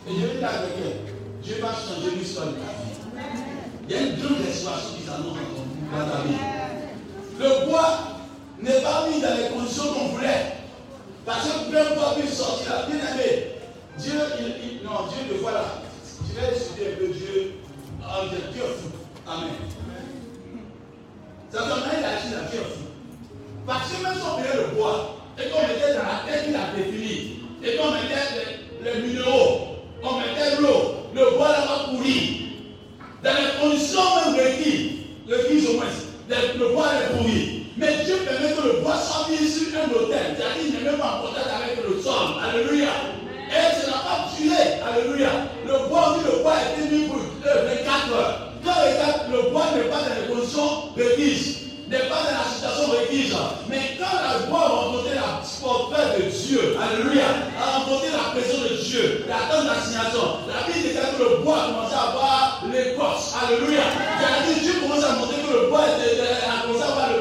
Et 0.07 0.11
je 0.13 0.25
vais 0.25 0.37
dire 0.37 0.47
à 0.47 0.51
quelqu'un, 0.51 0.97
Dieu 1.43 1.55
va 1.61 1.69
changer 1.69 2.15
l'histoire 2.17 2.47
de 2.47 2.51
ta 2.53 2.57
vie. 2.57 2.85
Il 3.87 3.95
y 3.95 3.97
a 3.97 4.01
une 4.01 4.15
grande 4.15 4.45
restauration 4.45 4.89
qui 4.97 5.05
s'annonce 5.05 5.37
dans 5.37 5.97
dans 5.97 6.11
ta 6.11 6.21
vie. 6.23 6.35
Le 7.39 7.69
bois 7.69 8.14
n'est 8.65 8.81
pas 8.81 9.07
mis 9.09 9.21
dans 9.21 9.37
les 9.37 9.49
conditions 9.49 9.93
qu'on 9.93 10.07
voulait. 10.15 10.53
Parce 11.25 11.47
que 11.47 11.69
plein 11.69 11.95
bois 11.95 12.15
peut 12.15 12.27
sortir. 12.27 12.87
Bien 12.87 12.97
aimé, 12.97 13.53
Dieu, 13.97 14.13
il, 14.39 14.47
il, 14.47 14.83
non, 14.83 15.07
Dieu 15.07 15.33
le 15.33 15.41
voilà. 15.41 15.81
Je 16.27 16.39
vais 16.39 16.55
étudier 16.55 16.93
un 16.93 16.97
peu 16.97 17.07
Dieu. 17.13 17.53
Oh, 18.01 18.25
Dieu 18.29 18.61
est 18.61 18.81
fou. 18.81 18.89
Amen. 19.27 19.49
Ça 21.51 21.61
qu'il 21.61 21.69
a 21.69 22.21
dit 22.21 22.33
la 22.33 22.49
Dieu 22.51 22.59
fou. 22.59 22.85
Parce 23.65 23.89
que 23.89 24.03
même 24.03 24.13
si 24.13 24.21
on 24.21 24.33
prenait 24.33 24.61
le 24.61 24.75
bois 24.75 25.17
et 25.39 25.49
qu'on 25.49 25.61
mettait 25.61 25.93
dans 25.93 26.03
la 26.03 26.31
tête 26.31 26.45
qu'il 26.45 26.55
a 26.55 26.75
défini, 26.75 27.39
et 27.63 27.77
qu'on 27.77 27.91
mettait 27.91 28.61
les, 28.83 29.01
minéraux, 29.01 29.77
on 30.03 30.19
mettait 30.19 30.61
l'eau, 30.61 31.07
le 31.13 31.37
bois 31.37 31.49
là 31.49 31.65
va 31.65 31.91
pourrir. 31.91 32.21
Dans 33.23 33.31
les 33.31 33.59
conditions 33.59 34.01
même 34.15 34.35
requises, 34.35 34.91
requises 35.27 35.69
au 35.69 35.73
moins, 35.73 35.85
le 36.29 36.73
bois 36.73 36.87
est 36.93 37.17
pourri. 37.17 37.44
Le 38.95 39.01
bois 39.01 39.27
mis 39.29 39.49
sur 39.49 39.67
un 39.75 39.91
hôtel. 39.91 40.35
C'est-à-dire 40.37 40.61
qu'il 40.61 40.73
n'est 40.73 40.89
même 40.89 40.99
pas 40.99 41.19
en 41.19 41.27
contact 41.27 41.47
avec 41.51 41.83
le 41.83 42.01
sol. 42.01 42.39
Alléluia. 42.39 42.91
Et 43.51 43.75
ça 43.75 43.91
n'a 43.91 43.99
pas 44.07 44.31
tué. 44.31 44.79
Alléluia. 44.79 45.51
Le 45.65 45.89
bois, 45.89 46.15
dit 46.17 46.23
le 46.31 46.43
bois 46.43 46.53
a 46.53 46.79
été 46.79 46.95
mis 46.95 47.07
pour 47.07 47.17
euh, 47.17 47.69
les 47.69 47.83
4 47.83 48.13
heures. 48.15 48.41
Quand 48.63 49.31
le 49.31 49.49
bois 49.51 49.65
n'est 49.75 49.89
pas 49.91 49.99
dans 49.99 50.15
les 50.15 50.33
conditions 50.33 50.95
requises, 50.95 51.57
n'est 51.89 52.07
pas 52.07 52.23
dans 52.23 52.39
la 52.39 52.47
situation 52.49 52.91
requise. 52.91 53.35
Mais 53.69 53.99
quand 53.99 54.15
la 54.15 54.47
voix 54.47 54.63
a 54.63 54.69
rencontré 54.69 55.15
la 55.15 55.43
portée 55.61 56.23
de 56.23 56.29
Dieu, 56.31 56.77
Alléluia, 56.79 57.29
a 57.59 57.79
rencontré 57.79 58.09
la 58.09 58.31
présence 58.31 58.63
de 58.63 58.81
Dieu, 58.81 59.25
la 59.27 59.53
donne 59.53 59.67
d'assignation, 59.67 60.39
la 60.47 60.65
Bible 60.65 60.87
dit 60.87 60.95
que 60.95 61.23
le 61.23 61.43
bois 61.43 61.57
a 61.61 61.67
commencé 61.67 61.93
à 61.93 62.09
avoir 62.09 62.63
l'écorce. 62.71 63.35
Alléluia. 63.35 63.83
J'ai 64.17 64.53
dit, 64.53 64.59
Dieu 64.61 64.73
commence 64.81 65.03
à 65.03 65.13
montrer 65.13 65.43
que 65.43 65.53
le 65.53 65.69
bois 65.69 65.83
a 65.83 66.65
commencé 66.65 66.81
à 66.81 66.91
avoir 66.91 67.14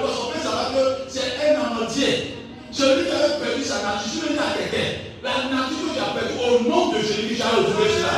au 6.01 6.69
nom 6.69 6.93
de 6.93 6.99
Jésus, 6.99 7.37
j'ai 7.37 7.43
retrouvé 7.43 7.89
cela. 7.89 8.13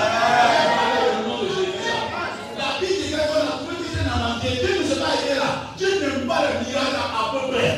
La 2.58 2.68
qu'on 3.26 3.40
a. 3.40 4.40
Dieu 4.40 4.78
ne 4.78 4.84
s'est 4.84 5.00
pas 5.00 5.14
été 5.14 5.34
là. 5.38 5.50
Dieu 5.76 5.88
pas 6.26 6.34
à 6.34 7.32
peu 7.32 7.52
près. 7.52 7.72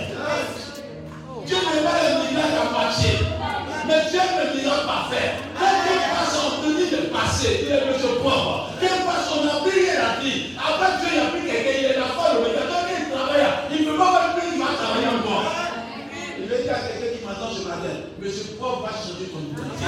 Dieu 1.46 1.56
pas 1.56 1.98
le 2.02 2.10
miracle 2.30 2.58
à 2.60 2.70
moitié. 2.70 3.10
Mais 3.86 4.00
Dieu 4.10 4.20
le 4.20 4.60
miracle 4.60 4.86
parfait. 4.86 5.28
Quand 5.58 5.74
Dieu 5.84 5.96
passe 6.14 6.36
en 6.36 6.62
tenue 6.62 6.90
de 6.90 7.00
passé, 7.08 7.50
il 7.62 7.72
est. 7.72 7.82
Dieu 8.78 8.88
passe 9.06 9.28
son 9.28 9.42
habit, 9.42 9.78
il 9.82 9.98
a 9.98 10.22
dit. 10.22 10.38
Après 10.58 10.92
Dieu, 11.00 11.08
il 11.10 11.20
n'y 11.20 11.26
a 11.26 11.30
plus 11.30 11.42
quelqu'un, 11.42 11.78
il 11.78 11.84
est 11.86 11.98
la 11.98 12.06
foi, 12.06 12.34
le 12.34 12.40
médiateur, 12.46 12.84
il 12.86 13.10
travaille. 13.10 13.46
Il 13.72 13.80
ne 13.80 13.90
peut 13.90 13.98
pas 13.98 14.12
même 14.12 14.32
plus, 14.38 14.48
il 14.54 14.58
va 14.60 14.70
travailler 14.76 15.08
encore. 15.08 15.46
Je 16.38 16.44
vais 16.44 16.62
dire 16.62 16.72
à 16.72 16.78
quelqu'un 16.78 17.18
qui 17.18 17.24
m'attend 17.24 17.50
ce 17.52 17.68
va 18.28 18.90
changer 18.92 19.30
ton 19.32 19.40
identité. 19.40 19.84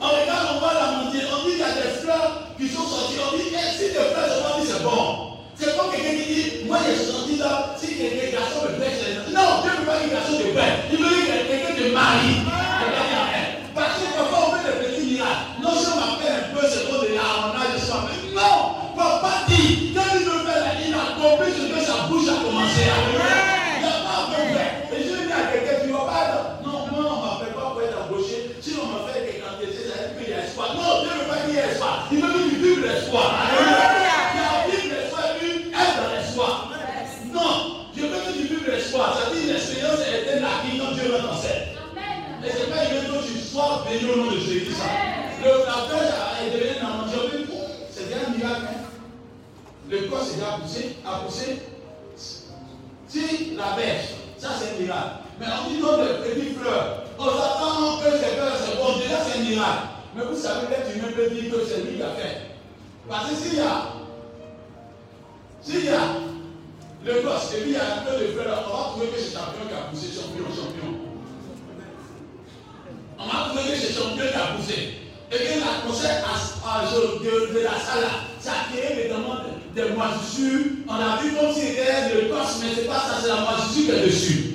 On 0.00 0.06
regarde, 0.06 0.48
on 0.54 0.58
voit 0.60 0.74
la 0.74 1.04
mentir, 1.04 1.22
on 1.32 1.46
dit 1.46 1.52
qu'il 1.52 1.58
y 1.58 1.62
a 1.62 1.74
des 1.74 1.90
fleurs 2.00 2.54
qui 2.56 2.68
sont 2.68 2.82
sorties, 2.82 3.18
on 3.18 3.36
dit, 3.36 3.50
eh, 3.50 3.72
si 3.72 3.88
des 3.88 3.94
fleurs 3.94 4.28
sont 4.28 4.48
sorties, 4.48 4.66
c'est 4.66 4.82
bon. 4.82 5.38
C'est 5.56 5.76
comme 5.76 5.90
quelqu'un 5.90 6.22
qui 6.22 6.34
dit, 6.34 6.64
moi 6.66 6.78
j'ai 6.86 6.96
senti 6.96 7.36
là, 7.36 7.74
si 7.78 7.96
quelqu'un 7.96 8.38
garçon 8.38 8.66
me 8.70 8.76
blesse, 8.76 9.00
non, 9.32 9.62
Dieu 9.62 9.70
ne 9.72 9.80
veut 9.80 9.86
pas 9.86 9.98
qu'un 9.98 10.08
garçon 10.08 10.38
te 10.38 10.52
blesse, 10.52 10.78
il 10.92 10.98
veut 10.98 11.08
que 11.08 11.48
quelqu'un 11.48 11.74
te 11.74 11.92
marie. 11.92 12.63
Alléluia. 33.22 33.94
Non, 37.32 37.86
je 37.96 38.02
veux 38.02 38.08
que 38.08 38.32
tu 38.32 38.42
vives 38.42 38.68
l'espoir. 38.68 39.16
Ça 39.18 39.30
dit 39.34 39.46
l'expérience 39.46 40.00
est 40.00 40.38
un 40.38 40.44
acquis 40.44 40.78
quand 40.78 40.92
Dieu 40.92 41.12
va 41.12 41.18
t'enseigner. 41.18 41.78
Et 42.44 42.50
ce 42.50 42.58
n'est 42.58 42.74
pas 42.74 42.84
une 42.84 43.06
que 43.06 43.26
tu 43.26 43.38
sois 43.38 43.84
béni 43.88 44.10
au 44.10 44.16
nom 44.16 44.30
de 44.32 44.38
Jésus. 44.38 44.66
Le, 45.42 45.48
la 45.48 45.78
pêche 45.88 46.14
est 46.42 46.50
devenue 46.50 46.80
un 46.82 47.04
enjeu. 47.04 47.46
C'est 47.90 48.12
un 48.14 48.30
miracle. 48.36 48.74
Le 49.90 49.98
corps 50.08 50.24
s'est 50.24 50.34
déjà 50.36 50.58
poussé, 50.60 50.96
a 51.06 51.18
poussé. 51.18 51.62
Si 53.06 53.54
la 53.56 53.76
bêche, 53.76 54.08
ça 54.38 54.48
c'est 54.58 54.76
un 54.76 54.80
miracle. 54.82 55.10
Mais 55.38 55.46
on 55.46 55.70
dit 55.70 55.78
non 55.78 55.98
de 55.98 56.08
petites 56.24 56.58
fleurs. 56.58 57.04
On 57.18 57.26
s'attend 57.26 57.98
que 57.98 58.10
ces 58.10 58.34
fleurs 58.36 58.56
c'est 58.58 58.76
bon. 58.76 58.98
Déjà 58.98 59.18
c'est 59.22 59.38
un 59.38 59.42
miracle. 59.42 59.82
Mais 60.16 60.24
vous 60.24 60.36
savez, 60.36 60.66
l'être 60.70 60.96
humain 60.96 61.12
peut 61.14 61.30
dire 61.30 61.52
que 61.52 61.64
c'est 61.64 61.82
lui 61.82 61.96
qui 61.96 62.02
a 62.02 62.10
fait. 62.10 62.53
Parce 63.08 63.30
que 63.30 63.36
s'il 63.36 63.58
y 63.58 63.60
a, 63.60 63.88
s'il 65.60 65.84
y 65.84 65.88
a 65.88 66.00
le 67.04 67.22
gosse, 67.22 67.52
et 67.54 67.60
puis 67.60 67.70
il 67.70 67.72
y 67.72 67.76
a 67.76 67.98
un 67.98 68.02
peu 68.02 68.12
de 68.18 68.32
frères, 68.32 68.64
on 68.66 68.76
va 68.76 68.82
trouver 68.90 69.08
que 69.08 69.18
c'est 69.18 69.34
champion 69.34 69.68
qui 69.68 69.74
a 69.74 69.90
poussé, 69.90 70.06
champion, 70.08 70.44
champion. 70.48 70.94
On 73.18 73.26
va 73.26 73.48
trouver 73.50 73.72
que 73.72 73.78
c'est 73.78 73.92
champion 73.92 74.24
qui 74.24 74.34
a 74.34 74.56
poussé. 74.56 74.94
Et 75.30 75.36
que 75.36 75.60
la 75.60 75.86
conseil 75.86 76.10
à, 76.10 76.84
de, 76.84 77.52
de, 77.52 77.60
la 77.60 77.72
salle, 77.72 78.08
ça 78.40 78.52
a 78.52 78.72
créé 78.72 79.00
évidemment 79.00 79.36
des, 79.74 79.90
moisissures. 79.90 80.64
On 80.88 80.94
a 80.94 81.20
vu 81.20 81.34
comme 81.34 81.52
si 81.52 81.60
c'était 81.60 82.14
le 82.14 82.28
gosse, 82.28 82.60
mais 82.62 82.74
c'est 82.74 82.86
pas 82.86 83.00
ça, 83.00 83.20
c'est 83.20 83.28
la 83.28 83.40
moisissure 83.40 83.94
qui 83.94 84.00
est 84.00 84.06
dessus. 84.06 84.54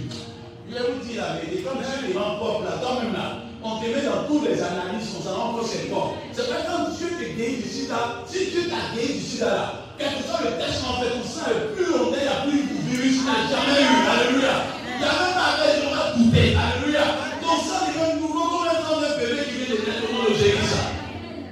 Je 0.69 0.73
vais 0.73 0.91
vous 0.91 1.05
dire 1.05 1.21
la 1.21 1.33
vérité, 1.33 1.63
comme 1.63 1.77
les 1.81 2.17
rend 2.17 2.37
propres 2.37 2.63
là, 2.63 2.71
toi-même 2.81 3.13
là, 3.13 3.38
on 3.63 3.79
te 3.79 3.85
met 3.85 4.01
dans 4.01 4.23
toutes 4.27 4.47
les 4.47 4.61
analyses 4.61 5.09
concernant 5.15 5.53
que 5.53 5.65
c'est 5.65 5.89
propre. 5.89 6.15
C'est 6.31 6.49
pas 6.49 6.63
quand 6.67 6.95
Dieu 6.95 7.07
te 7.09 7.37
guérit 7.37 7.57
d'ici 7.57 7.87
là, 7.87 8.23
si 8.25 8.51
Dieu 8.51 8.69
t'a 8.69 8.95
guéri 8.95 9.13
d'ici 9.13 9.39
là, 9.39 9.73
quel 9.97 10.15
que 10.15 10.23
soit 10.23 10.39
le 10.43 10.55
test 10.57 10.83
qu'on 10.83 11.03
fait, 11.03 11.11
ton 11.11 11.23
sang 11.27 11.51
est 11.51 11.75
plus 11.75 11.91
long, 11.91 12.11
il 12.15 12.23
n'y 12.23 12.27
a 12.27 12.47
plus 12.47 12.63
de 12.63 12.79
virus, 12.87 13.25
n'a 13.25 13.51
jamais 13.51 13.81
eu. 13.83 13.99
Alléluia. 14.07 14.55
Il 14.95 14.99
n'y 14.99 15.03
a 15.03 15.11
même 15.11 15.35
pas 15.35 15.59
avec, 15.59 15.83
il 15.83 15.89
va 15.91 16.03
douter. 16.15 16.55
Alléluia. 16.55 17.03
Ton 17.41 17.55
sang 17.59 17.83
devient 17.87 18.21
nouveau 18.21 18.47
comme 18.47 18.67
un 18.67 18.79
sang 18.79 19.01
d'un 19.01 19.17
bébé 19.19 19.43
qui 19.43 19.55
vient 19.59 19.75
de 19.75 19.81
naître 19.83 20.07
au 20.07 20.13
nom 20.13 20.23
de 20.29 20.33
Jésus. 20.35 20.79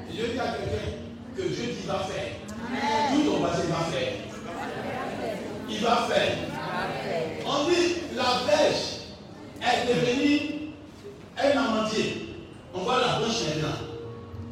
Et 0.08 0.16
je 0.16 0.32
dis 0.32 0.40
à 0.40 0.56
quelqu'un 0.56 0.88
que 1.36 1.42
Dieu 1.42 1.76
dit 1.76 1.88
va 1.88 2.00
faire. 2.08 2.40
Tout 3.12 3.30
ton 3.30 3.42
passé 3.42 3.64
va 3.68 3.84
faire. 3.92 4.14
Il 5.70 5.80
va 5.80 6.08
faire. 6.08 6.34
On 7.46 7.70
dit 7.70 7.96
la 8.16 8.48
pêche 8.48 9.12
est 9.62 9.88
devenue 9.88 10.47
un 11.38 11.58
amandier. 11.58 12.36
On 12.74 12.80
voit 12.80 13.00
la 13.00 13.20
branche 13.20 13.42
maintenant. 13.48 13.78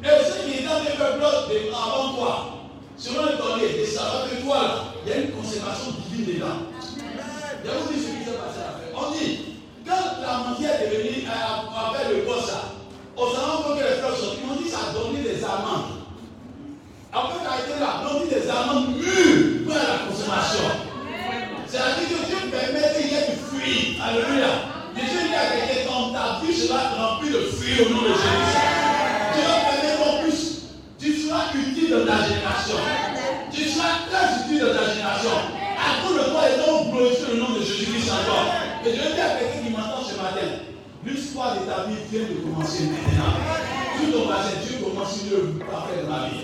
Et 0.02 0.24
ce 0.24 0.44
qui 0.44 0.58
est 0.58 0.66
dans 0.66 0.80
les 0.84 0.96
peuples 0.96 1.24
avant 1.74 2.14
toi, 2.14 2.56
le 2.98 3.36
collier, 3.36 3.82
et 3.82 3.86
ça 3.86 4.02
va 4.02 4.28
que 4.28 4.42
toi, 4.42 4.92
il 5.04 5.10
y 5.10 5.12
a 5.12 5.16
une 5.22 5.30
conservation 5.32 5.92
divine 6.08 6.34
dedans. 6.34 6.46
Je 7.64 7.70
vous 7.70 7.92
dis 7.92 8.00
s'est. 8.00 8.12
On 8.94 9.10
dit, 9.12 9.56
quand 9.86 10.20
la 10.22 10.38
mendière 10.48 10.80
est 10.80 10.90
devenue 10.90 11.26
avec 11.26 12.16
le 12.16 12.24
boss, 12.24 12.50
on 13.16 13.24
compte 13.24 13.78
que 13.78 13.84
les 13.84 13.96
fleurs 13.96 14.16
sont. 14.16 14.36
On 14.48 14.62
dit 14.62 14.68
ça 14.68 14.78
a 14.90 14.92
donné 14.92 15.22
des 15.22 15.44
amandes. 15.44 16.04
Après 17.12 17.38
qu'elle 17.38 17.52
a 17.52 17.60
été 17.60 17.80
là, 17.80 18.02
on 18.08 18.24
dit 18.24 18.30
des 18.34 18.48
amandes 18.48 18.96
mûres 18.96 19.64
pour 19.66 19.74
la 19.74 20.06
consommation. 20.08 20.68
C'est-à-dire 21.66 22.08
que 22.08 22.26
Dieu 22.26 22.50
permet 22.50 22.94
qu'il 22.94 23.10
y 23.10 23.14
ait 23.14 23.30
du 23.30 23.36
fruit. 23.36 23.98
Alléluia. 24.02 24.75
Jésus 24.96 25.28
dit 25.28 25.34
à 25.34 25.46
quelqu'un, 25.52 25.88
quand 25.88 26.12
ta 26.12 26.40
vie 26.44 26.56
sera 26.56 26.80
remplie 26.96 27.30
de 27.30 27.40
fruits 27.52 27.84
au 27.84 27.90
nom 27.90 28.02
de 28.02 28.08
Jésus. 28.08 28.56
Dieu 29.34 29.44
va 29.44 29.58
permettre 29.70 29.98
qu'on 30.02 30.22
puisse 30.24 30.56
tu 30.98 31.12
seras 31.12 31.52
utile 31.54 31.90
dans 31.90 32.06
ta 32.06 32.24
génération. 32.26 32.76
Tu 33.52 33.64
seras 33.68 34.08
très 34.10 34.44
utile 34.44 34.60
dans 34.60 34.74
ta 34.74 34.90
génération. 34.90 35.36
À 35.76 36.02
cause 36.02 36.16
de 36.16 36.30
toi, 36.30 36.40
les 36.48 36.64
gens 36.64 36.90
glorifient 36.90 37.32
le 37.32 37.38
nom 37.38 37.50
de 37.52 37.60
Jésus-Christ 37.60 38.10
encore. 38.10 38.48
Et 38.84 38.90
je 38.90 39.14
dis 39.14 39.20
à 39.20 39.36
quelqu'un 39.38 39.62
qui 39.62 39.70
m'entend 39.70 40.02
ce 40.02 40.16
matin, 40.16 40.64
l'histoire 41.04 41.54
de 41.54 41.60
ta 41.68 41.84
vie 41.84 41.96
vient 42.10 42.26
de 42.28 42.40
commencer 42.40 42.84
maintenant. 42.84 43.38
Tout 43.98 44.10
ton 44.12 44.26
passé, 44.28 44.56
Dieu 44.66 44.78
commence 44.82 45.22
le 45.30 45.60
parfait 45.64 46.00
de 46.02 46.08
ma 46.08 46.28
vie. 46.28 46.42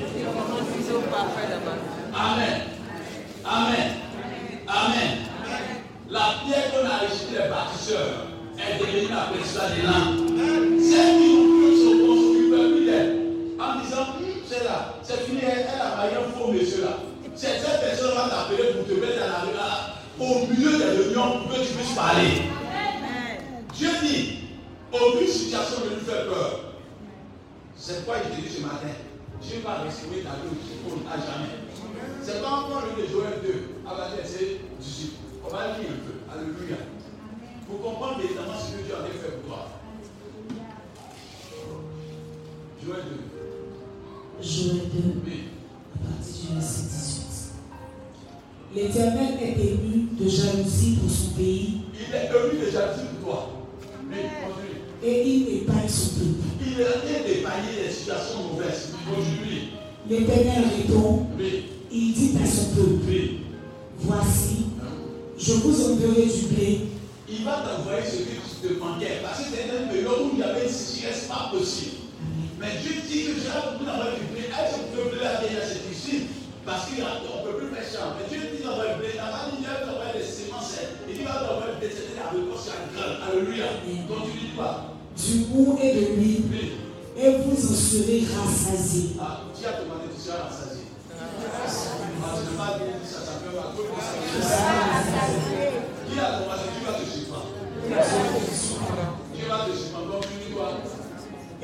Amen. 2.14 2.60
Amen. 3.44 3.88
Amen. 4.68 5.18
La 6.10 6.34
pierre 6.44 6.70
qu'on 6.70 6.86
a 6.86 7.08
rejetée 7.08 7.42
les 7.42 7.48
bâtisseurs 7.48 8.31
est 8.68 8.78
devenue 8.78 9.08
la 9.10 9.32
principale 9.32 9.74
des 9.74 9.82
langues. 9.82 10.22
Celles 10.80 11.18
qui 11.18 11.28
ont 11.34 11.48
pu 11.50 11.68
se 11.76 11.90
construire, 12.06 12.42
en 13.58 13.80
disant, 13.80 14.06
c'est 14.46 14.64
là, 14.64 14.94
c'est 15.02 15.20
fini, 15.24 15.40
elle, 15.42 15.80
a 15.80 15.96
marié 15.96 16.16
un 16.16 16.30
faux 16.38 16.52
monsieur 16.52 16.82
là. 16.82 16.98
Cette 17.34 17.62
personne 17.62 18.14
va 18.14 18.28
t'appeler 18.28 18.72
pour 18.74 18.86
te 18.86 18.92
mettre 18.92 19.22
à 19.22 19.26
la 19.26 19.40
rue 19.40 19.56
au 20.20 20.46
milieu 20.46 20.76
des 20.78 20.84
réunions 20.84 21.40
pour 21.40 21.56
que 21.56 21.60
tu 21.60 21.72
puisses 21.72 21.94
parler. 21.94 22.42
Dieu 23.74 23.88
dit, 24.02 24.38
aucune 24.92 25.26
situation 25.26 25.84
ne 25.84 25.94
lui 25.96 26.04
fait 26.04 26.26
peur. 26.26 26.60
C'est 27.76 28.04
quoi 28.04 28.16
je 28.18 28.36
te 28.36 28.40
dis 28.40 28.54
ce 28.54 28.60
matin. 28.60 28.94
Dieu 29.40 29.60
va 29.64 29.82
restaurer 29.82 30.20
ta 30.20 30.38
vie 30.38 30.54
au 30.86 31.08
à 31.08 31.16
jamais. 31.16 31.62
C'est 32.22 32.40
pas 32.40 32.48
encore 32.48 32.84
le 32.96 33.02
de 33.02 33.08
Joël 33.08 33.40
2, 33.42 33.90
à 33.90 33.98
la 33.98 34.16
verset 34.16 34.60
18. 34.78 35.12
On 35.44 35.48
va 35.48 35.78
lire 35.78 35.90
un 35.90 36.06
peu. 36.06 36.14
Alléluia. 36.30 36.76
Pour 37.72 37.80
comprendre 37.92 38.18
évidemment 38.22 38.52
ce 38.58 38.76
que 38.76 38.82
Dieu 38.84 38.94
avait 38.94 39.16
fait 39.18 39.40
pour 39.40 39.48
toi. 39.56 39.68
Joël 42.84 43.02
2. 44.40 44.46
Joël 44.46 44.76
2, 44.92 45.20
Oui. 45.24 45.40
à 45.94 46.08
partir 46.08 46.50
du 46.50 46.54
verset 46.54 46.82
18. 46.82 47.22
L'Éternel 48.74 49.34
est 49.42 49.60
ému 49.60 50.08
de 50.20 50.28
jalousie 50.28 50.96
pour 51.00 51.10
son 51.10 51.30
pays 51.30 51.80
Il 51.94 52.14
est 52.14 52.28
venu 52.28 52.60
de 52.66 52.70
jalousie 52.70 53.06
pour 53.22 53.30
toi. 53.32 53.48
Oui, 54.10 54.16
continue. 54.44 54.80
et 55.02 55.28
il 55.28 55.56
épargne 55.62 55.88
son 55.88 56.10
peuple. 56.10 56.48
Il 56.66 56.80
est 56.80 56.84
en 56.86 57.00
train 57.00 57.26
d'épargner 57.26 57.82
les 57.86 57.90
situations 57.90 58.42
mauvaises. 58.52 58.88
Aujourd'hui. 59.10 59.70
L'Éternel 60.08 60.64
répond, 60.76 61.26
Oui. 61.38 61.64
il 61.90 62.12
dit 62.12 62.32
à 62.42 62.46
son 62.46 62.74
peuple, 62.74 63.00
Oui. 63.08 63.40
voici, 63.98 64.66
je 65.38 65.52
vous 65.54 65.92
enverrai 65.92 66.26
du 66.26 66.54
blé 66.54 66.80
Il 67.32 67.44
va 67.44 67.64
t'envoyer 67.64 68.04
ce 68.04 68.16
que 68.28 68.36
tu 68.44 68.74
te 68.74 68.78
manquais. 68.78 69.20
Parce 69.24 69.38
que 69.40 69.44
c'était 69.50 69.72
une 69.72 69.88
période 69.88 70.20
où 70.20 70.30
il 70.34 70.40
y 70.40 70.42
avait 70.42 70.64
une 70.68 70.72
sécheresse 70.72 71.24
pas 71.28 71.48
possible. 71.50 71.96
Mais 72.60 72.76
Dieu 72.82 73.00
dit 73.08 73.24
que 73.26 73.34
j'ai 73.40 73.50
beaucoup 73.50 73.84
d'envoyer 73.88 74.20
du 74.20 74.26
blé. 74.36 74.44
Est-ce 74.52 74.76
que 74.84 74.92
le 75.00 75.04
blé 75.16 75.24
a 75.26 75.40
déjà 75.40 75.64
cette 75.66 75.88
ici 75.90 76.28
Parce 76.64 76.86
qu'on 76.92 77.00
ne 77.00 77.42
peut 77.48 77.56
plus 77.58 77.74
faire 77.74 77.88
ça. 77.88 78.14
Mais 78.20 78.28
Dieu 78.28 78.52
dit 78.52 78.62
d'envoyer 78.62 78.94
du 78.94 78.98
blé. 79.00 79.10
La 79.16 79.32
main 79.32 79.48
il 79.56 79.64
va 79.64 79.80
t'envoyer 79.80 80.20
des 80.20 80.28
semences. 80.28 80.76
Il 81.08 81.14
dit 81.16 81.24
va 81.24 81.40
t'envoyer 81.40 81.80
des 81.80 81.88
semences 81.90 82.20
avec 82.20 82.44
quoi 82.52 82.58
c'est 82.60 82.76
un. 82.76 83.16
Alléluia. 83.26 83.66
Continue 84.06 84.52
pas. 84.54 84.92
du 85.16 85.34
mou 85.50 85.78
et 85.82 85.92
de 85.92 86.04
Oui. 86.16 86.72
et 87.16 87.30
vous 87.42 87.56
en 87.56 87.76
serez 87.76 88.22
rassasiés. 88.28 89.16
Ah, 89.20 89.42
Dieu 89.56 89.66
a 89.68 89.72
demandé 89.82 90.06
tu 90.14 90.20
seras 90.20 90.48
rassasié? 90.48 90.84
Ah, 91.12 91.28
tu 91.36 92.52
ne 92.52 92.56
pas 92.56 92.78
dire 92.78 92.96
ça, 93.04 93.18
ça 93.20 93.32
fait 93.40 93.52
mal. 93.52 93.72
Qui 96.08 96.18
a 96.18 96.40
demandé 96.40 96.66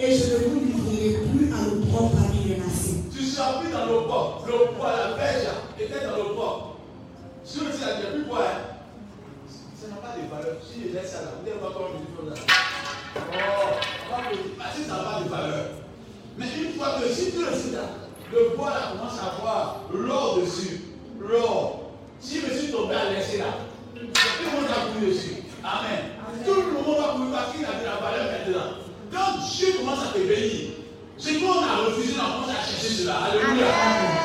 Et 0.00 0.14
je 0.14 0.32
ne 0.32 0.38
vous 0.38 0.60
livrerai 0.60 1.26
plus 1.26 1.52
à 1.52 1.64
l'opprobre 1.64 2.12
parmi 2.12 2.44
les 2.44 2.56
nations. 2.56 3.02
Tu 3.10 3.18
plus 3.18 3.72
dans 3.72 3.86
le 3.86 4.06
port. 4.06 4.44
Le 4.46 4.76
poids, 4.76 4.92
la 4.96 5.16
pêche 5.16 5.48
était 5.78 6.06
dans 6.06 6.16
le 6.16 6.34
port. 6.34 6.76
Si 7.44 7.58
on 7.58 7.64
dit 7.64 7.70
qu'il 7.72 7.86
n'y 7.86 7.92
a 7.92 8.10
plus 8.12 8.24
quoi, 8.24 8.44
hein, 8.44 8.60
ça 9.74 9.88
n'a 9.88 9.96
pas 9.96 10.14
de 10.16 10.28
valeur. 10.30 10.56
Si 10.62 10.88
je 10.88 10.94
laisse 10.94 11.10
ça 11.10 11.22
là, 11.22 11.28
vous 11.44 11.60
voir 11.60 11.72
comment 11.72 11.88
je 11.94 11.98
dis 11.98 12.12
comme 12.16 12.34
ça. 12.34 12.42
Oh, 13.16 14.30
me 14.30 14.34
dire, 14.34 14.42
parce 14.58 14.76
que 14.76 14.82
ça 14.82 14.88
n'a 14.88 15.02
pas 15.02 15.20
de 15.24 15.28
valeur. 15.28 15.64
Mais 16.36 16.46
une 16.62 16.72
fois 16.78 17.00
que 17.00 17.08
si 17.08 17.32
tu 17.32 17.38
le 17.38 17.52
sais 17.52 17.74
là, 17.74 17.88
le 18.32 18.56
bois 18.56 18.70
là 18.70 18.92
commence 18.92 19.18
à 19.18 19.36
avoir 19.36 19.80
l'or 19.92 20.38
dessus. 20.38 20.82
L'or. 21.20 21.90
Si 22.20 22.40
je 22.40 22.54
suis 22.56 22.70
tombé 22.70 22.94
à 22.94 23.10
laisser 23.10 23.38
là, 23.38 23.58
tout 23.94 24.00
le 24.00 24.60
monde 24.60 24.70
a 24.70 24.92
couru 24.92 25.06
dessus. 25.12 25.47
Amen. 25.64 26.00
Tout 26.44 26.54
le 26.54 26.72
monde 26.72 27.30
va 27.30 27.38
parce 27.38 27.56
qu'il 27.56 27.64
a 27.64 27.72
de 27.80 27.84
la 27.84 27.96
valeur 27.96 28.26
maintenant. 28.32 28.70
Quand 29.12 29.38
Dieu 29.40 29.68
commence 29.78 30.04
à 30.04 30.12
te 30.12 30.18
bénir, 30.18 30.70
ce 31.16 31.28
qu'on 31.30 31.62
a 31.62 31.86
refusé, 31.86 32.14
on 32.16 32.40
commence 32.42 32.50
à 32.50 32.62
chercher 32.64 33.02
cela. 33.02 33.16
Alléluia. 33.24 33.66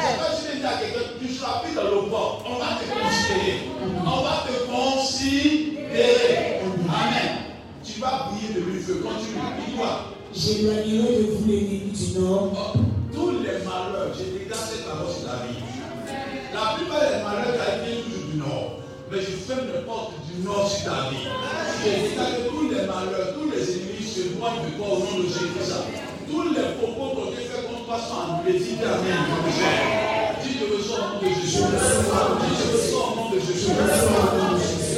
C'est 0.02 0.36
si 0.36 0.52
tu 0.52 0.58
dis 0.60 0.66
à 0.66 0.78
quelqu'un, 0.78 1.06
tu 1.20 1.28
seras 1.34 1.60
plus 1.64 1.74
dans 1.74 1.84
le 1.84 2.10
port. 2.10 2.44
On 2.46 2.56
va 2.60 2.78
te 2.78 2.86
considérer. 2.86 3.70
On 4.06 4.22
va 4.22 4.44
te 4.46 4.54
considérer. 4.70 6.60
Amen. 6.88 7.32
Tu 7.84 8.00
vas 8.00 8.30
briller 8.30 8.54
de 8.54 8.60
mille 8.62 8.82
feux. 8.82 9.02
Continue. 9.04 9.42
Dis-moi. 9.68 10.14
J'éloignerai 10.36 11.18
de 11.18 11.24
vous 11.32 11.48
l'ennemi 11.48 11.92
du 11.94 12.20
nord, 12.20 12.52
Oh, 12.56 12.80
tous 13.14 13.30
les 13.44 13.64
malheurs, 13.64 14.12
je 14.18 14.24
déclare 14.40 14.60
cette 14.60 14.86
parole 14.88 15.08
sur 15.14 15.28
ta 15.30 15.46
vie. 15.46 15.62
La 16.54 16.74
plupart 16.76 17.02
des 17.02 17.24
malheurs 17.24 17.62
arrivent 17.62 18.04
toujours 18.04 18.28
du 18.32 18.38
nord. 18.38 18.83
Mais 19.14 19.22
je 19.22 19.38
ferme 19.46 19.70
les 19.70 19.86
portes 19.86 20.14
du 20.26 20.42
nord 20.42 20.68
sur 20.68 20.90
ta 20.90 21.14
vie. 21.14 21.30
Que 21.30 22.50
tous 22.50 22.66
les 22.66 22.82
malheurs, 22.90 23.38
tous 23.38 23.46
les 23.46 23.62
ennemis 23.62 24.02
se 24.02 24.34
noient 24.34 24.58
de 24.58 24.74
toi 24.74 24.88
au 24.90 25.00
nom 25.06 25.22
de 25.22 25.30
Jésus-Christ. 25.30 25.86
Tous 26.26 26.50
les 26.50 26.74
propos 26.82 27.14
qu'on 27.14 27.30
t'a 27.30 27.38
fait 27.38 27.62
contre 27.62 27.86
toi 27.86 28.00
sont. 28.02 28.42
Dis 28.42 28.74
Amen. 28.82 29.22
Dis 30.42 30.58
je 30.58 30.66
reçois 30.66 30.98
au 30.98 31.22
nom 31.22 31.30
de 31.30 31.30
Jésus. 31.30 31.62
Dis 31.62 32.58
je 32.58 32.96
au 32.98 33.14
nom 33.14 33.30
de 33.30 33.38
Jésus. 33.38 33.70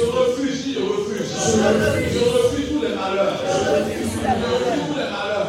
Je 0.00 0.04
refuse, 0.08 0.64
dis 0.64 0.72
je 0.72 0.80
refuse. 0.80 1.28
Je 1.36 2.20
refuse 2.24 2.68
tous 2.72 2.80
les 2.88 2.94
malheurs. 2.96 3.36
Je 3.36 3.68
refuse 3.68 4.16
tous 4.16 4.96
les 4.96 5.08
malheurs. 5.12 5.48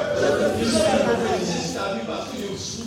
Je 0.60 0.66
suis 0.66 0.76
sur 0.76 1.80
ta 1.80 1.94
vie 1.96 2.04
parce 2.06 2.28
que 2.32 2.36
je 2.44 2.84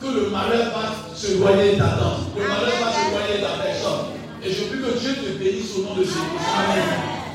que 0.00 0.08
le 0.14 0.30
malheur 0.30 0.66
va 0.74 1.14
se 1.14 1.26
éloigner 1.30 1.76
de. 1.76 1.78
Le 1.78 2.42
malheur 2.42 2.74
va 2.82 2.90
se 2.90 2.98
éloigner 3.06 3.38
de 3.38 3.62
personne. 3.62 4.16
Et 4.46 4.52
je 4.52 4.64
prie 4.64 4.75
que 4.86 4.98
Dieu 4.98 5.14
te 5.14 5.38
bénisse 5.42 5.76
au 5.78 5.82
nom 5.82 5.94
de 5.96 6.04
Jésus. 6.04 6.16
Amen. 6.56 6.84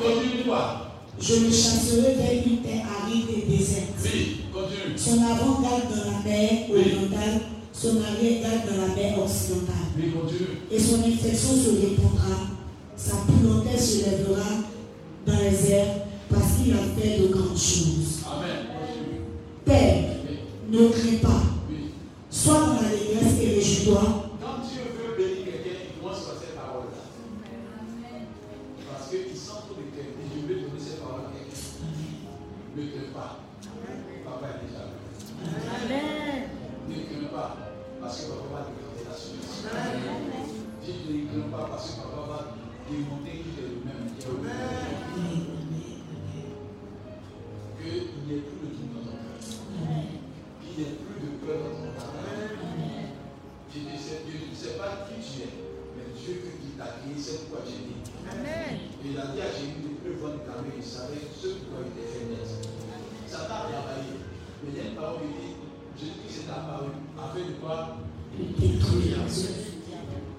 Continue-toi. 0.01 0.87
je 1.19 1.35
le 1.35 1.51
chasserai 1.51 2.15
vers 2.15 2.47
une 2.47 2.57
terre 2.57 2.85
aride 3.03 3.25
et 3.29 3.57
déserte. 3.57 3.89
Oui, 4.03 4.37
continue. 4.53 4.97
Son 4.97 5.21
avant 5.21 5.61
garde 5.61 5.83
dans 5.89 6.11
la 6.11 6.19
mer 6.23 6.69
orientale, 6.71 7.41
son 7.73 7.97
arrière 8.01 8.41
garde 8.41 8.61
dans 8.69 8.81
la 8.87 8.95
mer 8.95 9.19
occidentale. 9.23 9.91
Oui, 9.97 10.11
continue. 10.11 10.57
Et 10.71 10.79
son 10.79 10.99
infection 10.99 11.49
se 11.55 11.69
répandra, 11.81 12.37
sa 12.95 13.15
puanteur 13.27 13.79
se 13.79 13.97
lèvera 14.05 14.49
dans 15.25 15.37
les 15.39 15.71
airs, 15.71 15.95
parce 16.29 16.53
qu'il 16.63 16.73
a 16.73 16.77
fait 16.97 17.19
de 17.21 17.27
grandes 17.27 17.57
choses. 17.57 18.23
Amen. 18.25 18.65
Père, 19.65 19.97
Oui, 20.71 20.79
ne 20.79 20.87
crains 20.87 21.17
pas, 21.21 21.43
oui. 21.69 21.91
sois 22.29 22.53
dans 22.59 22.81
la 22.81 22.89
détresse 22.89 23.39
et 23.43 23.55
réjouis-toi, 23.55 24.30
de. 29.89 30.01
Et 30.01 30.25
je 30.29 30.39
veux 30.47 30.55
donner 30.61 30.79
cette 30.79 31.01
parole 31.01 31.21
à 31.21 31.32
quelqu'un. 31.34 31.57
Ne 32.75 32.82
crains 32.88 33.13
pas. 33.13 33.39
Papa 34.23 34.47
est 34.47 34.59
déjà 34.65 34.86
là. 34.86 34.95
Ne 36.88 36.95
crains 36.95 37.32
pas. 37.34 37.51
Parce 38.01 38.15
que 38.21 38.32
papa 38.32 38.45
va 38.53 38.61
te 38.61 38.71
garder 38.77 39.03
la 39.09 39.15
solution. 39.15 39.69
Dis 40.84 40.97
ne 41.09 41.15
crains 41.27 41.49
pas 41.49 41.65
parce 41.71 41.91
que 41.91 41.95
papa 42.01 42.21
va 42.27 42.39
démontrer 42.89 43.36
qu'il 43.41 43.57
est 43.57 43.69
le 43.69 43.77
même. 43.86 44.05
qu'il 47.82 48.23
n'y 48.27 48.34
ait 48.38 48.45
plus 48.45 48.59
de 48.61 48.73
dans 48.93 49.01
ton 49.01 49.17
cœur. 49.17 49.39
Qu'il 50.61 50.73
n'y 50.77 50.89
ait 50.89 50.95
plus 50.95 51.17
de 51.19 51.29
peur 51.45 51.59
dans 51.59 51.75
ton 51.75 51.91
cœur. 51.91 52.21
Je 53.73 53.79
ne 53.79 54.55
sais 54.55 54.77
pas 54.77 55.07
qui 55.07 55.15
tu 55.21 55.41
es, 55.43 55.53
mais 55.95 56.07
Dieu 56.13 56.34
qui 56.61 56.69
t'a 56.77 56.88
créé, 56.99 57.15
c'est 57.17 57.47
pourquoi 57.47 57.63
tu 57.65 57.71
es 57.71 57.84
né. 57.88 57.95
Et 58.32 58.90
il 59.03 59.17
a 59.17 59.33
dit 59.33 59.41
à 59.41 59.49
Jésus 59.49 59.97
de 60.05 60.11
vendre 60.21 60.45
ta 60.45 60.61
main, 60.61 60.69
il 60.77 60.83
savait 60.83 61.25
ce 61.33 61.57
pourquoi 61.57 61.81
il 61.81 61.97
était 61.97 62.05
fait 62.05 62.25
naître. 62.29 62.61
Ça 63.25 63.49
t'a 63.49 63.65
travaillé. 63.65 64.21
Mais 64.61 64.69
il 64.69 64.77
y 64.77 64.81
a 64.81 64.89
une 64.89 64.95
parole 64.95 65.25
qui 65.25 65.33
dit, 65.41 65.57
Jésus 65.97 66.21
qui 66.21 66.29
s'est 66.29 66.49
apparu, 66.49 66.93
afin 67.17 67.41
de 67.41 67.57
quoi? 67.57 67.97
Détruire. 68.37 69.25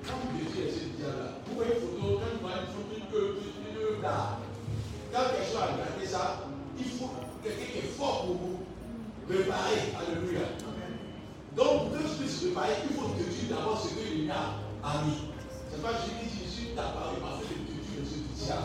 Quand 0.07 0.23
Jésus 0.39 0.63
est 0.63 0.71
ce 0.71 0.85
diable-là, 0.95 1.43
vous 1.47 1.55
voyez 1.59 1.75
une 1.75 1.83
photo, 1.83 2.23
quand 2.23 2.31
vous 2.31 2.43
voyez 2.47 2.63
une 2.63 3.07
photo, 3.11 3.19
une 3.43 3.79
œuvre, 3.83 4.03
d'art, 4.03 4.39
quand 5.11 5.27
quelque 5.27 5.47
chose 5.51 5.59
a 5.59 5.75
regardé 5.75 6.07
ça, 6.07 6.47
il 6.79 6.87
faut 6.87 7.11
quelqu'un 7.43 7.67
qui 7.67 7.79
est 7.79 7.93
fort 7.99 8.27
pour 8.27 8.37
vous 8.39 8.59
préparer. 9.27 9.91
Alléluia. 9.99 10.47
Donc, 11.59 11.91
pour 11.91 11.99
que 11.99 12.07
tu 12.07 12.15
puisses 12.23 12.47
préparer, 12.47 12.79
il 12.87 12.95
faut 12.95 13.11
tu 13.19 13.47
d'abord 13.51 13.77
ce 13.83 13.91
que 13.91 14.07
il 14.07 14.31
a 14.31 14.63
a 14.87 15.03
mis. 15.05 15.31
C'est 15.71 15.83
pas 15.83 15.99
Jésus 15.99 16.15
qui 16.17 16.27
dit 16.31 16.45
Jésus 16.47 16.75
t'a 16.75 16.95
parlé 16.95 17.19
parce 17.21 17.43
tu. 18.43 18.59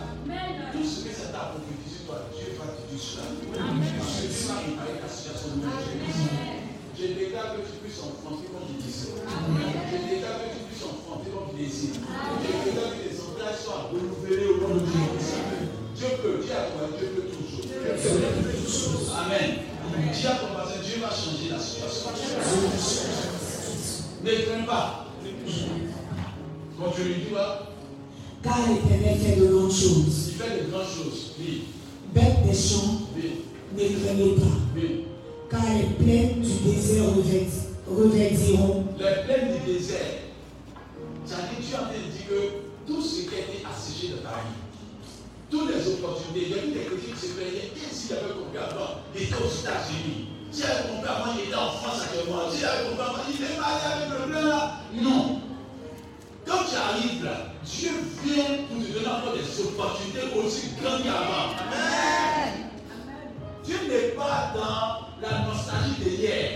Tout 0.74 0.84
ce 0.84 1.06
que 1.06 1.12
ça 1.14 1.30
t'a 1.30 1.54
prophétisé, 1.54 2.06
toi, 2.06 2.26
Dieu 2.34 2.58
va 2.58 2.66
te 2.74 2.82
dire 2.90 3.02
cela. 3.02 3.30
Parce 3.30 4.16
que 4.18 4.28
Dieu 4.28 4.48
va 4.50 4.58
préparer 4.62 4.98
ta 5.02 5.10
situation 5.10 5.58
de. 5.58 5.70
Je 6.98 7.14
déclare 7.14 7.54
que 7.54 7.62
tu 7.62 7.78
puisses 7.78 8.02
enfanter 8.02 8.50
comme 8.50 8.66
il 8.74 8.82
disait. 8.82 9.14
Je 9.14 9.98
déclare 10.10 10.42
que 10.42 10.50
tu 10.50 10.62
puisses 10.66 10.82
enfanter 10.82 11.30
comme 11.30 11.54
il 11.54 11.62
désire. 11.62 11.94
Je 11.94 12.50
déclare 12.66 12.90
que 12.90 13.06
tes 13.06 13.22
entrailles 13.22 13.54
soient 13.62 13.94
renouvelées 13.94 14.50
au 14.50 14.58
nom 14.66 14.82
de 14.82 14.86
Jésus. 14.90 15.46
Dieu 15.94 16.10
peut, 16.22 16.42
Dieu 16.42 16.54
a 16.58 16.74
toi, 16.74 16.90
Dieu 16.98 17.08
peut 17.14 17.30
toujours. 17.30 17.70
Amen. 19.14 19.62
Dis 20.14 20.26
à 20.28 20.42
ton 20.42 20.54
voisin, 20.54 20.82
Dieu 20.82 20.98
va 21.02 21.10
changer 21.10 21.50
la 21.54 21.60
situation. 21.60 22.10
Ne 24.24 24.32
crains 24.46 24.66
pas. 24.66 25.06
Continue, 26.80 27.14
dis 27.14 27.30
moi. 27.32 27.77
Car 28.48 28.60
l'Éternel 28.70 29.18
fait 29.20 29.36
de 29.42 29.48
grandes 29.48 29.72
choses. 29.72 30.30
Il 30.30 30.34
fait 30.36 30.64
de 30.64 30.72
grandes 30.72 30.84
choses. 30.88 31.34
Oui, 31.40 31.64
Bêtes 32.14 32.48
des 32.48 32.56
champs, 32.58 33.02
oui, 33.16 33.44
ne 33.76 33.80
craignez 34.00 34.36
pas, 34.36 34.56
oui. 34.76 35.04
car 35.52 35.62
les 35.76 36.04
plaines 36.04 36.40
du 36.42 36.72
désert 36.72 37.04
revêt- 37.04 37.68
revêtiront 37.86 38.86
Les 38.98 39.24
plaines 39.26 39.52
du 39.60 39.74
désert. 39.74 40.24
C'est-à-dire, 41.26 41.60
tu 41.60 41.66
de 41.68 42.12
dire 42.12 42.28
que 42.30 42.88
tout 42.88 43.02
ce 43.02 43.24
qui 43.28 43.36
a 43.36 43.40
été 43.40 43.66
asséché 43.68 44.14
de 44.14 44.18
ta 44.24 44.40
vie, 44.48 44.64
toutes 45.52 45.70
les 45.76 45.94
opportunités, 45.94 46.48
il 46.48 46.50
y 46.50 46.54
a 46.54 46.64
eu 46.64 46.72
des 46.72 46.86
chrétiens 46.88 47.14
qui 47.20 47.28
se 47.28 47.34
plaignaient, 47.34 47.72
et 47.76 47.94
s'il 47.94 48.14
avait 48.16 48.32
compris 48.40 48.58
avant, 48.64 49.04
il 49.14 49.24
était 49.24 49.36
aux 49.36 49.52
États-Unis. 49.52 50.32
Si 50.50 50.64
avec 50.64 50.88
mon 50.96 51.02
père, 51.04 51.20
moi 51.20 51.36
il 51.36 51.48
était 51.52 51.56
en 51.60 51.72
France 51.76 52.08
actuellement. 52.08 52.48
Si 52.50 52.64
avec 52.64 52.90
mon 52.90 52.96
père, 52.96 53.12
moi 53.12 53.20
il 53.28 53.36
est 53.44 53.60
marié 53.60 53.84
avec 53.84 54.08
le 54.16 54.32
blanc 54.32 54.48
là. 54.48 54.80
Non. 54.96 55.42
Tu 56.70 56.76
arrives 56.76 57.24
là, 57.24 57.54
Dieu 57.64 57.92
vient 58.24 58.44
pour 58.68 58.84
te 58.84 58.92
donner 58.92 59.08
encore 59.08 59.34
des 59.34 59.62
opportunités 59.64 60.28
aussi 60.36 60.72
grandes 60.82 61.04
qu'avant. 61.04 61.56
Amen. 61.64 62.68
Dieu 63.64 63.78
n'est 63.88 64.16
pas 64.16 64.52
dans 64.54 65.08
la 65.22 65.46
nostalgie 65.46 66.04
de 66.04 66.10
hier. 66.10 66.50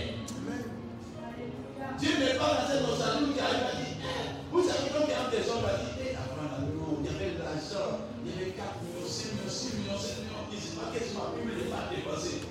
Dieu 1.98 2.10
n'est 2.18 2.34
pas 2.36 2.60
dans 2.60 2.68
cette 2.68 2.82
nostalgie 2.82 3.32
qui 3.32 3.40
arrive 3.40 3.64
à 3.64 3.76
dire, 3.76 3.96
eh, 4.04 4.52
vous 4.52 4.62
savez 4.62 4.90
quand 4.92 5.04
il 5.04 5.12
y 5.12 5.16
a 5.16 5.30
des 5.32 5.48
hommes 5.48 5.64
qui 5.64 6.02
disent, 6.02 6.12
eh, 6.12 6.16
avant 6.16 6.44
la 6.44 6.60
il 6.60 7.06
y 7.06 7.08
avait 7.08 7.32
de 7.32 7.38
l'argent, 7.40 8.04
il 8.24 8.30
y 8.30 8.34
avait 8.36 8.52
4 8.52 8.84
millions, 8.84 9.08
6 9.08 9.32
millions, 9.32 9.48
6 9.48 9.76
millions, 9.76 9.96
7 9.96 10.18
millions, 10.20 10.44
il 10.52 10.56
ne 10.56 10.60
sait 10.60 10.76
pas 10.76 10.92
qu'est-ce 10.92 11.16
qu'on 11.16 11.24
a 11.24 11.32
pu 11.32 11.40
me 11.40 11.56
pas 11.72 11.88
dépasser. 11.88 12.44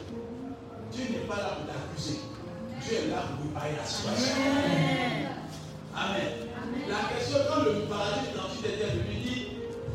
Dieu 0.91 1.03
n'est 1.13 1.27
pas 1.29 1.37
là 1.37 1.61
pour 1.61 1.69
t'accuser. 1.69 2.25
Dieu 2.81 3.05
est 3.05 3.09
là 3.13 3.21
pour 3.29 3.45
préparer 3.45 3.77
la 3.77 3.85
situation. 3.85 4.33
Amen. 5.93 6.50
La 6.91 7.07
question, 7.07 7.39
quand 7.47 7.63
le 7.63 7.87
paradis 7.87 8.35
d'ensuite 8.35 8.67
était 8.67 8.91
venu, 8.91 9.15
dit, 9.23 9.47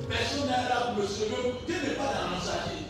personne 0.08 0.48
n'est 0.48 0.64
là 0.64 0.88
pour 0.88 1.04
me 1.04 1.06
sauver. 1.06 1.52
Dieu 1.68 1.76
n'est 1.84 1.92
pas 1.92 2.08
dans 2.08 2.32
nostalgie. 2.32 2.88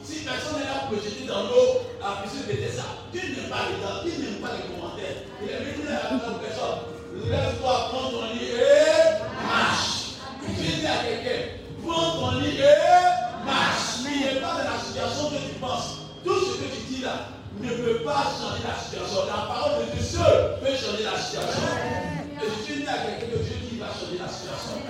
Si 0.00 0.24
personne 0.24 0.56
n'est 0.56 0.64
là 0.72 0.88
pour 0.88 0.96
le 0.96 1.04
jeter 1.04 1.28
dans 1.28 1.44
l'eau, 1.44 1.84
la 2.00 2.24
piscine 2.24 2.48
de 2.48 2.72
ça, 2.72 3.04
Dieu 3.12 3.20
n'aime 3.20 3.52
pas 3.52 3.68
les 3.68 3.84
dents, 3.84 4.00
Dieu 4.00 4.16
n'aime 4.16 4.40
pas 4.40 4.56
les 4.56 4.64
commentaires. 4.64 5.28
Il 5.44 5.48
est 5.52 5.60
venu 5.60 5.92
à 5.92 6.08
la 6.08 6.40
personne, 6.40 6.88
lève-toi, 7.28 7.74
prends 7.92 8.08
ton 8.16 8.32
lit 8.32 8.56
et 8.56 9.20
marche. 9.44 10.16
Dieu 10.48 10.80
dit 10.80 10.88
à 10.88 11.04
quelqu'un, 11.04 11.60
prends 11.84 12.16
ton 12.16 12.40
lit 12.40 12.64
et 12.64 13.44
marche. 13.44 14.08
Il 14.08 14.24
n'est 14.24 14.40
pas 14.40 14.56
dans 14.56 14.72
la 14.72 14.80
situation 14.80 15.28
que 15.28 15.52
tu 15.52 15.60
penses. 15.60 16.08
Tout 16.24 16.40
ce 16.40 16.64
que 16.64 16.68
tu 16.72 16.80
dis 16.88 17.02
là 17.04 17.28
ne 17.60 17.76
peut 17.76 18.00
pas 18.08 18.24
changer 18.40 18.64
la 18.64 18.72
situation. 18.80 19.28
La 19.28 19.52
parole 19.52 19.84
de 19.84 19.92
Dieu 19.92 20.00
seul 20.00 20.56
peut 20.64 20.72
changer 20.72 21.04
la 21.04 21.20
situation. 21.20 22.21
Et 22.44 22.48
je 22.48 22.74
dis 22.80 22.86
à 22.88 22.98
quelqu'un 22.98 23.36
que 23.36 23.42
Dieu 23.42 23.56
qui 23.68 23.76
va 23.76 23.86
changer 23.86 24.18
la 24.18 24.28
situation. 24.28 24.82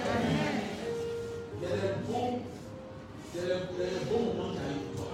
Il 1.60 1.68
y 1.68 1.72
a 1.72 1.76
des 1.76 1.94
bons 2.08 2.40
c'est 3.34 3.48
le, 3.48 3.54
bon 4.10 4.34
moment 4.34 4.52
qui 4.52 4.58
arrive 4.58 4.92
pour 4.94 5.06
toi. 5.06 5.12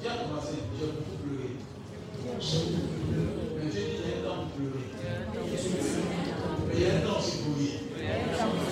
Viens 0.00 0.16
commencer, 0.16 0.58
j'ai 0.76 0.86
beaucoup 0.86 1.16
pleuré. 1.22 1.50
Mais 3.56 3.70
Dieu 3.70 3.80
dit, 3.80 3.98
il 4.02 4.10
y 4.10 4.14
a 4.14 4.18
un 4.18 4.22
temps 4.26 4.42
pour 4.42 4.50
pleurer. 4.56 4.82
Mais 6.66 6.74
il 6.74 6.80
y 6.80 6.86
a 6.86 6.94
un 6.96 7.00
temps 7.06 7.18
aussi 7.20 7.36
pour 7.38 7.54
rire. 7.56 8.67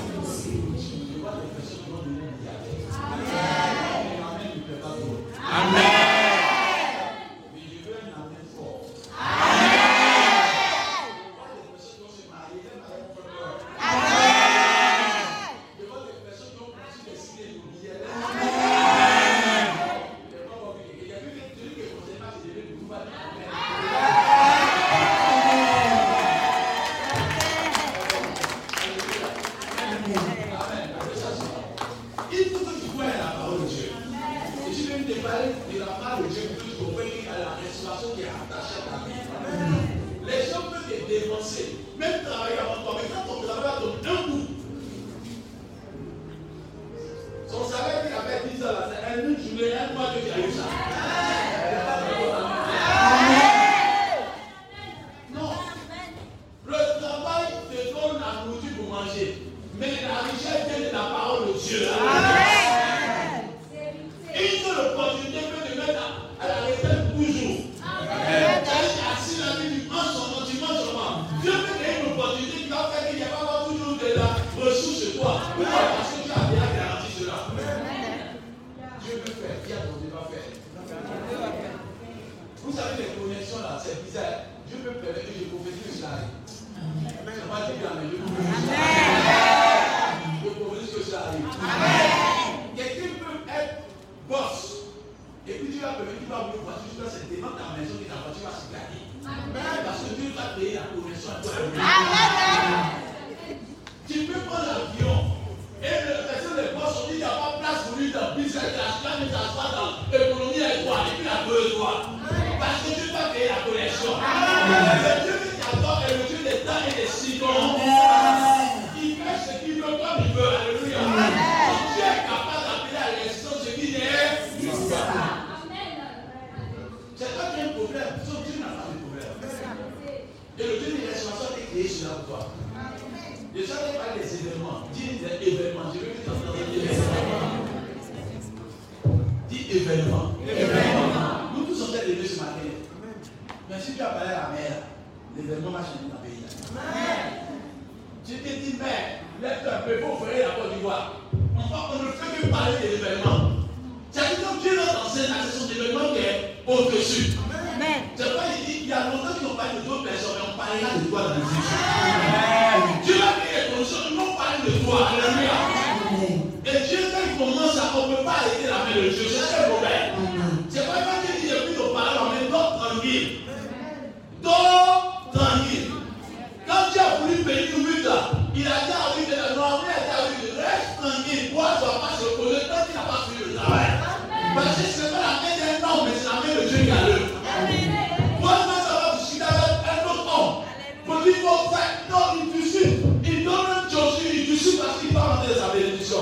prophète, 191.57 192.11
non, 192.11 192.45
il 192.45 192.63
suscite. 192.63 193.01
Il 193.25 193.45
donne 193.45 193.67
un 193.67 193.89
Joshua, 193.89 194.31
il 194.33 194.47
suscite 194.47 194.83
parce 194.83 195.01
qu'il 195.01 195.13
parle 195.13 195.49
de 195.49 195.55
sa 195.55 195.69
bénédiction. 195.71 196.19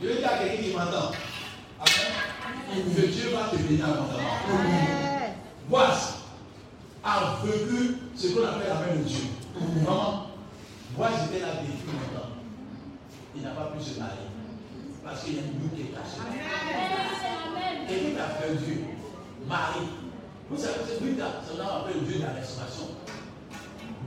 Je 0.00 0.08
veux 0.08 0.14
dire 0.16 0.28
à 0.28 0.38
quelqu'un 0.38 0.62
qui 0.62 0.70
m'entend. 0.70 1.12
Que 2.96 3.06
Dieu 3.06 3.30
va 3.32 3.48
te 3.50 3.56
bénir 3.56 3.84
abondamment. 3.86 4.36
Boise 5.68 6.14
a 7.02 7.36
vécu 7.44 7.96
ce 8.14 8.28
qu'on 8.28 8.46
appelle 8.46 8.68
la 8.68 8.74
main 8.74 8.96
de 8.96 9.04
Dieu. 9.04 9.24
Maman, 9.84 10.26
moi 10.96 11.08
j'étais 11.20 11.40
là 11.44 11.52
depuis 11.62 11.92
longtemps. 11.92 12.28
Il 13.34 13.42
n'a 13.42 13.50
pas 13.50 13.72
pu 13.74 13.82
se 13.82 13.98
marier. 13.98 14.28
Parce 15.04 15.24
qu'il 15.24 15.34
y 15.34 15.38
a 15.38 15.42
une 15.42 15.60
nous 15.62 15.68
qui 15.74 15.82
est 15.82 15.94
cachée. 15.94 16.20
Et 17.90 18.10
il 18.10 18.18
a 18.18 18.24
perdu. 18.24 18.84
Marie. 19.46 19.88
Vous 20.50 20.56
savez, 20.56 20.80
c'est 20.86 21.04
lui, 21.04 21.14
c'est 21.16 21.60
on 21.60 21.80
appelle 21.80 22.02
Dieu 22.04 22.18
de 22.18 22.22
la 22.22 22.32
restauration. 22.32 22.97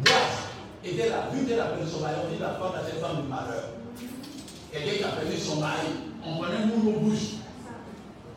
Boise 0.04 0.50
était 0.84 1.10
la, 1.10 1.30
vu 1.32 1.46
qu'elle 1.46 1.60
a 1.60 1.66
perdu 1.66 1.90
son 1.90 2.02
mari, 2.02 2.16
on 2.26 2.34
dit 2.34 2.40
la 2.40 2.50
femme 2.50 2.74
à 2.76 2.84
cette 2.86 3.00
femme 3.00 3.24
de 3.24 3.30
malheur. 3.30 3.70
Quelqu'un 4.72 4.98
qui 4.98 5.04
a 5.04 5.08
perdu 5.10 5.38
son 5.38 5.58
mari, 5.58 5.94
on 6.26 6.38
connaît 6.38 6.66
le 6.66 6.90
au 6.90 7.00
bouche. 7.00 7.42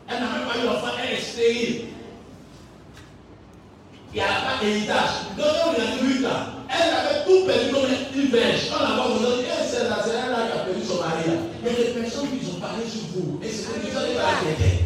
Elle 0.07 0.19
n'a 0.19 0.29
même 0.29 0.47
pas 0.47 0.57
eu 0.59 0.67
d'enfant, 0.67 0.93
elle 1.01 1.17
est 1.17 1.21
stérile. 1.21 1.85
Il 4.13 4.17
n'y 4.17 4.21
a 4.21 4.45
pas 4.45 4.63
d'héritage. 4.63 5.33
Donc, 5.37 5.47
on 5.65 5.71
a 5.71 6.07
dit 6.07 6.19
là. 6.21 6.47
Elle 6.69 6.93
avait 6.93 7.25
tout 7.25 7.45
perdu 7.45 7.71
comme 7.71 7.89
une 8.15 8.29
verge. 8.29 8.69
On 8.71 8.83
la 8.83 9.05
aujourd'hui, 9.05 9.45
elle, 9.49 9.67
c'est 9.67 9.89
la 9.89 9.97
elle 10.05 10.51
qui 10.51 10.57
a 10.57 10.63
perdu 10.63 10.85
son 10.85 10.97
mari. 11.01 11.25
A 11.33 11.69
des 11.69 11.99
personnes 11.99 12.29
qui 12.29 12.45
ont 12.45 12.59
parlé 12.59 12.85
sur 12.87 13.01
vous. 13.13 13.39
Et 13.43 13.49
c'est 13.49 13.73
que 13.73 13.91
vous 13.91 13.97
allez 13.97 14.13
pas 14.13 14.39
quelqu'un. 14.43 14.85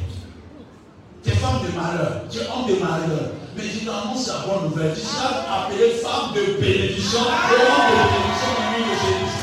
Tu 1.24 1.30
es 1.30 1.34
femme 1.34 1.60
de 1.62 1.76
malheur, 1.76 2.24
tu 2.32 2.38
es 2.38 2.42
homme 2.48 2.68
de 2.68 2.80
malheur. 2.80 3.39
Mais 3.60 3.68
généralement, 3.68 4.16
c'est 4.16 4.32
la 4.32 4.40
bonne 4.48 4.70
nouvelle. 4.70 4.94
Tu 4.96 5.02
seras 5.02 5.44
appelée 5.52 5.92
femme 6.02 6.32
de 6.34 6.62
bénédiction 6.62 7.20
homme 7.20 7.52
de 7.52 7.58
bénédiction 7.60 8.52
au 8.56 8.64
nom 8.64 8.88
de 8.88 8.96
Jésus 9.04 9.36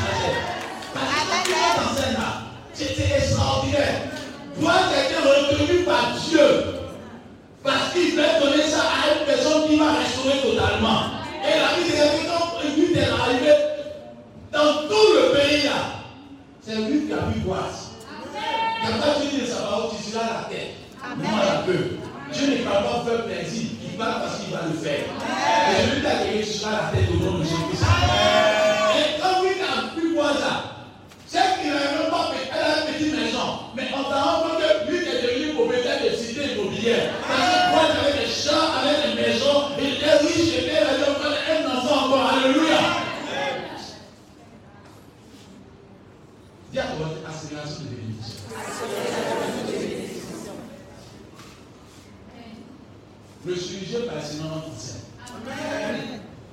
Parce 0.95 1.21
que 1.21 1.45
tu 1.45 1.53
es 1.53 1.77
dans 1.77 2.01
un 2.01 2.13
là, 2.13 2.31
c'était 2.73 3.17
extraordinaire. 3.19 4.01
Voir 4.57 4.89
quelqu'un 4.89 5.21
retenu 5.21 5.85
par 5.85 6.15
Dieu, 6.31 6.49
parce 7.63 7.93
qu'il 7.93 8.17
veut 8.17 8.23
donner 8.41 8.63
ça 8.63 8.85
à 8.89 9.19
une 9.19 9.27
personne 9.27 9.69
qui 9.69 9.77
va 9.77 9.93
restaurer 9.93 10.39
totalement. 10.41 11.01
Et 11.45 11.61
la 11.61 11.77
vie, 11.77 11.91
c'est 11.91 11.97
que 11.97 12.27
quand 12.27 12.75
lui 12.75 12.95
est 12.95 13.11
arrivé 13.11 13.53
dans 14.51 14.89
tout 14.89 15.13
le 15.13 15.39
pays 15.39 15.65
là, 15.65 16.01
c'est 16.63 16.77
lui 16.77 17.07
qui 17.07 17.13
a 17.13 17.17
vu 17.17 17.41
voir. 17.45 17.69
Quand 18.83 19.21
tu 19.21 19.27
dis 19.29 19.43
de 19.43 19.47
savoir 19.47 19.89
où 19.89 19.95
tu 19.95 20.11
seras 20.11 20.25
la 20.25 20.49
tête. 20.49 20.73
Moi, 21.19 21.39
la 21.45 21.63
peu. 21.63 21.99
Dieu 22.33 22.47
ne 22.59 22.65
va 22.65 22.83
pas 22.83 23.05
faire 23.07 23.25
plaisir. 23.25 23.69
Il 23.85 23.97
parle 23.97 24.23
parce 24.23 24.41
qu'il 24.41 24.53
va 24.53 24.61
le 24.67 24.77
faire. 24.79 25.05
Et 25.71 25.83
je 25.83 25.95
lui 25.95 26.01
dis 26.01 26.47
tu 26.47 26.53
seras 26.59 26.73
la 26.73 26.99
tête 26.99 27.09
au 27.11 27.25
nom 27.25 27.39
de 27.39 27.45
Jésus-Christ. 27.45 27.85
Et 28.99 29.21
quand 29.21 29.43
lui 29.43 29.55
n'a 29.61 29.95
pu 29.95 30.15
voir 30.15 30.33
ça, 30.37 30.53
c'est 31.27 31.61
qu'il 31.61 31.71
n'a 31.71 31.79
même 31.79 32.11
pas 32.11 32.31
fait. 32.33 32.51
Elle 32.53 32.63
a 32.63 32.65
une 32.81 32.95
petite 32.95 33.15
maison. 33.17 33.49
Mais 33.77 33.89
on 33.95 34.03
t'a 34.11 34.23
rendu 34.23 34.51
que 34.57 34.91
lui 34.91 34.99
est 34.99 35.23
devenu 35.23 35.55
propriétaire 35.55 36.01
de 36.05 36.17
cité 36.17 36.55
immobilière. 36.55 37.11
Parce 37.27 37.47
que 37.51 37.71
moi, 37.71 37.83
j'avais 37.95 38.19
des 38.25 38.31
champs, 38.31 38.69
avec 38.83 38.99
des 39.07 39.23
maisons. 39.23 39.61
Il 39.79 39.95
était 39.95 40.17
riche, 40.19 40.51
il 40.59 40.65
était 40.65 40.79
un 40.79 41.77
enfant 41.77 42.07
encore. 42.07 42.31
Alléluia. 42.33 42.81
Dis 46.73 46.79
à 46.79 46.83
toi, 46.83 47.07
accélération 47.27 47.85
de 47.85 47.89
bénédiction. 47.89 49.26
Le 53.47 53.55
sujet 53.55 53.99
passionnant 54.13 54.61
concerne. 54.67 55.03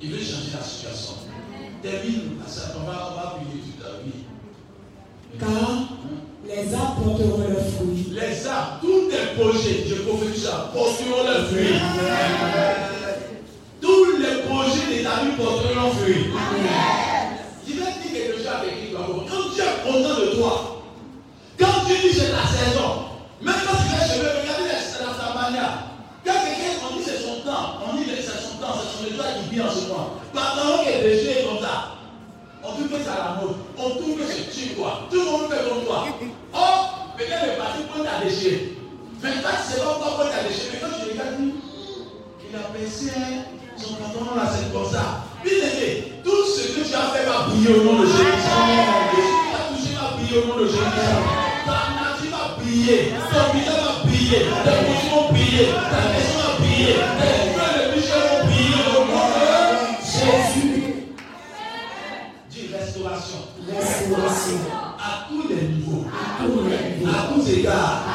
Il 0.00 0.10
veut 0.10 0.18
changer 0.18 0.52
la 0.56 0.62
situation. 0.62 1.14
Termine, 1.82 2.38
on 2.38 2.86
va, 2.86 3.10
on 3.10 3.16
va 3.16 3.36
prier 3.36 3.62
toute 3.62 3.82
ta 3.82 3.98
vie. 4.04 4.22
Car 5.40 5.88
les 6.46 6.72
arbres 6.72 7.02
porteront 7.02 7.38
leurs 7.38 7.66
fruits. 7.66 8.12
Les 8.12 8.46
arbres, 8.46 8.78
tous 8.80 9.10
les 9.10 9.42
projets, 9.42 9.84
je 9.88 9.94
prophétise 10.02 10.44
ça, 10.44 10.70
porteront 10.72 11.24
leurs 11.24 11.48
fruits. 11.48 11.80
Tous 13.80 14.16
les 14.16 14.42
projets 14.42 14.86
des 14.88 15.04
amis 15.04 15.34
porteront 15.36 15.74
leurs 15.74 15.94
fruits. 15.94 16.26
Je 17.66 17.72
vais 17.72 17.78
dire 17.78 18.12
quelque 18.12 18.36
chose 18.38 18.46
avec 18.46 18.92
toi. 18.92 19.00
Quand 19.28 19.52
Dieu 19.52 19.64
est 19.64 19.82
content 19.84 20.20
de 20.20 20.36
toi, 20.36 20.73
c'est 29.04 29.10
son 29.10 29.14
état 29.14 29.32
qui 29.38 29.54
vit 29.54 29.60
en 29.60 29.70
ce 29.70 29.88
moment. 29.88 30.10
Pendant 30.32 30.84
que 30.84 30.88
les 30.88 31.18
jeux 31.18 31.48
comme 31.48 31.60
ça, 31.60 31.96
on 32.62 32.72
trouve 32.72 32.88
que 32.88 32.96
c'est 33.02 33.10
à 33.10 33.36
la 33.36 33.40
mode, 33.40 33.56
on 33.78 33.90
trouve 33.90 34.18
que 34.18 34.24
c'est 34.24 34.50
tu 34.50 34.74
quoi. 34.74 35.08
Tout 35.10 35.20
le 35.20 35.24
monde 35.24 35.50
fait 35.50 35.68
comme 35.68 35.84
toi. 35.84 36.06
Oh, 36.54 37.16
peut-être 37.16 37.46
le 37.46 37.58
parti 37.58 37.82
point 37.92 38.04
à 38.04 38.24
déchirer. 38.24 38.78
Mais 39.22 39.32
toi, 39.40 39.50
sais 39.62 39.80
pas 39.80 39.86
pourquoi 39.86 40.24
point 40.24 40.32
à 40.32 40.48
déchirer. 40.48 40.68
Mais 40.72 40.78
quand 40.80 40.96
tu 40.96 41.10
regardes, 41.10 41.40
il 41.40 42.56
a 42.56 42.78
baissé 42.78 43.12
son 43.76 43.94
pantalon 43.94 44.36
là, 44.36 44.50
c'est 44.52 44.72
comme 44.72 44.90
ça. 44.90 45.24
Bien 45.42 45.52
aimé, 45.52 46.12
tout 46.24 46.44
ce 46.46 46.68
que 46.68 46.88
tu 46.88 46.94
as 46.94 47.12
fait 47.12 47.26
va 47.26 47.48
briller 47.48 47.80
au 47.80 47.84
nom 47.84 48.00
de 48.00 48.06
Jésus. 48.06 48.16
Tout 48.16 48.32
ce 48.32 48.60
que 49.04 49.50
tu 49.50 49.54
as 49.54 49.64
touché 49.68 49.94
va 49.94 50.16
briller 50.16 50.42
au 50.42 50.46
nom 50.46 50.62
de 50.62 50.66
Jésus 50.68 51.44
briller, 52.64 53.12
ton 53.30 53.56
visage 53.56 53.82
va 53.84 54.04
briller, 54.04 54.38
tes 54.64 54.76
bouches 54.84 55.10
vont 55.10 55.32
briller, 55.32 55.68
ta 55.90 56.00
maison 56.10 56.36
va 56.40 56.58
briller, 56.58 56.96
tes 57.18 57.63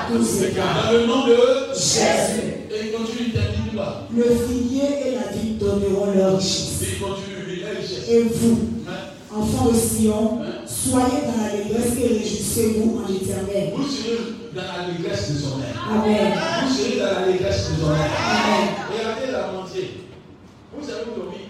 Dans 0.09 0.91
le 0.91 1.05
nom 1.05 1.27
de 1.27 1.35
Jésus. 1.75 2.65
Et 2.71 2.85
il 2.85 2.91
continue, 2.91 3.27
il 3.27 3.31
dit 3.31 3.75
quoi 3.75 4.07
Le 4.15 4.23
figuier 4.23 5.07
et 5.07 5.15
la 5.15 5.27
vigne 5.31 5.57
donneront 5.57 6.11
leur 6.15 6.37
richesse. 6.37 6.81
Il 6.81 6.99
continue, 6.99 7.61
la 7.61 7.79
richesse. 7.79 8.09
Et 8.09 8.23
vous, 8.23 8.57
enfants 9.31 9.69
de 9.69 9.75
Sion, 9.75 10.41
soyez 10.65 11.21
dans 11.27 11.43
l'allégresse 11.43 11.95
et 12.01 12.07
réjouissez-vous 12.07 13.03
en 13.03 13.07
l'éternel. 13.07 13.73
Vous 13.75 13.87
serez 13.87 14.17
dans 14.55 14.61
l'allégresse 14.63 15.29
air. 15.29 15.87
Amen. 15.91 16.33
Vous 16.65 16.73
serez 16.73 16.99
dans 16.99 17.21
l'allégresse 17.21 17.69
air. 17.69 17.87
Amen. 17.87 18.69
Regardez 18.91 19.31
la 19.31 19.51
montée. 19.51 20.05
Vous 20.75 20.87
savez 20.87 21.01
aujourd'hui, 21.15 21.49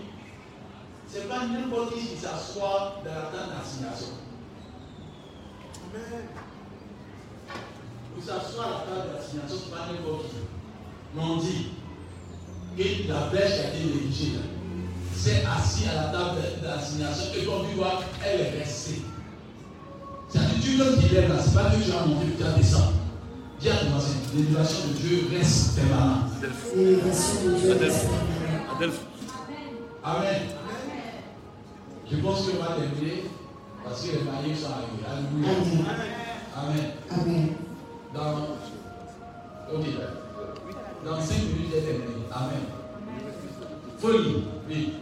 ce 1.07 1.19
n'est 1.19 1.25
pas 1.25 1.45
n'importe 1.47 1.93
qui 1.93 2.07
qui 2.07 2.17
s'assoit 2.17 3.01
dans 3.05 3.11
la 3.11 3.21
tente 3.31 3.51
d'assignation. 3.55 4.15
Amen. 5.93 6.38
Vous 8.19 8.25
s'assoit 8.27 8.65
à 8.65 8.69
la 8.69 8.75
tente 8.79 9.13
d'assignation, 9.15 9.55
ce 9.55 9.65
n'est 9.65 9.77
pas 9.77 9.87
n'importe 9.87 10.27
qui. 10.27 10.35
Mais 11.15 11.21
on 11.23 11.37
dit 11.37 11.67
que 12.77 13.07
la 13.07 13.29
flèche 13.29 13.53
qui 13.53 13.65
a 13.65 13.69
été 13.69 13.83
négligée, 13.85 14.39
s'est 15.19 15.43
assis 15.45 15.83
à 15.89 15.95
la 15.95 16.17
table 16.17 16.39
d'assignation 16.61 17.25
et 17.35 17.45
comme 17.45 17.67
tu 17.69 17.75
vois, 17.75 18.01
elle 18.25 18.41
est 18.41 18.59
restée. 18.59 19.01
C'est-à-dire, 20.29 20.55
tu 20.61 20.71
veux 20.77 20.95
qu'il 20.95 21.17
est 21.17 21.27
là, 21.27 21.35
ce 21.41 21.49
n'est 21.49 21.55
pas 21.55 21.69
que 21.71 21.83
tu 21.83 21.91
as 21.91 22.05
monté, 22.05 22.25
tu 22.37 22.43
as 22.43 22.51
descendu. 22.51 22.93
Dis 23.59 23.69
à 23.69 23.75
ton 23.75 23.89
voisin, 23.89 24.15
l'élévation 24.33 24.87
de 24.87 24.93
Dieu 24.93 25.27
reste 25.37 25.75
permanente. 25.75 26.29
L'élévation 26.75 27.45
de 27.45 27.55
Dieu 27.55 27.77
reste 27.81 28.07
permanente. 28.07 28.93
Amen. 30.03 30.41
Je 32.09 32.17
pense 32.17 32.39
qu'on 32.41 32.63
va 32.63 32.67
terminer 32.75 33.23
parce 33.83 34.01
que 34.01 34.17
les 34.17 34.23
mariés 34.23 34.55
sont 34.55 34.71
arrivés. 34.71 35.03
Alléluia. 35.05 35.49
Amen. 36.55 36.91
Amen. 37.11 37.25
Amen. 37.27 37.68
Dans, 38.13 38.57
ok, 39.73 39.85
dans 41.05 41.21
5 41.21 41.35
minutes, 41.35 41.71
j'ai 41.73 41.81
terminé. 41.81 42.05
Amen. 42.31 42.63
Folie. 43.99 44.43
Oui 44.67 44.93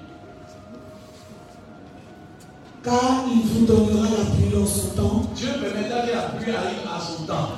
car 2.87 3.25
il 3.29 3.41
vous 3.41 3.65
donnera 3.65 4.07
la 4.07 4.25
pluie 4.31 4.49
dans 4.53 4.65
son 4.65 4.87
temps. 4.95 5.21
Dieu 5.35 5.49
permettra 5.59 6.01
que 6.01 6.11
la 6.11 6.21
pluie 6.21 6.55
arrive 6.55 6.87
à 6.87 6.99
son 6.99 7.23
temps. 7.23 7.49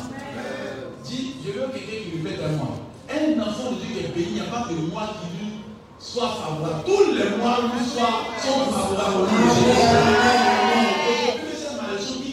Dis, 1.03 1.35
je 1.45 1.51
veux 1.51 1.67
quelqu'un 1.67 2.09
qui 2.09 2.17
répète 2.17 2.43
à 2.43 2.49
moi. 2.49 2.69
Un 3.09 3.39
enfant 3.39 3.71
de 3.71 3.75
Dieu 3.77 3.93
qui 3.93 4.05
est 4.05 4.09
béni, 4.09 4.27
il 4.29 4.33
n'y 4.33 4.39
a 4.41 4.45
pas 4.45 4.65
de 4.69 4.75
mois 4.91 5.09
qui 5.21 5.37
lui 5.37 5.51
soit 5.99 6.29
favorable. 6.29 6.83
Tous 6.85 7.13
les 7.13 7.37
mois 7.37 7.59
lui 7.61 7.85
soient, 7.85 8.25
sont 8.41 8.71
favorables 8.71 9.17
au 9.17 9.19
nom 9.19 9.25
de 9.25 9.53
Jésus. 9.53 10.68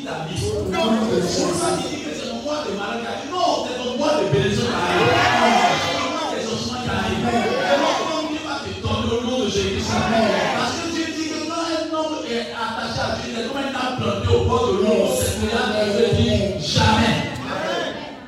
C'est 0.07 0.13
leçon 0.13 0.63
qui 0.67 0.71
t'habite. 0.71 1.27
C'est 1.27 1.51
ça 1.59 1.69
qui 1.83 1.97
dit 1.97 2.03
que 2.03 2.11
c'est 2.15 2.31
mon 2.31 2.43
mois 2.43 2.63
de 2.63 2.71
arrive. 2.79 3.27
Non, 3.33 3.67
c'est 3.67 3.75
ton 3.83 3.99
mois 3.99 4.23
de 4.23 4.31
bénédiction 4.31 4.67
qui 4.67 4.79
arrive. 4.79 5.11
C'est 5.83 5.99
ton 5.99 6.11
mois 6.15 6.27
d'exaucement 6.31 6.81
qui 6.87 6.91
arrive. 6.95 7.27
C'est 7.27 7.81
mon 7.83 7.95
mois 8.07 8.23
qui 8.31 8.39
va 8.47 8.55
te 8.63 8.71
donner 8.87 9.11
au 9.11 9.23
nom 9.27 9.39
de 9.45 9.51
Jésus. 9.51 9.83
Parce 9.83 10.75
que 10.79 10.95
Dieu 10.95 11.07
dit 11.11 11.27
que 11.27 11.51
quand 11.51 11.59
un 11.59 11.91
homme 11.91 12.23
est 12.31 12.55
attaché 12.55 13.03
à 13.03 13.19
Dieu, 13.19 13.35
il 13.35 13.41
est 13.41 13.47
comme 13.51 13.59
un 13.59 13.75
arbre 13.75 13.99
planté 13.99 14.29
au 14.31 14.47
bord 14.47 14.67
de 14.71 14.79
l'eau. 14.87 15.11
C'est 15.19 15.43
ce 15.43 15.51
là 15.51 15.91
veut 15.91 16.15
dire 16.23 16.55
jamais. 16.63 17.35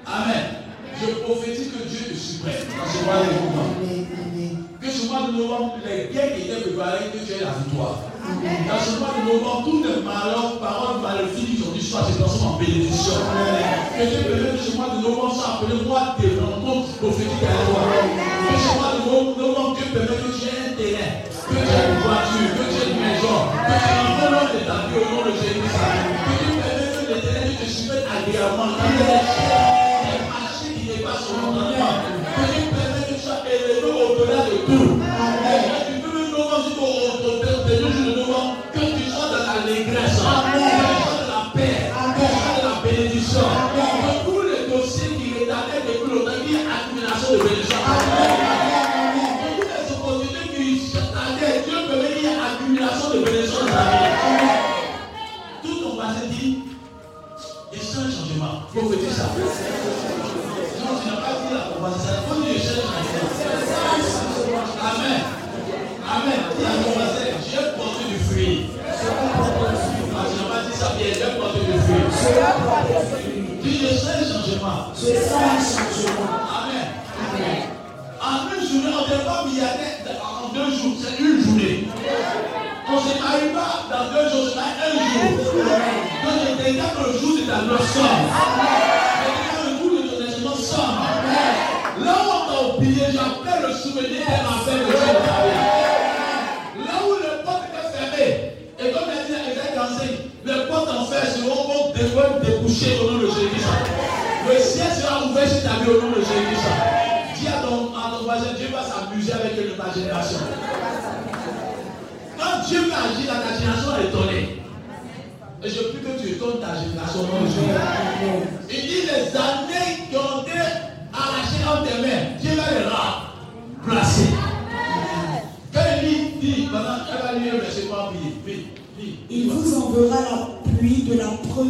Amen. 0.02 0.66
Je 0.98 1.14
prophétise 1.22 1.70
que 1.70 1.86
Dieu 1.86 2.10
supprime 2.10 2.74
dans 2.74 2.90
ce 2.90 2.98
mois 3.06 3.22
de 3.22 3.30
novembre. 3.38 3.86
Que 4.82 4.90
ce 4.90 5.06
mois 5.06 5.30
de 5.30 5.32
novembre, 5.38 5.78
les 5.86 6.10
guerres 6.12 6.34
qui 6.34 6.42
étaient 6.42 6.60
préparées, 6.60 7.14
que 7.14 7.18
tu 7.22 7.38
aies 7.38 7.44
la 7.46 7.54
victoire. 7.62 8.02
Dans 8.28 8.80
ce 8.82 8.98
mois 8.98 9.14
de 9.14 9.32
novembre, 9.32 9.64
tous 9.64 9.82
les 9.84 10.02
malheurs, 10.02 10.57
bénédiction. 12.58 13.22
Quelqu'un 13.96 14.22
peut 14.28 14.58
chez 14.58 14.76
moi 14.76 14.86
de 14.94 15.02
nos 15.02 15.14
manches 15.16 15.42
appelez-moi 15.46 16.00
des 16.18 16.38
rencontres 16.38 16.92
prophétiques 16.98 17.46
à 17.46 17.54
toi. 17.66 17.82
Que 17.88 18.54
chez 18.58 18.74
moi 18.78 18.88
de 18.94 19.02
permet 19.92 20.18
que 20.18 20.30
j'ai 20.38 20.54
un 20.58 20.74
terrain, 20.76 21.12
que 21.48 21.54
j'ai 21.54 21.82
une 21.88 21.98
voiture, 22.02 22.50
que 22.58 22.64
j'ai 22.74 22.86
une 22.90 22.98
maison, 22.98 23.38
que 23.54 23.74
j'ai 23.78 23.94
un 23.94 24.10
bon 24.18 24.30
de 24.52 24.60
ta 24.66 24.76
vie 24.86 24.98
au 24.98 25.06
nom 25.10 25.22
de 25.24 25.32
Jésus. 25.38 25.62
Que 25.62 26.34
tu 26.38 26.50
permets 26.58 26.90
que 26.92 27.14
les 27.14 27.20
terrains 27.20 27.48
que 27.48 27.64
tu 27.64 27.80
fais 27.86 28.02
agréablement, 28.06 28.70
marchés 30.28 30.74
qui 30.74 30.84
dépassent 30.86 31.26
son 31.26 31.38
entendement. 31.48 31.94
Que 32.34 32.44
tu 32.54 32.62
permets 32.74 33.06
que 33.06 33.14
tu 33.14 33.20
sois 33.20 33.40
élevé 33.46 33.90
au-delà 33.90 34.40
de 34.44 34.56
tout. 34.66 34.97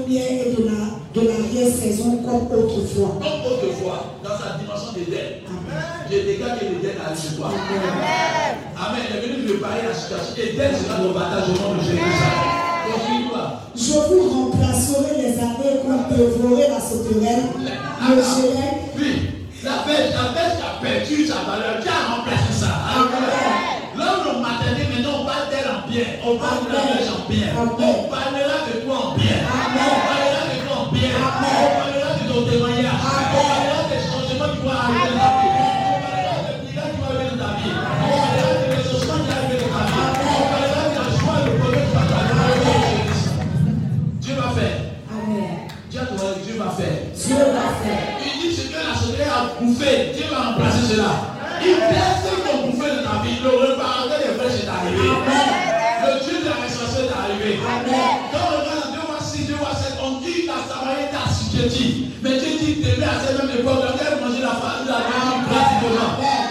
De 0.06 0.14
la 0.14 0.20
première 0.20 0.46
et 0.46 0.54
de 0.56 0.64
la 0.66 0.98
de 1.14 1.20
l'arrière-saison 1.26 2.18
comme 2.18 2.46
autrefois. 2.52 3.18
Comme 3.18 3.52
autrefois, 3.52 4.14
dans 4.22 4.36
sa 4.36 4.58
dimension. 4.58 4.92
Amen. 4.92 5.40
Je 6.10 6.16
dégage 6.18 6.58
que 6.60 6.64
l'Éden 6.64 7.00
arrive 7.04 7.18
sur 7.18 7.36
toi. 7.36 7.48
Amen. 7.48 9.02
Il 9.08 9.16
est 9.16 9.20
venu 9.20 9.48
préparer 9.48 9.88
la 9.88 9.94
situation. 9.94 10.34
Éden 10.36 10.70
sera 10.76 10.98
ton 11.00 11.12
partage 11.12 11.48
au 11.48 11.56
nom 11.62 11.74
de 11.76 11.82
Jésus. 11.82 11.98
Continue-toi. 11.98 13.44
Je 13.74 13.92
vous 13.92 14.24
remplacerai 14.28 15.16
les 15.16 15.38
années 15.38 15.80
qu'ont 15.82 16.14
dévoré 16.14 16.68
la 16.68 16.80
sauterelle, 16.80 17.44
le. 17.56 17.72
Oui, 18.98 19.12
la 19.64 19.78
pêche, 19.84 20.12
la 20.14 20.32
pêche 20.32 20.58
a 20.60 20.82
perdu 20.82 21.26
sa 21.26 21.42
valeur. 21.48 21.80
Dieu 21.82 21.90
a 21.90 22.16
remplacé 22.16 22.52
ça. 22.52 22.68
Où 23.96 24.00
le 24.00 24.40
maternel, 24.40 24.86
maintenant, 24.94 25.22
on 25.22 25.26
parle 25.26 25.48
d'elle 25.50 25.68
en 25.68 25.88
bien. 25.88 26.04
On 26.24 26.36
parle 26.36 26.66
de 26.66 26.72
la 26.72 26.80
pêche 26.80 27.10
en 27.10 27.28
bien. 27.28 27.48
Amen. 27.56 27.70
On 27.80 28.08
parlera 28.08 28.56
de 28.68 28.80
toi 28.84 28.96
en 28.96 29.14
bien. 29.16 29.47
Ton. 29.74 30.08
Dieu 50.14 50.24
va 50.30 50.50
remplacer 50.50 50.94
cela. 50.94 51.10
Il 51.60 51.74
ce 51.74 52.34
qu'on 52.42 52.66
bouffé 52.68 52.90
de 52.90 53.02
ta 53.04 53.22
vie, 53.22 53.77
manger 63.56 64.42
la 64.42 64.52
la. 64.84 64.98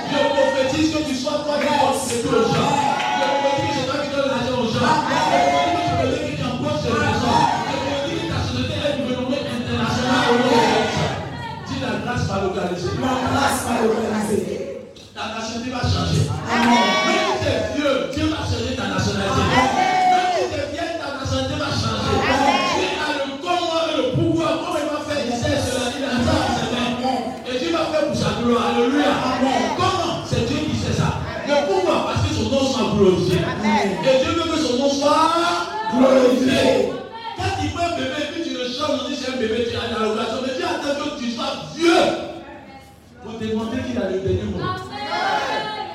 Je 0.10 0.18
prophétise 0.34 0.94
que 0.94 1.04
tu 1.10 1.16
sois 1.16 1.44
toi 1.46 1.58
qui 1.60 2.10
ce 2.10 2.24
que 2.24 2.28
aux 2.28 2.44
gens. 2.44 2.74
Je 3.18 3.26
prophétise 3.28 3.68
que 3.68 3.74
c'est 3.74 3.86
toi 3.86 3.98
qui 4.04 4.10
donnes 4.10 4.30
l'argent 4.30 4.58
aux 4.58 4.72
gens. 4.72 4.96
Je 4.98 5.38
prophétise 5.54 5.92
que 5.94 6.08
tu. 6.18 6.38
Je 6.38 6.48
prophétise 7.28 8.22
que 8.22 8.28
ta 8.34 8.40
société 8.42 8.76
est 8.82 8.98
une 8.98 9.16
renommée 9.16 9.44
internationale 9.46 10.26
au 10.32 10.38
nom 10.42 10.50
de 10.50 10.62
Jésus. 10.74 11.08
Dis 11.68 11.80
la 11.82 11.94
grâce 12.04 12.26
va 12.28 12.42
localiser. 12.42 12.92
La 13.00 13.14
grâce 13.30 13.62
va 13.68 13.74
organiser. 13.86 14.46
Ta 15.14 15.24
nationalité 15.40 15.70
va 15.72 15.82
changer. 15.82 16.24
Amen. 16.52 16.97
Bébé, 39.48 39.68
tu 39.70 39.76
as 39.78 39.94
dans 39.94 40.06
l'occasion. 40.06 40.38
Mais 40.46 40.54
Dieu 40.56 40.66
attend 40.66 40.94
que 41.00 41.20
tu 41.20 41.32
sois 41.32 41.54
vieux 41.76 42.06
pour 43.24 43.40
démontrer 43.40 43.82
qu'il 43.84 43.98
a 43.98 44.10
le 44.12 44.20
dernier 44.20 44.44
mot. 44.44 44.60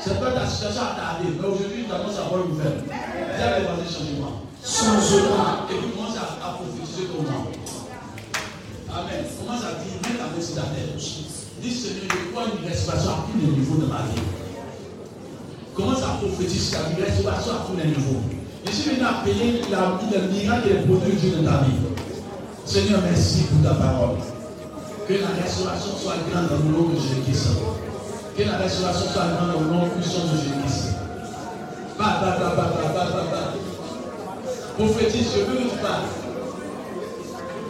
C'est 0.00 0.18
pas 0.18 0.32
ta 0.32 0.46
situation 0.46 0.82
à 0.82 0.96
tarder, 0.98 1.30
mais 1.38 1.46
aujourd'hui, 1.46 1.84
tu 1.86 1.92
annonces 1.94 2.18
à 2.18 2.28
voir 2.28 2.46
nouvelle. 2.48 2.82
Viens 2.88 3.58
les 3.58 3.64
voisins, 3.64 3.86
changement. 3.86 4.42
Changement. 4.58 5.68
Et 5.70 5.78
puis 5.78 5.90
commence 5.94 6.16
à, 6.18 6.26
à 6.42 6.58
prophétiser 6.58 7.06
ton 7.06 7.22
nom. 7.22 7.46
Amen. 8.90 9.24
Commence 9.38 9.62
à 9.62 9.78
dire, 9.78 9.94
mets 10.02 10.18
ta 10.18 10.26
main 10.26 10.42
sur 10.42 10.56
ta 10.56 10.68
tête. 10.74 10.96
Dis 11.62 11.70
Seigneur, 11.70 12.10
je 12.10 12.32
crois 12.32 12.44
une 12.50 12.68
restauration 12.68 13.10
à 13.10 13.26
tous 13.30 13.38
les 13.38 13.52
niveaux 13.52 13.78
de 13.80 13.86
ma 13.86 14.02
vie. 14.10 14.22
Commence 15.74 16.02
à 16.02 16.18
prophétiser 16.20 16.76
ta 16.76 16.82
vie, 16.90 17.02
restauration 17.02 17.52
à 17.52 17.66
tous 17.70 17.76
les 17.78 17.88
niveaux. 17.94 18.20
Je 18.66 18.70
suis 18.72 18.90
venu 18.90 19.06
à 19.06 19.22
payer 19.24 19.62
la, 19.70 19.98
le 20.02 20.28
miracle 20.28 20.68
et 20.68 20.72
les 20.74 20.82
produits 20.82 21.12
de 21.12 21.18
Dieu 21.18 21.30
dans 21.30 21.50
ta 21.50 21.58
vie. 21.64 21.91
Seigneur, 22.64 23.00
merci 23.02 23.42
pour 23.44 23.68
ta 23.68 23.74
parole. 23.74 24.16
Que 25.06 25.14
la 25.14 25.42
restauration 25.42 25.96
soit 26.00 26.14
grande 26.30 26.48
le 26.50 26.72
nom 26.72 26.88
de 26.88 26.94
Jésus-Christ. 26.94 27.48
Que 28.36 28.42
la 28.44 28.56
restauration 28.56 29.06
soit 29.12 29.26
grande 29.36 29.56
au 29.56 29.64
nom 29.72 29.88
puissant 29.88 30.24
de 30.32 30.38
Jésus-Christ. 30.38 30.96
Prophétise, 34.78 35.26
je 35.34 35.40
veux 35.44 35.58
que 35.58 35.70
tu 35.70 35.76
parles. 35.82 36.08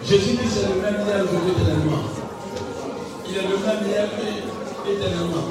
Jésus 0.04 0.30
dit 0.30 0.48
c'est 0.48 0.68
le 0.68 0.80
même 0.80 1.06
hier, 1.06 1.24
éternellement. 1.24 2.02
Il 3.28 3.36
est 3.36 3.42
le 3.42 3.48
même 3.48 3.88
hier 3.88 4.08
éternellement. 4.88 5.48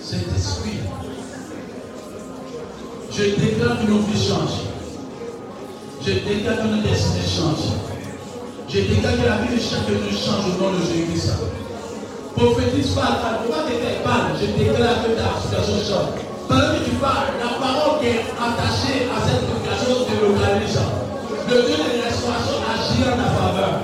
Saint-Esprit, 0.00 0.78
je 3.12 3.22
déclare 3.22 3.80
que 3.80 3.90
nos 3.90 3.98
vies 3.98 4.28
changent. 4.28 4.77
Je 6.00 6.12
déclare 6.12 6.56
que 6.58 6.66
notre 6.68 6.82
destinée 6.82 7.26
change. 7.26 7.74
Je 8.68 8.80
déclare 8.86 9.18
que 9.18 9.26
la 9.26 9.36
vie 9.42 9.56
de 9.56 9.60
chacun 9.60 9.98
de 9.98 10.06
nous 10.06 10.14
change 10.14 10.46
au 10.46 10.62
nom 10.62 10.70
de 10.78 10.86
Jésus-Christ. 10.86 11.34
Prophétise, 12.36 12.94
parle, 12.94 13.18
parle. 13.18 13.36
Pourquoi 13.42 13.66
tu 13.66 13.76
parle 14.06 14.30
Je 14.38 14.46
déclare 14.54 15.02
que 15.02 15.10
ta 15.18 15.34
situation 15.42 15.78
change. 15.82 16.22
Pendant 16.46 16.70
que 16.78 16.86
tu 16.86 16.94
parles, 17.02 17.34
la 17.42 17.58
parole 17.58 17.98
qui 18.00 18.14
est 18.14 18.24
attachée 18.38 19.10
à 19.10 19.18
cette 19.26 19.42
situation 19.42 20.06
te 20.06 20.14
localise. 20.22 20.78
Le 21.50 21.56
Dieu 21.66 21.76
de 21.76 21.98
restauration 21.98 22.62
agit 22.62 23.02
en 23.02 23.18
ta 23.18 23.28
faveur. 23.34 23.74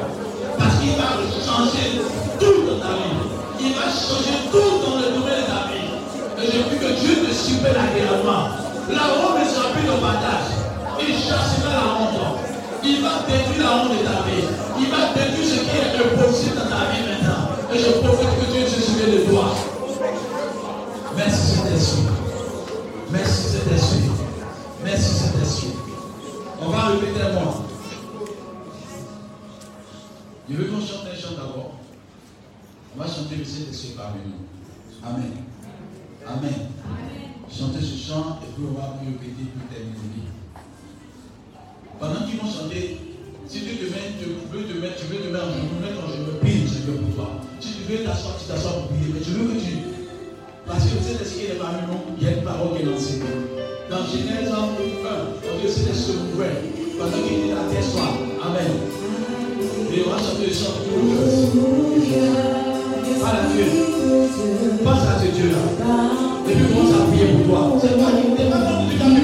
Parce 0.54 0.76
qu'il 0.78 0.94
va 0.94 1.18
changer 1.18 1.98
tout 2.38 2.62
dans 2.62 2.78
ta 2.78 2.94
vie. 2.94 3.20
Il 3.58 3.74
va 3.74 3.90
changer 3.90 4.48
tout 4.54 4.80
dans 4.86 4.96
le 5.02 5.18
domaine 5.18 5.42
de 5.42 5.50
ta 5.50 5.66
vie. 5.66 5.90
Et 6.40 6.46
je 6.46 6.62
prie 6.62 6.78
que 6.78 6.90
Dieu 6.94 7.26
te 7.26 7.32
supère 7.34 7.74
agréablement. 7.74 8.54
La 8.86 9.02
honte 9.12 9.34
ne 9.34 9.44
sera 9.50 9.74
plus 9.74 9.82
ton 9.82 9.98
partage 9.98 10.63
il 11.08 11.28
la 11.28 11.84
honte. 11.98 12.38
Il 12.84 13.00
va 13.02 13.24
détruire 13.26 13.64
la 13.64 13.76
honte 13.76 13.92
de 13.92 14.04
ta 14.04 14.22
vie. 14.22 14.44
Il 14.78 14.90
va 14.90 15.12
détruire 15.14 15.48
ce 15.48 15.60
qui 15.60 15.76
est 15.76 15.94
impossible 15.96 16.56
dans 16.56 16.68
ta 16.68 16.90
vie 16.90 17.02
maintenant. 17.08 17.48
Et 17.72 17.78
je 17.78 17.90
profite 18.00 18.28
que 18.40 18.52
Dieu 18.52 18.66
se 18.66 18.80
souvienne 18.80 19.12
de 19.12 19.30
toi. 19.30 19.54
Merci 21.16 21.56
Saint-Esprit. 21.56 22.02
Merci 23.10 23.42
Saint-Esprit. 23.42 24.10
Merci 24.84 25.14
Saint-Esprit. 25.14 25.72
On 26.60 26.68
va 26.68 26.86
répéter 26.88 27.20
un 27.22 27.32
mot. 27.32 27.52
Je 30.48 30.56
veux 30.56 30.64
qu'on 30.64 30.80
chante 30.80 31.06
un 31.10 31.16
chant 31.16 31.34
d'abord. 31.36 31.72
On 32.94 33.00
va 33.00 33.06
chanter 33.06 33.36
le 33.36 33.44
Saint-Esprit 33.44 33.94
parmi 33.96 34.20
nous. 34.26 35.06
Amen. 35.06 35.32
Amen. 36.26 36.68
Chantez 37.50 37.80
ce 37.80 38.08
chant 38.08 38.40
et 38.42 38.52
puis 38.54 38.64
on 38.68 38.78
va 38.78 38.98
répéter 39.00 39.44
pour 39.54 39.68
terminer. 39.68 40.33
Pendant 42.04 42.28
qu'ils 42.28 42.36
vont 42.36 42.52
chanter, 42.52 43.00
si 43.48 43.64
tu 43.64 43.80
te 43.80 43.88
mets, 43.88 44.12
tu 44.20 44.28
veux 44.28 44.64
te 44.68 44.76
mettre, 44.76 45.00
tu 45.00 45.08
veux 45.08 45.24
te 45.24 45.32
mettre 45.32 45.48
en 45.48 45.56
genoux, 45.56 45.80
en 45.80 46.08
genoux, 46.12 46.36
prie 46.44 46.68
Seigneur 46.68 47.00
pour 47.00 47.16
toi. 47.16 47.40
Si 47.64 47.80
tu 47.80 47.88
veux 47.88 48.04
t'asseoir, 48.04 48.36
tu 48.36 48.44
t'assois 48.44 48.76
pour 48.76 48.92
prier, 48.92 49.08
mais 49.08 49.24
je 49.24 49.32
veux 49.32 49.48
que 49.48 49.56
tu. 49.56 49.88
Parce 50.68 50.84
que 50.84 51.00
le 51.00 51.00
Saint-Esprit 51.00 51.56
est 51.56 51.56
parmi 51.56 51.80
nous, 51.88 52.12
il 52.20 52.24
y 52.24 52.28
a 52.28 52.36
une 52.36 52.44
parole 52.44 52.76
qui 52.76 52.84
est 52.84 52.92
lancée. 52.92 53.24
Dans 53.88 54.04
Genèse 54.04 54.52
1, 54.52 54.52
on 54.52 54.76
dit 54.76 55.64
c'est 55.64 55.96
se 55.96 56.12
ouvert. 56.12 56.60
Pendant 57.00 57.24
qu'il 57.24 57.48
est 57.48 57.56
à 57.56 57.64
terre 57.72 57.88
soir. 57.88 58.12
Amen. 58.36 58.68
Et 59.88 60.04
on 60.04 60.10
va 60.12 60.20
chanter 60.20 60.44
le 60.44 60.52
chant 60.52 60.76
Parle 63.16 63.36
à 63.40 63.48
Dieu. 63.48 63.64
Pense 64.84 65.08
à 65.08 65.24
ce 65.24 65.28
Dieu-là. 65.32 65.62
Et 66.44 66.52
puis 66.52 66.68
commence 66.68 67.00
à 67.00 67.08
prier 67.08 67.32
pour 67.32 67.48
toi. 67.48 67.80
C'est 67.80 67.96
c'est 67.96 68.50
pas 68.52 68.60
comme 68.60 68.92
tu 68.92 69.23